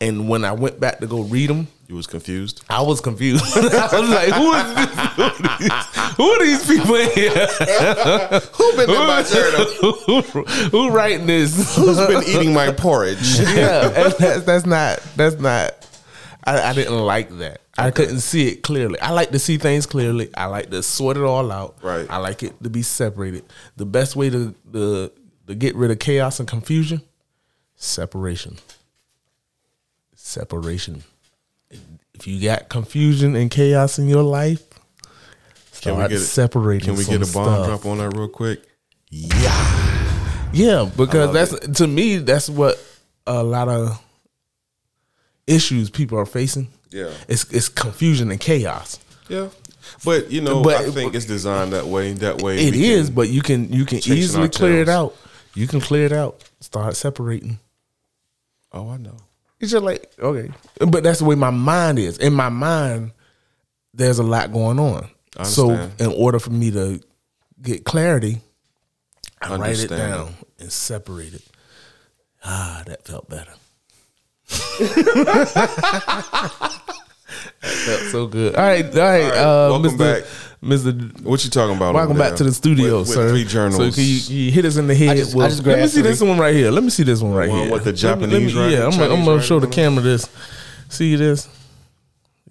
And 0.00 0.28
when 0.28 0.44
I 0.44 0.52
went 0.52 0.80
back 0.80 0.98
to 0.98 1.06
go 1.06 1.22
read 1.22 1.48
them, 1.48 1.68
You 1.90 1.96
was 1.96 2.06
confused. 2.06 2.62
I 2.70 2.82
was 2.82 3.00
confused. 3.00 3.44
I 3.56 4.00
was 4.00 4.08
like, 4.10 4.28
who 4.28 4.52
is 4.54 4.74
this? 4.76 4.94
Who 5.16 5.22
are 5.24 5.58
these, 5.58 6.14
who 6.14 6.24
are 6.30 6.44
these 6.44 6.66
people 6.68 6.94
here? 6.94 7.30
Who 8.52 8.76
been 8.76 8.90
in 8.90 9.06
my 9.08 9.24
journal? 9.24 9.64
who, 10.06 10.20
who 10.44 10.90
writing 10.90 11.26
this? 11.26 11.74
Who's 11.74 11.96
been 11.96 12.22
eating 12.28 12.54
my 12.54 12.70
porridge? 12.70 13.40
yeah, 13.40 13.86
and 13.86 14.12
that's, 14.12 14.44
that's 14.44 14.66
not 14.66 15.02
that's 15.16 15.40
not. 15.40 15.84
I, 16.44 16.70
I 16.70 16.72
didn't 16.74 16.96
like 16.96 17.28
that. 17.38 17.62
I 17.76 17.90
couldn't 17.90 18.20
see 18.20 18.46
it 18.46 18.62
clearly. 18.62 19.00
I 19.00 19.10
like 19.10 19.32
to 19.32 19.40
see 19.40 19.58
things 19.58 19.84
clearly. 19.84 20.30
I 20.36 20.46
like 20.46 20.70
to 20.70 20.84
sort 20.84 21.16
it 21.16 21.24
all 21.24 21.50
out. 21.50 21.78
Right. 21.82 22.08
I 22.08 22.18
like 22.18 22.44
it 22.44 22.62
to 22.62 22.70
be 22.70 22.82
separated. 22.82 23.42
The 23.76 23.86
best 23.86 24.14
way 24.14 24.30
to 24.30 24.54
to, 24.72 25.10
to 25.48 25.54
get 25.56 25.74
rid 25.74 25.90
of 25.90 25.98
chaos 25.98 26.38
and 26.38 26.48
confusion, 26.48 27.02
separation. 27.74 28.58
Separation. 30.14 31.02
If 32.14 32.26
you 32.26 32.40
got 32.42 32.68
confusion 32.68 33.34
and 33.36 33.50
chaos 33.50 33.98
in 33.98 34.08
your 34.08 34.22
life, 34.22 34.62
Can 35.80 35.92
we 35.92 35.96
start 35.96 36.10
get 36.10 36.20
it- 36.20 36.24
separating. 36.24 36.84
Can 36.86 36.96
we 36.96 37.04
get 37.04 37.16
a 37.16 37.32
bomb 37.32 37.44
stuff. 37.64 37.66
drop 37.66 37.86
on 37.86 37.98
that 37.98 38.10
real 38.16 38.28
quick? 38.28 38.62
Yeah, 39.10 40.50
yeah, 40.52 40.90
because 40.96 41.32
that's 41.32 41.78
to 41.78 41.86
me 41.86 42.18
that's 42.18 42.48
what 42.48 42.78
a 43.26 43.42
lot 43.42 43.68
of 43.68 44.00
issues 45.46 45.90
people 45.90 46.18
are 46.18 46.26
facing. 46.26 46.68
Yeah. 46.90 47.10
It's 47.28 47.44
it's 47.52 47.68
confusion 47.68 48.30
and 48.30 48.38
chaos. 48.40 48.98
Yeah. 49.28 49.48
But 50.04 50.30
you 50.30 50.40
know, 50.40 50.62
But- 50.62 50.76
I 50.82 50.90
think 50.90 51.14
it's 51.14 51.24
designed 51.26 51.72
that 51.72 51.86
way. 51.86 52.12
That 52.12 52.42
way 52.42 52.58
It 52.66 52.74
is, 52.74 53.10
but 53.10 53.28
you 53.28 53.42
can 53.42 53.72
you 53.72 53.84
can 53.84 53.98
easily 53.98 54.48
clear 54.48 54.80
it 54.82 54.88
out. 54.88 55.16
You 55.54 55.66
can 55.66 55.80
clear 55.80 56.06
it 56.06 56.12
out. 56.12 56.42
Start 56.60 56.94
separating. 56.96 57.58
Oh, 58.72 58.88
I 58.90 58.96
know. 58.98 59.16
It's 59.60 59.72
just 59.72 59.84
like 59.84 60.10
okay, 60.18 60.50
but 60.78 61.02
that's 61.02 61.18
the 61.18 61.26
way 61.26 61.34
my 61.34 61.50
mind 61.50 61.98
is. 61.98 62.16
In 62.18 62.32
my 62.32 62.48
mind, 62.48 63.12
there's 63.92 64.18
a 64.18 64.22
lot 64.22 64.52
going 64.52 64.78
on. 64.78 65.10
So 65.44 65.70
in 65.98 66.06
order 66.12 66.38
for 66.38 66.50
me 66.50 66.70
to 66.70 67.00
get 67.62 67.84
clarity, 67.84 68.40
I 69.40 69.56
write 69.56 69.78
it 69.78 69.88
down 69.88 70.34
and 70.58 70.72
separate 70.72 71.34
it. 71.34 71.44
Ah, 72.44 72.82
that 72.86 73.04
felt 73.06 73.28
better. 73.28 73.52
that 74.80 74.96
felt 77.60 78.00
so 78.10 78.26
good. 78.26 78.56
All 78.56 78.64
right, 78.64 78.84
all 78.84 79.00
right, 79.00 79.30
right, 79.30 79.36
uh, 79.36 79.68
welcome 79.70 79.92
Mr. 79.92 79.98
back. 79.98 80.24
Mr. 80.62 81.22
What 81.22 81.42
you 81.42 81.48
talking 81.50 81.74
about? 81.76 81.94
Welcome 81.94 82.12
over 82.12 82.20
back 82.28 82.36
to 82.36 82.44
the 82.44 82.52
studio, 82.52 82.98
with, 82.98 83.08
with 83.08 83.14
sir. 83.16 83.30
Three 83.30 83.44
journals. 83.44 83.76
So 83.76 83.90
can 83.92 84.04
you, 84.04 84.44
you 84.44 84.50
hit 84.52 84.66
us 84.66 84.76
in 84.76 84.86
the 84.88 84.94
head? 84.94 85.16
just- 85.16 85.34
I 85.34 85.48
just 85.48 85.64
let 85.64 85.72
me 85.72 85.76
grabbed 85.78 85.90
see 85.92 86.02
this 86.02 86.20
one 86.20 86.38
right 86.38 86.54
here. 86.54 86.70
Let 86.70 86.84
me 86.84 86.90
see 86.90 87.02
this 87.02 87.22
one 87.22 87.32
right 87.32 87.48
One 87.48 87.60
here. 87.62 87.70
What 87.70 87.84
the 87.84 87.92
Let 87.92 87.94
me- 88.20 88.26
let 88.26 88.30
Japanese 88.30 88.54
me- 88.54 88.60
writing, 88.60 88.78
Yeah, 88.78 88.84
I'm, 88.84 88.90
gonna- 88.90 89.14
I'm 89.14 89.24
gonna 89.24 89.40
show 89.42 89.58
the 89.58 89.66
writing 89.66 89.86
on 89.86 89.92
it? 89.92 90.02
camera 90.02 90.02
this. 90.02 90.28
See 90.90 91.16
this? 91.16 91.48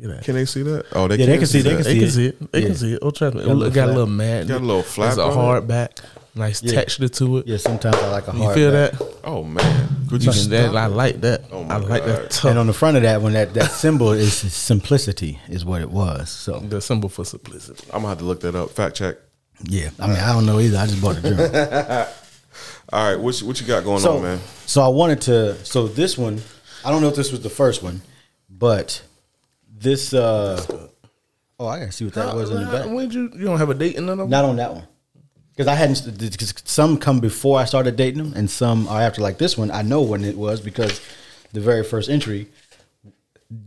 Look. 0.01 0.23
Can 0.23 0.35
they 0.35 0.45
see 0.45 0.63
that? 0.63 0.85
Oh, 0.93 1.07
they 1.07 1.17
Yeah, 1.17 1.25
they 1.27 1.31
can 1.33 1.39
can 1.41 1.47
see- 1.47 1.61
they 1.61 1.69
that. 1.75 1.75
can 1.75 1.83
They 1.83 1.93
see 1.93 1.99
can 1.99 2.07
it. 2.07 2.11
see 2.11 2.25
it. 2.25 2.51
They 2.51 2.59
Yeah. 2.61 2.65
can 2.67 2.75
see 2.75 2.93
it. 2.93 2.99
Oh, 3.03 3.11
trust 3.11 3.35
me. 3.35 3.41
It 3.41 3.45
Got 3.45 3.51
a 3.51 3.53
little 3.55 3.73
got 3.73 3.89
a 3.89 3.91
little 3.91 4.05
mat. 4.07 4.47
Got 4.47 4.61
a 4.61 4.65
little 4.65 4.81
flat. 4.81 5.05
There's 5.07 5.17
a 5.19 5.23
on 5.25 5.33
hard 5.33 5.67
back. 5.67 5.99
Nice 6.35 6.63
Yeah. 6.63 6.71
texture 6.71 7.09
to 7.09 7.37
it. 7.39 7.47
Yeah, 7.47 7.57
sometimes 7.57 7.97
I 7.97 8.09
like 8.09 8.27
a 8.27 8.31
hard. 8.31 8.43
You 8.43 8.53
feel 8.55 8.71
back. 8.71 8.91
that? 8.97 9.13
Oh 9.25 9.43
man, 9.43 9.98
could 10.09 10.23
You 10.23 10.31
you 10.31 10.47
that, 10.49 10.71
stop 10.71 10.75
I 10.75 10.87
like 10.87 11.21
that. 11.21 11.43
Oh, 11.51 11.63
my 11.63 11.75
I 11.75 11.77
like 11.77 12.05
God. 12.05 12.09
that 12.09 12.31
tough. 12.31 12.49
And 12.49 12.59
on 12.59 12.67
the 12.67 12.73
front 12.73 12.97
of 12.97 13.03
that 13.03 13.21
one, 13.21 13.33
that 13.33 13.53
that 13.53 13.71
symbol 13.71 14.11
is 14.11 14.33
simplicity, 14.33 15.39
is 15.47 15.63
what 15.63 15.81
it 15.81 15.89
was. 15.91 16.29
So 16.29 16.59
the 16.59 16.81
symbol 16.81 17.09
for 17.09 17.23
simplicity. 17.25 17.85
I'm 17.93 17.99
gonna 18.01 18.09
have 18.09 18.17
to 18.19 18.25
look 18.25 18.41
that 18.41 18.55
up. 18.55 18.71
Fact 18.71 18.95
check. 18.95 19.17
Yeah, 19.63 19.89
I 19.99 20.07
mean, 20.07 20.17
I 20.17 20.33
don't 20.33 20.45
know 20.45 20.59
either. 20.59 20.77
I 20.77 20.85
just 20.87 21.01
bought 21.01 21.17
a 21.17 21.21
journal. 21.21 21.45
All 22.91 23.11
right, 23.11 23.19
what 23.19 23.39
you, 23.39 23.47
what 23.47 23.61
you 23.61 23.67
got 23.67 23.83
going 23.83 23.99
so, 23.99 24.17
on, 24.17 24.23
man? 24.23 24.39
so 24.65 24.81
I 24.81 24.87
wanted 24.87 25.21
to. 25.21 25.63
So 25.65 25.87
this 25.87 26.17
one, 26.17 26.41
I 26.83 26.91
don't 26.91 27.01
know 27.01 27.09
if 27.09 27.15
this 27.15 27.31
was 27.31 27.41
the 27.41 27.49
first 27.49 27.83
one, 27.83 28.01
but 28.49 29.01
this. 29.71 30.13
uh 30.13 30.87
Oh, 31.59 31.67
I 31.67 31.79
gotta 31.79 31.91
see 31.91 32.05
what 32.05 32.13
that 32.13 32.33
was 32.35 32.49
in 32.51 32.63
the 32.63 32.71
back. 32.71 32.85
When 32.85 33.11
you 33.11 33.23
you 33.35 33.45
don't 33.45 33.57
have 33.57 33.69
a 33.69 33.73
date 33.73 33.95
in 33.95 34.05
none 34.05 34.13
of 34.13 34.17
them? 34.19 34.29
Not 34.29 34.45
on 34.45 34.55
that 34.55 34.73
one. 34.73 34.87
Because 35.59 35.73
I 35.73 35.75
hadn't, 35.75 36.17
because 36.17 36.53
some 36.63 36.97
come 36.97 37.19
before 37.19 37.59
I 37.59 37.65
started 37.65 37.97
dating 37.97 38.23
them, 38.23 38.33
and 38.33 38.49
some 38.49 38.87
are 38.87 39.01
after. 39.01 39.21
Like 39.21 39.39
this 39.39 39.57
one, 39.57 39.69
I 39.71 39.81
know 39.81 40.01
when 40.01 40.23
it 40.23 40.37
was 40.37 40.61
because 40.61 41.01
the 41.51 41.59
very 41.59 41.83
first 41.83 42.09
entry. 42.09 42.47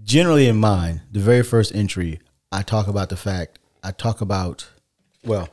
Generally, 0.02 0.48
in 0.48 0.56
mine, 0.56 1.02
the 1.12 1.20
very 1.20 1.42
first 1.42 1.74
entry, 1.74 2.18
I 2.50 2.62
talk 2.62 2.86
about 2.86 3.10
the 3.10 3.16
fact. 3.18 3.58
I 3.84 3.90
talk 3.90 4.22
about, 4.22 4.70
well, 5.22 5.50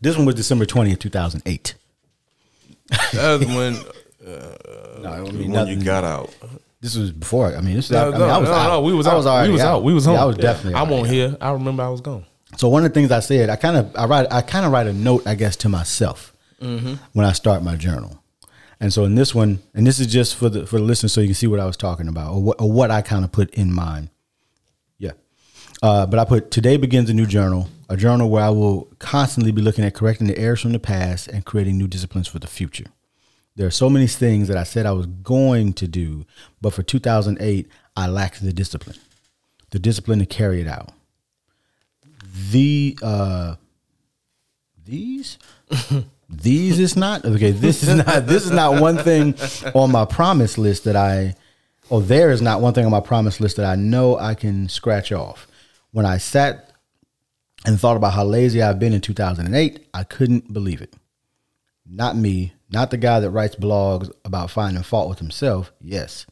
this 0.00 0.16
one 0.16 0.24
was 0.24 0.36
December 0.36 0.64
twentieth, 0.64 1.00
two 1.00 1.10
thousand 1.10 1.42
eight. 1.44 1.74
That's 3.12 3.44
when. 3.44 3.74
No, 4.24 4.56
I 5.04 5.20
mean 5.20 5.38
when 5.38 5.52
nothing. 5.52 5.80
you 5.80 5.84
got 5.84 6.04
out. 6.04 6.34
This 6.80 6.96
was 6.96 7.10
before. 7.10 7.54
I 7.54 7.60
mean, 7.60 7.76
this. 7.76 7.90
No, 7.90 8.08
I, 8.08 8.10
mean, 8.10 8.20
no, 8.20 8.26
I 8.28 8.38
was 8.38 8.48
no, 8.48 8.54
out. 8.54 8.68
no, 8.68 8.80
we 8.80 8.94
was 8.94 9.06
I 9.06 9.10
out. 9.10 9.16
was 9.18 9.26
already 9.26 9.48
we 9.50 9.52
was 9.52 9.60
out. 9.62 9.82
We 9.82 9.92
was 9.92 10.06
Yeah, 10.06 10.12
home. 10.12 10.20
I 10.20 10.24
was 10.24 10.36
definitely. 10.38 10.76
I 10.76 10.78
already 10.80 10.94
won't 10.94 11.08
here. 11.08 11.36
I 11.42 11.50
remember 11.52 11.82
I 11.82 11.88
was 11.90 12.00
gone. 12.00 12.24
So 12.56 12.68
one 12.68 12.84
of 12.84 12.92
the 12.92 12.94
things 12.94 13.10
I 13.10 13.20
said, 13.20 13.50
I 13.50 13.56
kind 13.56 13.76
of 13.76 13.94
I 13.96 14.06
write 14.06 14.32
I 14.32 14.42
kind 14.42 14.64
of 14.64 14.72
write 14.72 14.86
a 14.86 14.92
note, 14.92 15.26
I 15.26 15.34
guess, 15.34 15.56
to 15.56 15.68
myself 15.68 16.32
when 17.12 17.26
I 17.26 17.32
start 17.32 17.62
my 17.62 17.76
journal. 17.76 18.22
And 18.80 18.92
so 18.92 19.04
in 19.04 19.14
this 19.14 19.34
one, 19.34 19.60
and 19.74 19.86
this 19.86 19.98
is 19.98 20.06
just 20.06 20.36
for 20.36 20.48
the 20.48 20.66
for 20.66 20.78
the 20.78 20.84
listeners, 20.84 21.12
so 21.12 21.20
you 21.20 21.28
can 21.28 21.34
see 21.34 21.46
what 21.46 21.60
I 21.60 21.66
was 21.66 21.76
talking 21.76 22.08
about, 22.08 22.32
or 22.32 22.42
what, 22.42 22.60
or 22.60 22.70
what 22.70 22.90
I 22.90 23.02
kind 23.02 23.24
of 23.24 23.32
put 23.32 23.50
in 23.54 23.72
mind. 23.72 24.10
Yeah, 24.98 25.12
uh, 25.82 26.06
but 26.06 26.18
I 26.18 26.24
put 26.24 26.50
today 26.50 26.76
begins 26.76 27.10
a 27.10 27.14
new 27.14 27.26
journal, 27.26 27.68
a 27.88 27.96
journal 27.96 28.30
where 28.30 28.42
I 28.42 28.50
will 28.50 28.88
constantly 28.98 29.52
be 29.52 29.62
looking 29.62 29.84
at 29.84 29.94
correcting 29.94 30.26
the 30.26 30.38
errors 30.38 30.60
from 30.60 30.72
the 30.72 30.78
past 30.78 31.28
and 31.28 31.44
creating 31.44 31.78
new 31.78 31.88
disciplines 31.88 32.28
for 32.28 32.38
the 32.38 32.46
future. 32.46 32.86
There 33.56 33.66
are 33.66 33.72
so 33.72 33.88
many 33.88 34.08
things 34.08 34.48
that 34.48 34.56
I 34.56 34.64
said 34.64 34.84
I 34.84 34.92
was 34.92 35.06
going 35.06 35.74
to 35.74 35.86
do, 35.86 36.26
but 36.60 36.72
for 36.72 36.82
2008, 36.82 37.68
I 37.96 38.08
lacked 38.08 38.42
the 38.42 38.52
discipline, 38.52 38.96
the 39.70 39.78
discipline 39.78 40.18
to 40.18 40.26
carry 40.26 40.60
it 40.60 40.66
out 40.66 40.92
the 42.50 42.98
uh 43.02 43.56
these? 44.84 45.38
These 46.28 46.80
is 46.80 46.96
not 46.96 47.24
okay 47.24 47.50
this 47.50 47.82
is 47.82 47.94
not 47.94 48.26
this 48.26 48.44
is 48.44 48.50
not 48.50 48.80
one 48.80 48.96
thing 48.96 49.34
on 49.74 49.92
my 49.92 50.04
promise 50.04 50.58
list 50.58 50.84
that 50.84 50.96
i 50.96 51.34
or 51.90 52.00
there 52.00 52.30
is 52.30 52.40
not 52.40 52.60
one 52.60 52.72
thing 52.72 52.84
on 52.84 52.90
my 52.90 53.00
promise 53.00 53.40
list 53.40 53.56
that 53.56 53.66
i 53.66 53.76
know 53.76 54.18
i 54.18 54.34
can 54.34 54.68
scratch 54.68 55.12
off. 55.12 55.46
When 55.92 56.06
i 56.06 56.16
sat 56.18 56.72
and 57.66 57.78
thought 57.78 57.96
about 57.96 58.14
how 58.14 58.24
lazy 58.24 58.62
i've 58.62 58.78
been 58.78 58.94
in 58.94 59.00
2008 59.00 59.86
i 59.92 60.02
couldn't 60.02 60.52
believe 60.52 60.80
it. 60.80 60.94
Not 61.86 62.16
me 62.16 62.54
not 62.70 62.90
the 62.90 62.96
guy 62.96 63.20
that 63.20 63.30
writes 63.30 63.54
blogs 63.54 64.10
about 64.24 64.50
finding 64.50 64.82
fault 64.82 65.08
with 65.08 65.18
himself. 65.18 65.72
Yes 65.80 66.26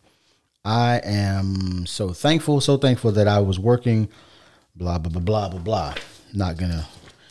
i 0.65 1.01
am 1.05 1.87
so 1.87 2.13
thankful 2.13 2.61
so 2.61 2.77
thankful 2.77 3.13
that 3.13 3.29
i 3.29 3.41
was 3.41 3.59
working 3.59 4.09
blah 4.77 4.99
blah 4.99 5.11
blah 5.11 5.21
blah 5.21 5.49
blah 5.49 5.61
blah. 5.61 5.95
Not 6.33 6.57
gonna. 6.57 6.87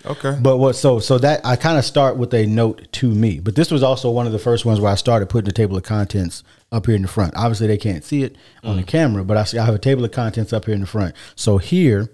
Okay. 0.05 0.37
But 0.41 0.57
what? 0.57 0.75
So 0.75 0.99
so 0.99 1.17
that 1.19 1.45
I 1.45 1.55
kind 1.55 1.77
of 1.77 1.85
start 1.85 2.17
with 2.17 2.33
a 2.33 2.45
note 2.45 2.87
to 2.93 3.07
me. 3.07 3.39
But 3.39 3.55
this 3.55 3.71
was 3.71 3.83
also 3.83 4.09
one 4.09 4.25
of 4.25 4.31
the 4.31 4.39
first 4.39 4.65
ones 4.65 4.79
where 4.79 4.91
I 4.91 4.95
started 4.95 5.29
putting 5.29 5.45
the 5.45 5.51
table 5.51 5.77
of 5.77 5.83
contents 5.83 6.43
up 6.71 6.85
here 6.85 6.95
in 6.95 7.01
the 7.01 7.07
front. 7.07 7.33
Obviously, 7.35 7.67
they 7.67 7.77
can't 7.77 8.03
see 8.03 8.23
it 8.23 8.35
on 8.63 8.77
the 8.77 8.83
mm. 8.83 8.87
camera, 8.87 9.23
but 9.23 9.37
I 9.37 9.43
see 9.43 9.57
I 9.57 9.65
have 9.65 9.75
a 9.75 9.79
table 9.79 10.03
of 10.03 10.11
contents 10.11 10.53
up 10.53 10.65
here 10.65 10.73
in 10.73 10.81
the 10.81 10.87
front. 10.87 11.15
So 11.35 11.57
here, 11.57 12.09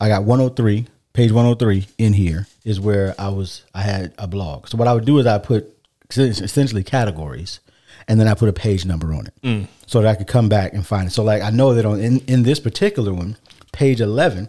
I 0.00 0.08
got 0.08 0.24
103, 0.24 0.86
page 1.12 1.30
103 1.30 1.86
in 1.98 2.14
here 2.14 2.46
is 2.64 2.80
where 2.80 3.14
I 3.18 3.28
was. 3.28 3.62
I 3.74 3.82
had 3.82 4.14
a 4.18 4.26
blog. 4.26 4.68
So 4.68 4.76
what 4.76 4.88
I 4.88 4.94
would 4.94 5.04
do 5.04 5.18
is 5.18 5.26
I 5.26 5.38
put 5.38 5.70
essentially 6.10 6.82
categories, 6.82 7.60
and 8.08 8.18
then 8.18 8.26
I 8.26 8.34
put 8.34 8.48
a 8.48 8.52
page 8.52 8.84
number 8.84 9.14
on 9.14 9.26
it, 9.26 9.34
mm. 9.42 9.68
so 9.86 10.00
that 10.00 10.08
I 10.08 10.14
could 10.16 10.26
come 10.26 10.48
back 10.48 10.72
and 10.72 10.84
find 10.86 11.06
it. 11.06 11.10
So 11.10 11.22
like 11.22 11.42
I 11.42 11.50
know 11.50 11.74
that 11.74 11.84
on 11.84 12.00
in 12.00 12.18
in 12.26 12.42
this 12.42 12.58
particular 12.58 13.12
one, 13.12 13.36
page 13.74 14.00
11 14.00 14.48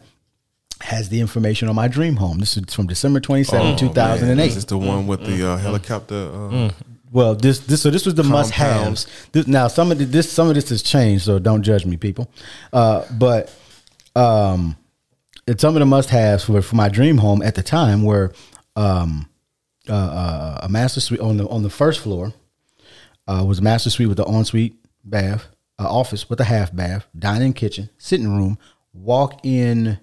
has 0.82 1.10
the 1.10 1.20
information 1.20 1.68
on 1.68 1.76
my 1.76 1.88
dream 1.88 2.16
home. 2.18 2.40
This 2.40 2.56
is 2.58 2.74
from 2.74 2.88
December 2.88 3.20
27, 3.20 3.78
2008. 3.78 4.46
This 4.48 4.56
is 4.56 4.66
the 4.66 4.78
one 4.78 5.08
with 5.08 5.26
the 5.26 5.48
uh, 5.52 5.58
helicopter. 5.58 6.30
Uh, 6.34 6.72
Well, 7.12 7.34
this 7.36 7.60
this 7.60 7.82
so 7.82 7.90
this 7.90 8.06
was 8.06 8.16
the 8.16 8.24
must 8.24 8.52
haves. 8.52 9.08
Now 9.48 9.68
some 9.68 9.92
of 9.92 10.00
the, 10.00 10.06
this 10.06 10.30
some 10.32 10.50
of 10.50 10.56
this 10.56 10.70
has 10.70 10.82
changed, 10.82 11.24
so 11.26 11.40
don't 11.40 11.64
judge 11.64 11.86
me, 11.86 11.98
people. 11.98 12.30
Uh, 12.74 13.06
but 13.12 13.54
um, 14.16 14.76
it's 15.48 15.62
some 15.62 15.76
of 15.76 15.80
the 15.80 15.86
must 15.86 16.10
haves 16.10 16.44
for 16.44 16.62
for 16.62 16.76
my 16.76 16.90
dream 16.90 17.18
home 17.20 17.42
at 17.42 17.56
the 17.56 17.64
time 17.64 18.04
were 18.04 18.34
um, 18.76 19.30
uh, 19.90 19.94
uh, 19.94 20.60
a 20.64 20.70
master 20.70 21.00
suite 21.00 21.22
on 21.22 21.38
the 21.38 21.48
on 21.48 21.64
the 21.64 21.70
first 21.70 22.02
floor 22.02 22.34
uh, 23.28 23.44
was 23.48 23.60
a 23.60 23.62
master 23.62 23.90
suite 23.90 24.10
with 24.10 24.18
the 24.18 24.26
ensuite 24.26 24.76
bath, 25.04 25.48
uh, 25.80 25.88
office 25.88 26.30
with 26.30 26.40
a 26.42 26.46
half 26.46 26.76
bath, 26.76 27.08
dining 27.18 27.54
kitchen, 27.54 27.90
sitting 27.98 28.36
room, 28.36 28.58
walk 28.96 29.46
in, 29.46 30.00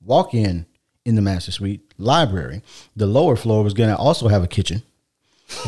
walk 0.00 0.34
in 0.34 0.66
in 1.04 1.14
the 1.14 1.22
master 1.22 1.50
suite, 1.50 1.94
library. 1.98 2.62
The 2.94 3.06
lower 3.06 3.36
floor 3.36 3.64
was 3.64 3.74
going 3.74 3.90
to 3.90 3.96
also 3.96 4.28
have 4.28 4.42
a 4.42 4.48
kitchen, 4.48 4.82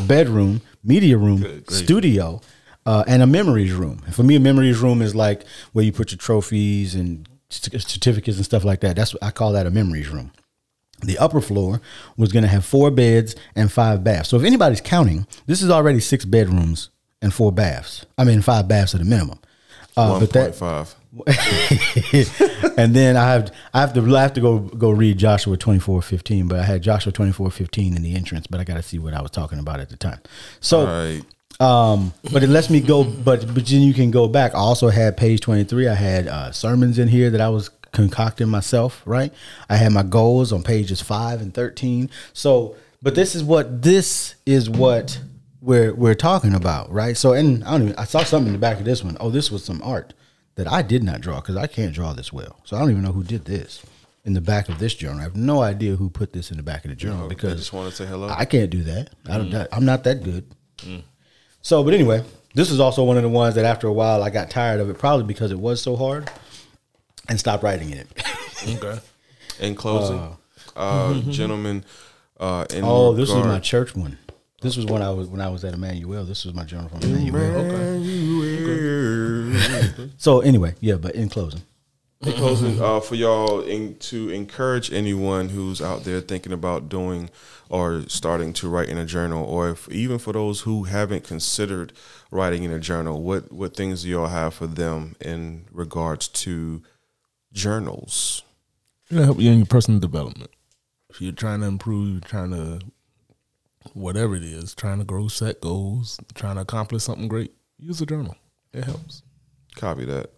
bedroom, 0.07 0.61
media 0.85 1.17
room, 1.17 1.65
studio, 1.69 2.41
uh, 2.87 3.05
and 3.07 3.23
a 3.23 3.27
memories 3.27 3.73
room. 3.73 4.03
And 4.07 4.15
for 4.15 4.23
me, 4.23 4.37
a 4.37 4.41
memories 4.41 4.79
room 4.79 5.03
is 5.03 5.15
like 5.15 5.45
where 5.73 5.85
you 5.85 5.93
put 5.93 6.11
your 6.11 6.19
trophies 6.19 6.95
and 6.95 7.29
certificates 7.51 8.37
and 8.37 8.45
stuff 8.45 8.65
like 8.65 8.81
that. 8.81 8.97
That's 8.97 9.15
what 9.15 9.23
I 9.23 9.31
call 9.31 9.53
that 9.53 9.67
a 9.67 9.71
memories 9.71 10.09
room. 10.09 10.33
The 11.01 11.19
upper 11.19 11.41
floor 11.41 11.81
was 12.17 12.33
going 12.33 12.43
to 12.43 12.49
have 12.49 12.65
four 12.65 12.91
beds 12.91 13.37
and 13.55 13.71
five 13.71 14.03
baths. 14.03 14.29
So 14.29 14.37
if 14.37 14.43
anybody's 14.43 14.81
counting, 14.81 15.27
this 15.47 15.63
is 15.63 15.71
already 15.71 16.01
six 16.01 16.25
bedrooms 16.25 16.91
and 17.23 17.33
four 17.33 17.53
baths. 17.53 18.05
I 18.17 18.25
mean, 18.25 18.43
five 18.43 18.67
baths 18.67 18.95
at 18.95 19.01
a 19.01 19.05
minimum. 19.05 19.39
Uh, 19.97 20.09
One 20.09 20.21
but 20.21 20.33
that, 20.33 20.43
point 20.43 20.55
five. 20.57 20.95
and 22.77 22.95
then 22.95 23.17
I 23.17 23.33
have 23.33 23.51
I 23.73 23.81
have 23.81 23.95
to 23.95 24.17
I 24.17 24.23
have 24.23 24.35
to 24.35 24.41
go 24.41 24.59
go 24.59 24.91
read 24.91 25.19
Joshua 25.19 25.57
twenty 25.57 25.81
four 25.81 26.03
fifteen, 26.03 26.49
but 26.49 26.59
I 26.59 26.65
had 26.65 26.83
Joshua 26.83 27.13
twenty 27.13 27.33
four 27.33 27.51
fifteen 27.51 27.97
in 27.97 28.03
the 28.03 28.15
entrance, 28.15 28.47
but 28.47 28.61
I 28.61 28.65
got 28.65 28.75
to 28.75 28.83
see 28.83 28.99
what 28.99 29.15
I 29.15 29.23
was 29.23 29.31
talking 29.31 29.59
about 29.59 29.81
at 29.81 29.89
the 29.89 29.97
time. 29.97 30.21
So, 30.61 30.85
right. 30.85 31.23
um, 31.61 32.13
but 32.31 32.43
it 32.43 32.49
lets 32.49 32.69
me 32.69 32.81
go. 32.81 33.05
But 33.05 33.55
but 33.55 33.67
then 33.67 33.81
you 33.81 33.95
can 33.95 34.11
go 34.11 34.29
back. 34.29 34.55
I 34.55 34.59
also 34.59 34.89
had 34.89 35.17
page 35.17 35.41
twenty 35.41 35.65
three. 35.65 35.89
I 35.89 35.95
had 35.95 36.29
uh, 36.29 36.53
sermons 36.53 36.99
in 36.99 37.09
here 37.09 37.31
that 37.31 37.41
I 37.41 37.49
was 37.49 37.71
concocting 37.93 38.49
myself. 38.49 39.03
Right. 39.07 39.33
I 39.71 39.77
had 39.77 39.93
my 39.93 40.03
goals 40.03 40.53
on 40.53 40.63
pages 40.63 41.01
five 41.01 41.41
and 41.41 41.55
thirteen. 41.55 42.11
So, 42.35 42.77
but 43.01 43.15
this 43.15 43.35
is 43.35 43.43
what 43.43 43.81
this 43.81 44.35
is 44.45 44.69
what 44.69 45.19
we're 45.63 45.95
we're 45.95 46.15
talking 46.15 46.53
about, 46.53 46.93
right? 46.93 47.17
So, 47.17 47.33
and 47.33 47.65
I 47.65 47.71
don't 47.71 47.83
even. 47.85 47.97
I 47.97 48.05
saw 48.05 48.25
something 48.25 48.49
in 48.49 48.53
the 48.53 48.59
back 48.59 48.79
of 48.79 48.85
this 48.85 49.03
one. 49.03 49.17
Oh, 49.21 49.31
this 49.31 49.51
was 49.51 49.65
some 49.65 49.81
art 49.83 50.13
that 50.59 50.67
I 50.67 50.83
did 50.83 51.05
not 51.05 51.21
draw 51.21 51.37
because 51.37 51.57
I 51.57 51.69
can't 51.69 51.95
draw 51.95 52.13
this 52.13 52.33
well. 52.33 52.59
So 52.65 52.77
I 52.77 52.81
don't 52.81 52.91
even 52.91 53.05
know 53.05 53.13
who 53.13 53.23
did 53.23 53.45
this 53.45 53.87
in 54.25 54.35
the 54.35 54.41
back 54.41 54.69
of 54.69 54.81
this 54.81 54.93
journal. 54.93 55.21
I 55.21 55.23
have 55.23 55.37
no 55.37 55.63
idea 55.63 55.95
who 55.95 56.11
put 56.11 56.33
this 56.33 56.51
in 56.51 56.57
the 56.57 56.65
back 56.65 56.85
of 56.85 56.91
the 56.91 56.97
journal 56.97 57.27
I 57.27 57.29
because 57.29 57.53
I 57.53 57.57
just 57.57 57.73
want 57.73 57.89
to 57.89 57.95
say 57.95 58.07
hello. 58.07 58.29
I 58.29 58.45
can't 58.45 58.69
do 58.69 58.83
that. 58.83 59.11
I 59.31 59.39
don't. 59.39 59.69
I'm 59.71 59.85
not 59.85 60.03
that 60.05 60.25
good. 60.25 60.53
So, 61.63 61.85
but 61.85 61.95
anyway, 61.95 62.25
this 62.55 62.73
is 62.73 62.81
also 62.81 63.05
one 63.05 63.17
of 63.17 63.23
the 63.23 63.29
ones 63.29 63.55
that 63.55 63.65
after 63.65 63.87
a 63.87 63.93
while 63.93 64.21
I 64.25 64.31
got 64.31 64.51
tired 64.51 64.81
of 64.81 64.91
it, 64.91 64.99
probably 64.99 65.27
because 65.27 65.53
it 65.53 65.61
was 65.61 65.81
so 65.81 65.95
hard, 65.95 66.29
and 67.29 67.39
stopped 67.39 67.63
writing 67.63 67.91
in 67.91 67.99
it. 67.99 68.09
Okay. 68.69 68.99
In 69.61 69.77
closing, 69.77 70.37
uh, 70.75 71.21
gentlemen, 71.31 71.85
uh, 72.41 72.67
in 72.75 72.83
oh, 72.85 73.13
this 73.13 73.29
was 73.29 73.37
regard- 73.37 73.53
my 73.53 73.61
church 73.61 73.95
one. 73.95 74.19
This 74.61 74.77
was 74.77 74.87
when 74.87 75.03
I 75.03 75.11
was 75.11 75.29
when 75.29 75.41
I 75.41 75.49
was 75.49 75.65
at 75.65 75.75
Emmanuel. 75.75 76.25
This 76.25 76.45
was 76.45 76.53
my 76.55 76.65
journal 76.65 76.89
from 76.89 77.03
Emmanuel. 77.03 77.39
So 80.17 80.41
anyway, 80.41 80.75
yeah. 80.81 80.97
But 80.97 81.15
in 81.15 81.29
closing, 81.29 81.63
In 82.23 82.33
closing, 82.33 82.83
uh, 82.83 82.99
for 82.99 83.15
y'all 83.15 83.61
in, 83.61 83.97
to 83.97 84.29
encourage 84.31 84.93
anyone 84.93 85.51
who's 85.51 85.81
out 85.81 86.03
there 86.03 86.21
thinking 86.21 86.53
about 86.53 86.89
doing 86.89 87.31
or 87.69 88.03
starting 88.09 88.53
to 88.55 88.69
write 88.69 88.89
in 88.89 88.99
a 88.99 89.05
journal, 89.05 89.45
or 89.45 89.71
if, 89.71 89.89
even 89.91 90.19
for 90.19 90.33
those 90.33 90.63
who 90.63 90.85
haven't 90.85 91.23
considered 91.23 91.93
writing 92.33 92.65
in 92.65 92.73
a 92.73 92.81
journal, 92.81 93.23
what 93.23 93.53
what 93.53 93.77
things 93.77 94.03
do 94.03 94.09
y'all 94.09 94.27
have 94.27 94.55
for 94.55 94.67
them 94.67 95.15
in 95.21 95.67
regards 95.71 96.27
to 96.29 96.83
journals? 97.53 98.43
It'll 99.11 99.25
help 99.25 99.41
you 99.41 99.51
in 99.51 99.59
your 99.59 99.67
personal 99.67 100.01
development. 100.01 100.51
If 101.11 101.21
you're 101.21 101.33
trying 101.33 101.61
to 101.61 101.67
improve, 101.67 102.11
you're 102.11 102.21
trying 102.21 102.51
to 102.51 102.81
whatever 103.95 104.35
it 104.35 104.43
is, 104.43 104.75
trying 104.75 104.99
to 104.99 105.05
grow, 105.05 105.29
set 105.29 105.61
goals, 105.61 106.19
trying 106.35 106.57
to 106.57 106.63
accomplish 106.63 107.05
something 107.05 107.29
great, 107.29 107.53
use 107.79 108.01
a 108.01 108.07
journal. 108.07 108.37
It 108.73 108.85
helps. 108.85 109.23
Copy 109.79 110.05
that. 110.07 110.31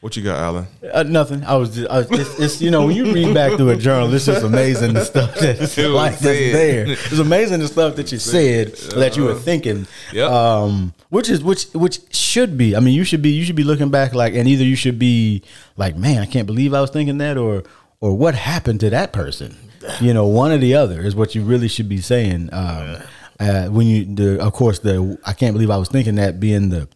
What 0.00 0.14
you 0.14 0.22
got, 0.22 0.38
Alan? 0.38 0.66
uh, 0.92 1.02
nothing. 1.04 1.42
I 1.42 1.56
was. 1.56 1.74
Just, 1.74 1.90
I 1.90 1.98
was 1.98 2.10
it's, 2.10 2.38
it's 2.38 2.62
you 2.62 2.70
know 2.70 2.86
when 2.86 2.94
you 2.94 3.12
read 3.12 3.32
back 3.32 3.56
through 3.56 3.70
a 3.70 3.76
journal, 3.76 4.12
it's 4.12 4.26
just 4.26 4.44
amazing 4.44 4.92
the 4.92 5.04
stuff 5.04 5.34
that's 5.34 5.76
like 5.78 6.18
that's 6.18 6.22
there. 6.22 6.86
It's 6.86 7.18
amazing 7.18 7.60
the 7.60 7.66
stuff 7.66 7.96
that 7.96 8.12
you 8.12 8.18
said 8.18 8.74
that 8.94 9.16
you 9.16 9.24
were 9.24 9.34
thinking. 9.34 9.86
Yep. 10.12 10.30
Um, 10.30 10.94
which 11.08 11.30
is 11.30 11.42
which 11.42 11.64
which 11.72 12.14
should 12.14 12.58
be. 12.58 12.76
I 12.76 12.80
mean, 12.80 12.94
you 12.94 13.04
should 13.04 13.22
be 13.22 13.30
you 13.30 13.44
should 13.44 13.56
be 13.56 13.64
looking 13.64 13.90
back 13.90 14.14
like, 14.14 14.34
and 14.34 14.46
either 14.46 14.64
you 14.64 14.76
should 14.76 14.98
be 14.98 15.42
like, 15.76 15.96
man, 15.96 16.18
I 16.18 16.26
can't 16.26 16.46
believe 16.46 16.74
I 16.74 16.82
was 16.82 16.90
thinking 16.90 17.16
that, 17.18 17.38
or 17.38 17.64
or 18.00 18.14
what 18.14 18.34
happened 18.34 18.80
to 18.80 18.90
that 18.90 19.12
person. 19.14 19.56
you 20.00 20.12
know, 20.12 20.26
one 20.26 20.52
or 20.52 20.58
the 20.58 20.74
other 20.74 21.00
is 21.00 21.16
what 21.16 21.34
you 21.34 21.42
really 21.42 21.68
should 21.68 21.88
be 21.88 22.00
saying. 22.00 22.50
Um, 22.52 22.98
uh, 23.38 23.66
when 23.66 23.86
you, 23.86 24.04
the, 24.04 24.40
of 24.40 24.52
course, 24.52 24.78
the 24.78 25.18
I 25.24 25.32
can't 25.32 25.54
believe 25.54 25.70
I 25.70 25.76
was 25.76 25.88
thinking 25.88 26.16
that 26.16 26.38
being 26.38 26.68
the 26.68 26.88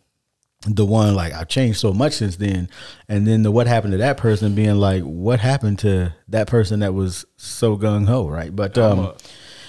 the 0.66 0.84
one 0.84 1.14
like 1.14 1.32
I've 1.32 1.48
changed 1.48 1.78
so 1.80 1.92
much 1.92 2.14
since 2.14 2.36
then, 2.36 2.68
and 3.08 3.26
then 3.26 3.42
the 3.42 3.50
what 3.50 3.66
happened 3.66 3.92
to 3.92 3.98
that 3.98 4.18
person 4.18 4.54
being 4.54 4.76
like 4.76 5.02
what 5.02 5.40
happened 5.40 5.78
to 5.80 6.14
that 6.28 6.48
person 6.48 6.80
that 6.80 6.92
was 6.92 7.24
so 7.36 7.76
gung 7.76 8.06
ho, 8.06 8.28
right? 8.28 8.54
But 8.54 8.76
um, 8.76 8.98
I'm, 8.98 9.04
a, 9.04 9.14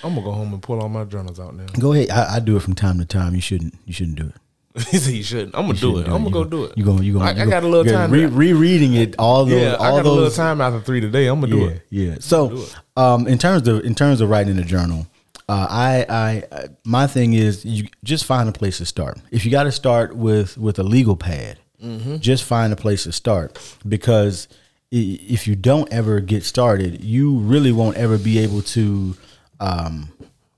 I'm 0.03 0.15
gonna 0.15 0.21
go 0.21 0.31
home 0.31 0.53
and 0.53 0.61
pull 0.61 0.81
all 0.81 0.89
my 0.89 1.05
journals 1.05 1.39
out 1.39 1.55
now. 1.55 1.65
go 1.79 1.93
ahead. 1.93 2.09
I, 2.09 2.35
I 2.35 2.39
do 2.39 2.57
it 2.57 2.61
from 2.61 2.75
time 2.75 2.99
to 2.99 3.05
time. 3.05 3.35
You 3.35 3.41
shouldn't. 3.41 3.75
You 3.85 3.93
shouldn't 3.93 4.17
do 4.17 4.33
it. 4.35 4.83
he 4.87 4.97
said 4.97 5.13
you 5.13 5.23
shouldn't. 5.23 5.55
I'm 5.55 5.67
gonna 5.67 5.79
do 5.79 5.97
it. 5.99 6.07
I'm 6.07 6.23
gonna 6.23 6.31
go 6.31 6.43
do 6.43 6.65
it. 6.65 6.77
You 6.77 6.83
gonna 6.83 7.03
you 7.03 7.13
gonna 7.13 7.25
I, 7.25 7.31
you 7.35 7.43
I 7.43 7.45
got 7.45 7.63
a 7.63 7.67
little 7.67 7.89
time. 7.89 8.11
Re- 8.11 8.25
rereading 8.25 8.93
it 8.93 9.15
all 9.17 9.45
those 9.45 9.61
yeah, 9.61 9.73
I 9.75 9.89
all 9.89 9.97
got 9.97 10.05
a 10.05 10.11
little 10.11 10.31
time 10.31 10.59
after 10.59 10.81
three 10.81 10.99
today. 10.99 11.27
I'm 11.27 11.39
gonna 11.39 11.53
do 11.53 11.59
yeah, 11.59 11.67
it. 11.67 11.85
Yeah. 11.89 12.15
So, 12.19 12.65
um, 12.97 13.27
in 13.27 13.37
terms 13.37 13.65
of 13.69 13.85
in 13.85 13.95
terms 13.95 14.19
of 14.19 14.29
writing 14.29 14.57
a 14.59 14.63
journal, 14.63 15.07
uh, 15.51 15.67
I, 15.69 16.05
I, 16.09 16.43
I, 16.59 16.67
my 16.85 17.07
thing 17.07 17.33
is 17.33 17.65
you 17.65 17.87
just 18.03 18.23
find 18.25 18.47
a 18.47 18.51
place 18.53 18.77
to 18.77 18.85
start. 18.85 19.17
If 19.31 19.43
you 19.45 19.51
got 19.51 19.63
to 19.63 19.71
start 19.71 20.15
with 20.15 20.57
with 20.57 20.79
a 20.79 20.83
legal 20.83 21.15
pad, 21.15 21.59
Mm-hmm. 21.83 22.17
just 22.17 22.43
find 22.43 22.71
a 22.71 22.75
place 22.75 23.03
to 23.05 23.11
start 23.11 23.57
because 23.87 24.47
if 24.91 25.47
you 25.47 25.55
don't 25.55 25.91
ever 25.91 26.19
get 26.19 26.43
started, 26.43 27.03
you 27.03 27.37
really 27.53 27.71
won't 27.71 27.97
ever 27.97 28.17
be 28.17 28.37
able 28.45 28.61
to. 28.75 29.15
Um, 29.59 29.93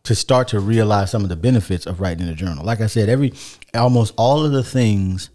to 0.03 0.15
start 0.15 0.49
to 0.49 0.59
realize 0.59 1.09
some 1.11 1.23
of 1.23 1.29
the 1.29 1.37
benefits 1.37 1.85
of 1.85 2.01
writing 2.01 2.27
in 2.27 2.33
a 2.33 2.35
journal. 2.35 2.65
Like 2.65 2.81
I 2.81 2.87
said, 2.87 3.07
every 3.07 3.31
almost 3.73 4.13
all 4.17 4.43
of 4.45 4.51
the 4.51 4.63
things 4.79 5.29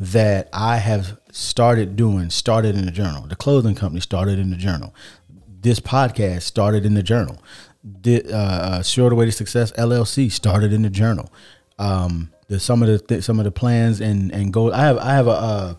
that 0.00 0.48
I 0.54 0.78
have 0.78 1.18
started 1.32 1.96
doing 1.96 2.30
started 2.30 2.76
in 2.76 2.86
the 2.86 2.90
journal. 2.90 3.26
The 3.26 3.36
clothing 3.36 3.74
company 3.74 4.00
started 4.00 4.38
in 4.38 4.48
the 4.50 4.56
journal. 4.56 4.94
This 5.60 5.80
podcast 5.80 6.42
started 6.42 6.86
in 6.86 6.94
the 6.94 7.02
journal. 7.02 7.36
The 8.02 8.24
uh, 8.32 8.36
uh, 8.36 8.82
Shorter 8.82 9.14
Way 9.14 9.26
to 9.26 9.32
Success 9.32 9.70
LLC 9.72 10.30
started 10.30 10.72
in 10.72 10.82
the 10.82 10.90
journal. 10.90 11.32
Um, 11.78 12.32
the, 12.48 12.58
some 12.58 12.82
of 12.82 12.88
the 12.88 12.98
th- 12.98 13.22
some 13.22 13.38
of 13.38 13.44
the 13.44 13.52
plans 13.52 14.00
and 14.00 14.32
and 14.32 14.52
goals. 14.52 14.72
I 14.72 14.80
have 14.80 14.98
I 14.98 15.14
have 15.14 15.26
a, 15.28 15.30
a 15.30 15.78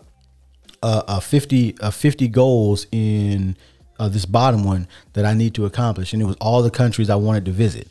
a, 0.82 1.04
a 1.08 1.20
50 1.20 1.76
a 1.80 1.92
50 1.92 2.28
goals 2.28 2.86
in 2.92 3.56
uh, 3.98 4.08
this 4.08 4.24
bottom 4.24 4.64
one 4.64 4.86
that 5.14 5.24
I 5.24 5.34
need 5.34 5.54
to 5.54 5.66
accomplish 5.66 6.12
and 6.12 6.22
it 6.22 6.24
was 6.24 6.36
all 6.40 6.62
the 6.62 6.70
countries 6.70 7.10
I 7.10 7.16
wanted 7.16 7.44
to 7.46 7.50
visit 7.50 7.88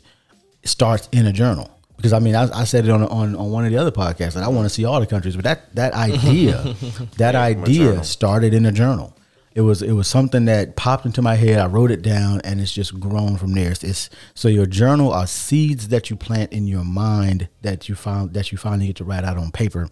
it 0.62 0.68
starts 0.68 1.08
in 1.12 1.26
a 1.26 1.32
journal 1.32 1.70
because 1.96 2.12
I 2.14 2.18
mean 2.18 2.34
I, 2.34 2.48
I 2.60 2.64
said 2.64 2.86
it 2.86 2.90
on, 2.90 3.02
on 3.02 3.36
on 3.36 3.50
one 3.50 3.64
of 3.66 3.70
the 3.70 3.76
other 3.76 3.90
podcasts 3.90 4.34
that 4.34 4.42
I 4.42 4.48
want 4.48 4.64
to 4.64 4.70
see 4.70 4.84
all 4.86 5.00
the 5.00 5.06
countries 5.06 5.36
but 5.36 5.44
that 5.44 5.74
that 5.74 5.92
idea 6.08 6.74
that 7.18 7.34
idea 7.34 8.02
started 8.04 8.54
in 8.54 8.64
a 8.64 8.72
journal 8.72 9.14
it 9.58 9.62
was 9.62 9.82
it 9.82 9.90
was 9.90 10.06
something 10.06 10.44
that 10.44 10.76
popped 10.76 11.04
into 11.04 11.20
my 11.20 11.34
head. 11.34 11.58
I 11.58 11.66
wrote 11.66 11.90
it 11.90 12.00
down 12.00 12.40
and 12.44 12.60
it's 12.60 12.72
just 12.72 13.00
grown 13.00 13.36
from 13.36 13.54
there. 13.54 13.72
It's, 13.72 13.82
it's 13.82 14.08
so 14.32 14.46
your 14.46 14.66
journal 14.66 15.12
are 15.12 15.26
seeds 15.26 15.88
that 15.88 16.10
you 16.10 16.14
plant 16.14 16.52
in 16.52 16.68
your 16.68 16.84
mind 16.84 17.48
that 17.62 17.88
you 17.88 17.96
found 17.96 18.34
that 18.34 18.52
you 18.52 18.58
finally 18.58 18.86
get 18.86 18.94
to 18.96 19.04
write 19.04 19.24
out 19.24 19.36
on 19.36 19.50
paper. 19.50 19.88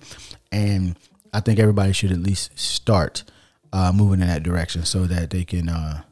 And 0.52 0.96
I 1.34 1.40
think 1.40 1.58
everybody 1.58 1.92
should 1.92 2.12
at 2.12 2.20
least 2.20 2.56
start 2.56 3.24
uh, 3.72 3.90
moving 3.92 4.20
in 4.20 4.28
that 4.28 4.44
direction 4.44 4.84
so 4.84 5.04
that 5.06 5.30
they 5.30 5.44
can 5.44 5.68
uh, 5.68 6.02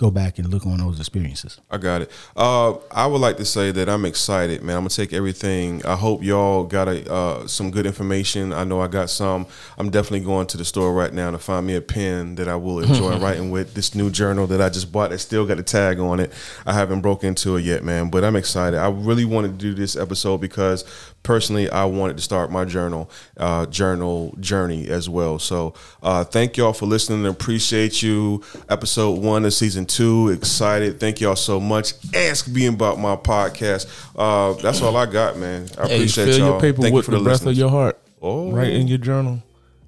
go 0.00 0.10
back 0.10 0.38
and 0.38 0.48
look 0.48 0.64
on 0.64 0.78
those 0.78 0.98
experiences. 0.98 1.60
I 1.70 1.76
got 1.76 2.00
it. 2.00 2.10
Uh, 2.34 2.76
I 2.90 3.06
would 3.06 3.20
like 3.20 3.36
to 3.36 3.44
say 3.44 3.70
that 3.70 3.86
I'm 3.86 4.06
excited, 4.06 4.62
man. 4.62 4.76
I'm 4.76 4.82
gonna 4.84 4.88
take 4.88 5.12
everything. 5.12 5.84
I 5.84 5.94
hope 5.94 6.22
y'all 6.22 6.64
got 6.64 6.88
a, 6.88 7.12
uh, 7.12 7.46
some 7.46 7.70
good 7.70 7.84
information. 7.84 8.54
I 8.54 8.64
know 8.64 8.80
I 8.80 8.88
got 8.88 9.10
some. 9.10 9.46
I'm 9.76 9.90
definitely 9.90 10.20
going 10.20 10.46
to 10.48 10.56
the 10.56 10.64
store 10.64 10.94
right 10.94 11.12
now 11.12 11.30
to 11.30 11.38
find 11.38 11.66
me 11.66 11.74
a 11.74 11.82
pen 11.82 12.36
that 12.36 12.48
I 12.48 12.56
will 12.56 12.80
enjoy 12.80 13.18
writing 13.20 13.50
with. 13.50 13.74
This 13.74 13.94
new 13.94 14.08
journal 14.08 14.46
that 14.46 14.62
I 14.62 14.70
just 14.70 14.90
bought 14.90 15.10
that 15.10 15.18
still 15.18 15.44
got 15.44 15.58
a 15.58 15.62
tag 15.62 16.00
on 16.00 16.18
it. 16.18 16.32
I 16.64 16.72
haven't 16.72 17.02
broke 17.02 17.22
into 17.22 17.56
it 17.56 17.64
yet, 17.66 17.84
man, 17.84 18.08
but 18.08 18.24
I'm 18.24 18.36
excited. 18.36 18.78
I 18.78 18.88
really 18.88 19.26
wanted 19.26 19.48
to 19.48 19.58
do 19.58 19.74
this 19.74 19.96
episode 19.96 20.38
because 20.38 20.82
personally, 21.22 21.68
I 21.70 21.84
wanted 21.84 22.16
to 22.16 22.22
start 22.22 22.50
my 22.50 22.64
journal 22.64 23.10
uh, 23.36 23.66
journal 23.66 24.34
journey 24.40 24.88
as 24.88 25.08
well. 25.08 25.38
So 25.38 25.74
uh, 26.02 26.24
thank 26.24 26.56
y'all 26.56 26.72
for 26.72 26.86
listening. 26.86 27.26
Appreciate 27.26 28.02
you. 28.02 28.42
Episode 28.68 29.18
one 29.20 29.44
of 29.44 29.52
season 29.54 29.86
two. 29.86 30.30
Excited. 30.30 30.98
Thank 31.00 31.20
y'all 31.20 31.36
so 31.36 31.60
much. 31.60 31.94
Ask 32.14 32.48
me 32.48 32.66
about 32.66 32.98
my 32.98 33.16
podcast. 33.16 33.86
Uh, 34.16 34.54
that's 34.60 34.80
all 34.82 34.96
I 34.96 35.06
got, 35.06 35.36
man. 35.36 35.68
I 35.78 35.86
Hey, 35.88 35.96
appreciate 35.96 36.24
fill 36.26 36.38
y'all. 36.38 36.48
your 36.52 36.60
paper 36.60 36.82
Thank 36.82 36.94
with 36.94 37.06
you 37.08 37.12
for 37.12 37.18
the 37.18 37.24
breath 37.24 37.46
of 37.46 37.54
your 37.54 37.70
heart. 37.70 37.98
Oh. 38.22 38.50
Right 38.52 38.70
in 38.70 38.86
your 38.88 38.98
journal. 38.98 39.42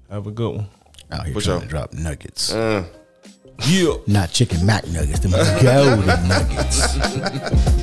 Have 0.09 0.27
a 0.27 0.31
good 0.31 0.55
one. 0.55 0.67
Out 1.11 1.25
here 1.25 1.33
For 1.35 1.41
trying 1.41 1.57
sure. 1.59 1.61
to 1.61 1.67
drop 1.67 1.93
nuggets, 1.93 2.51
Uh, 2.53 2.83
Yeah. 3.67 3.93
not 4.07 4.31
chicken 4.31 4.59
McNuggets, 4.61 5.21
them 5.21 5.31
golden 5.63 6.27
nuggets. 6.27 7.82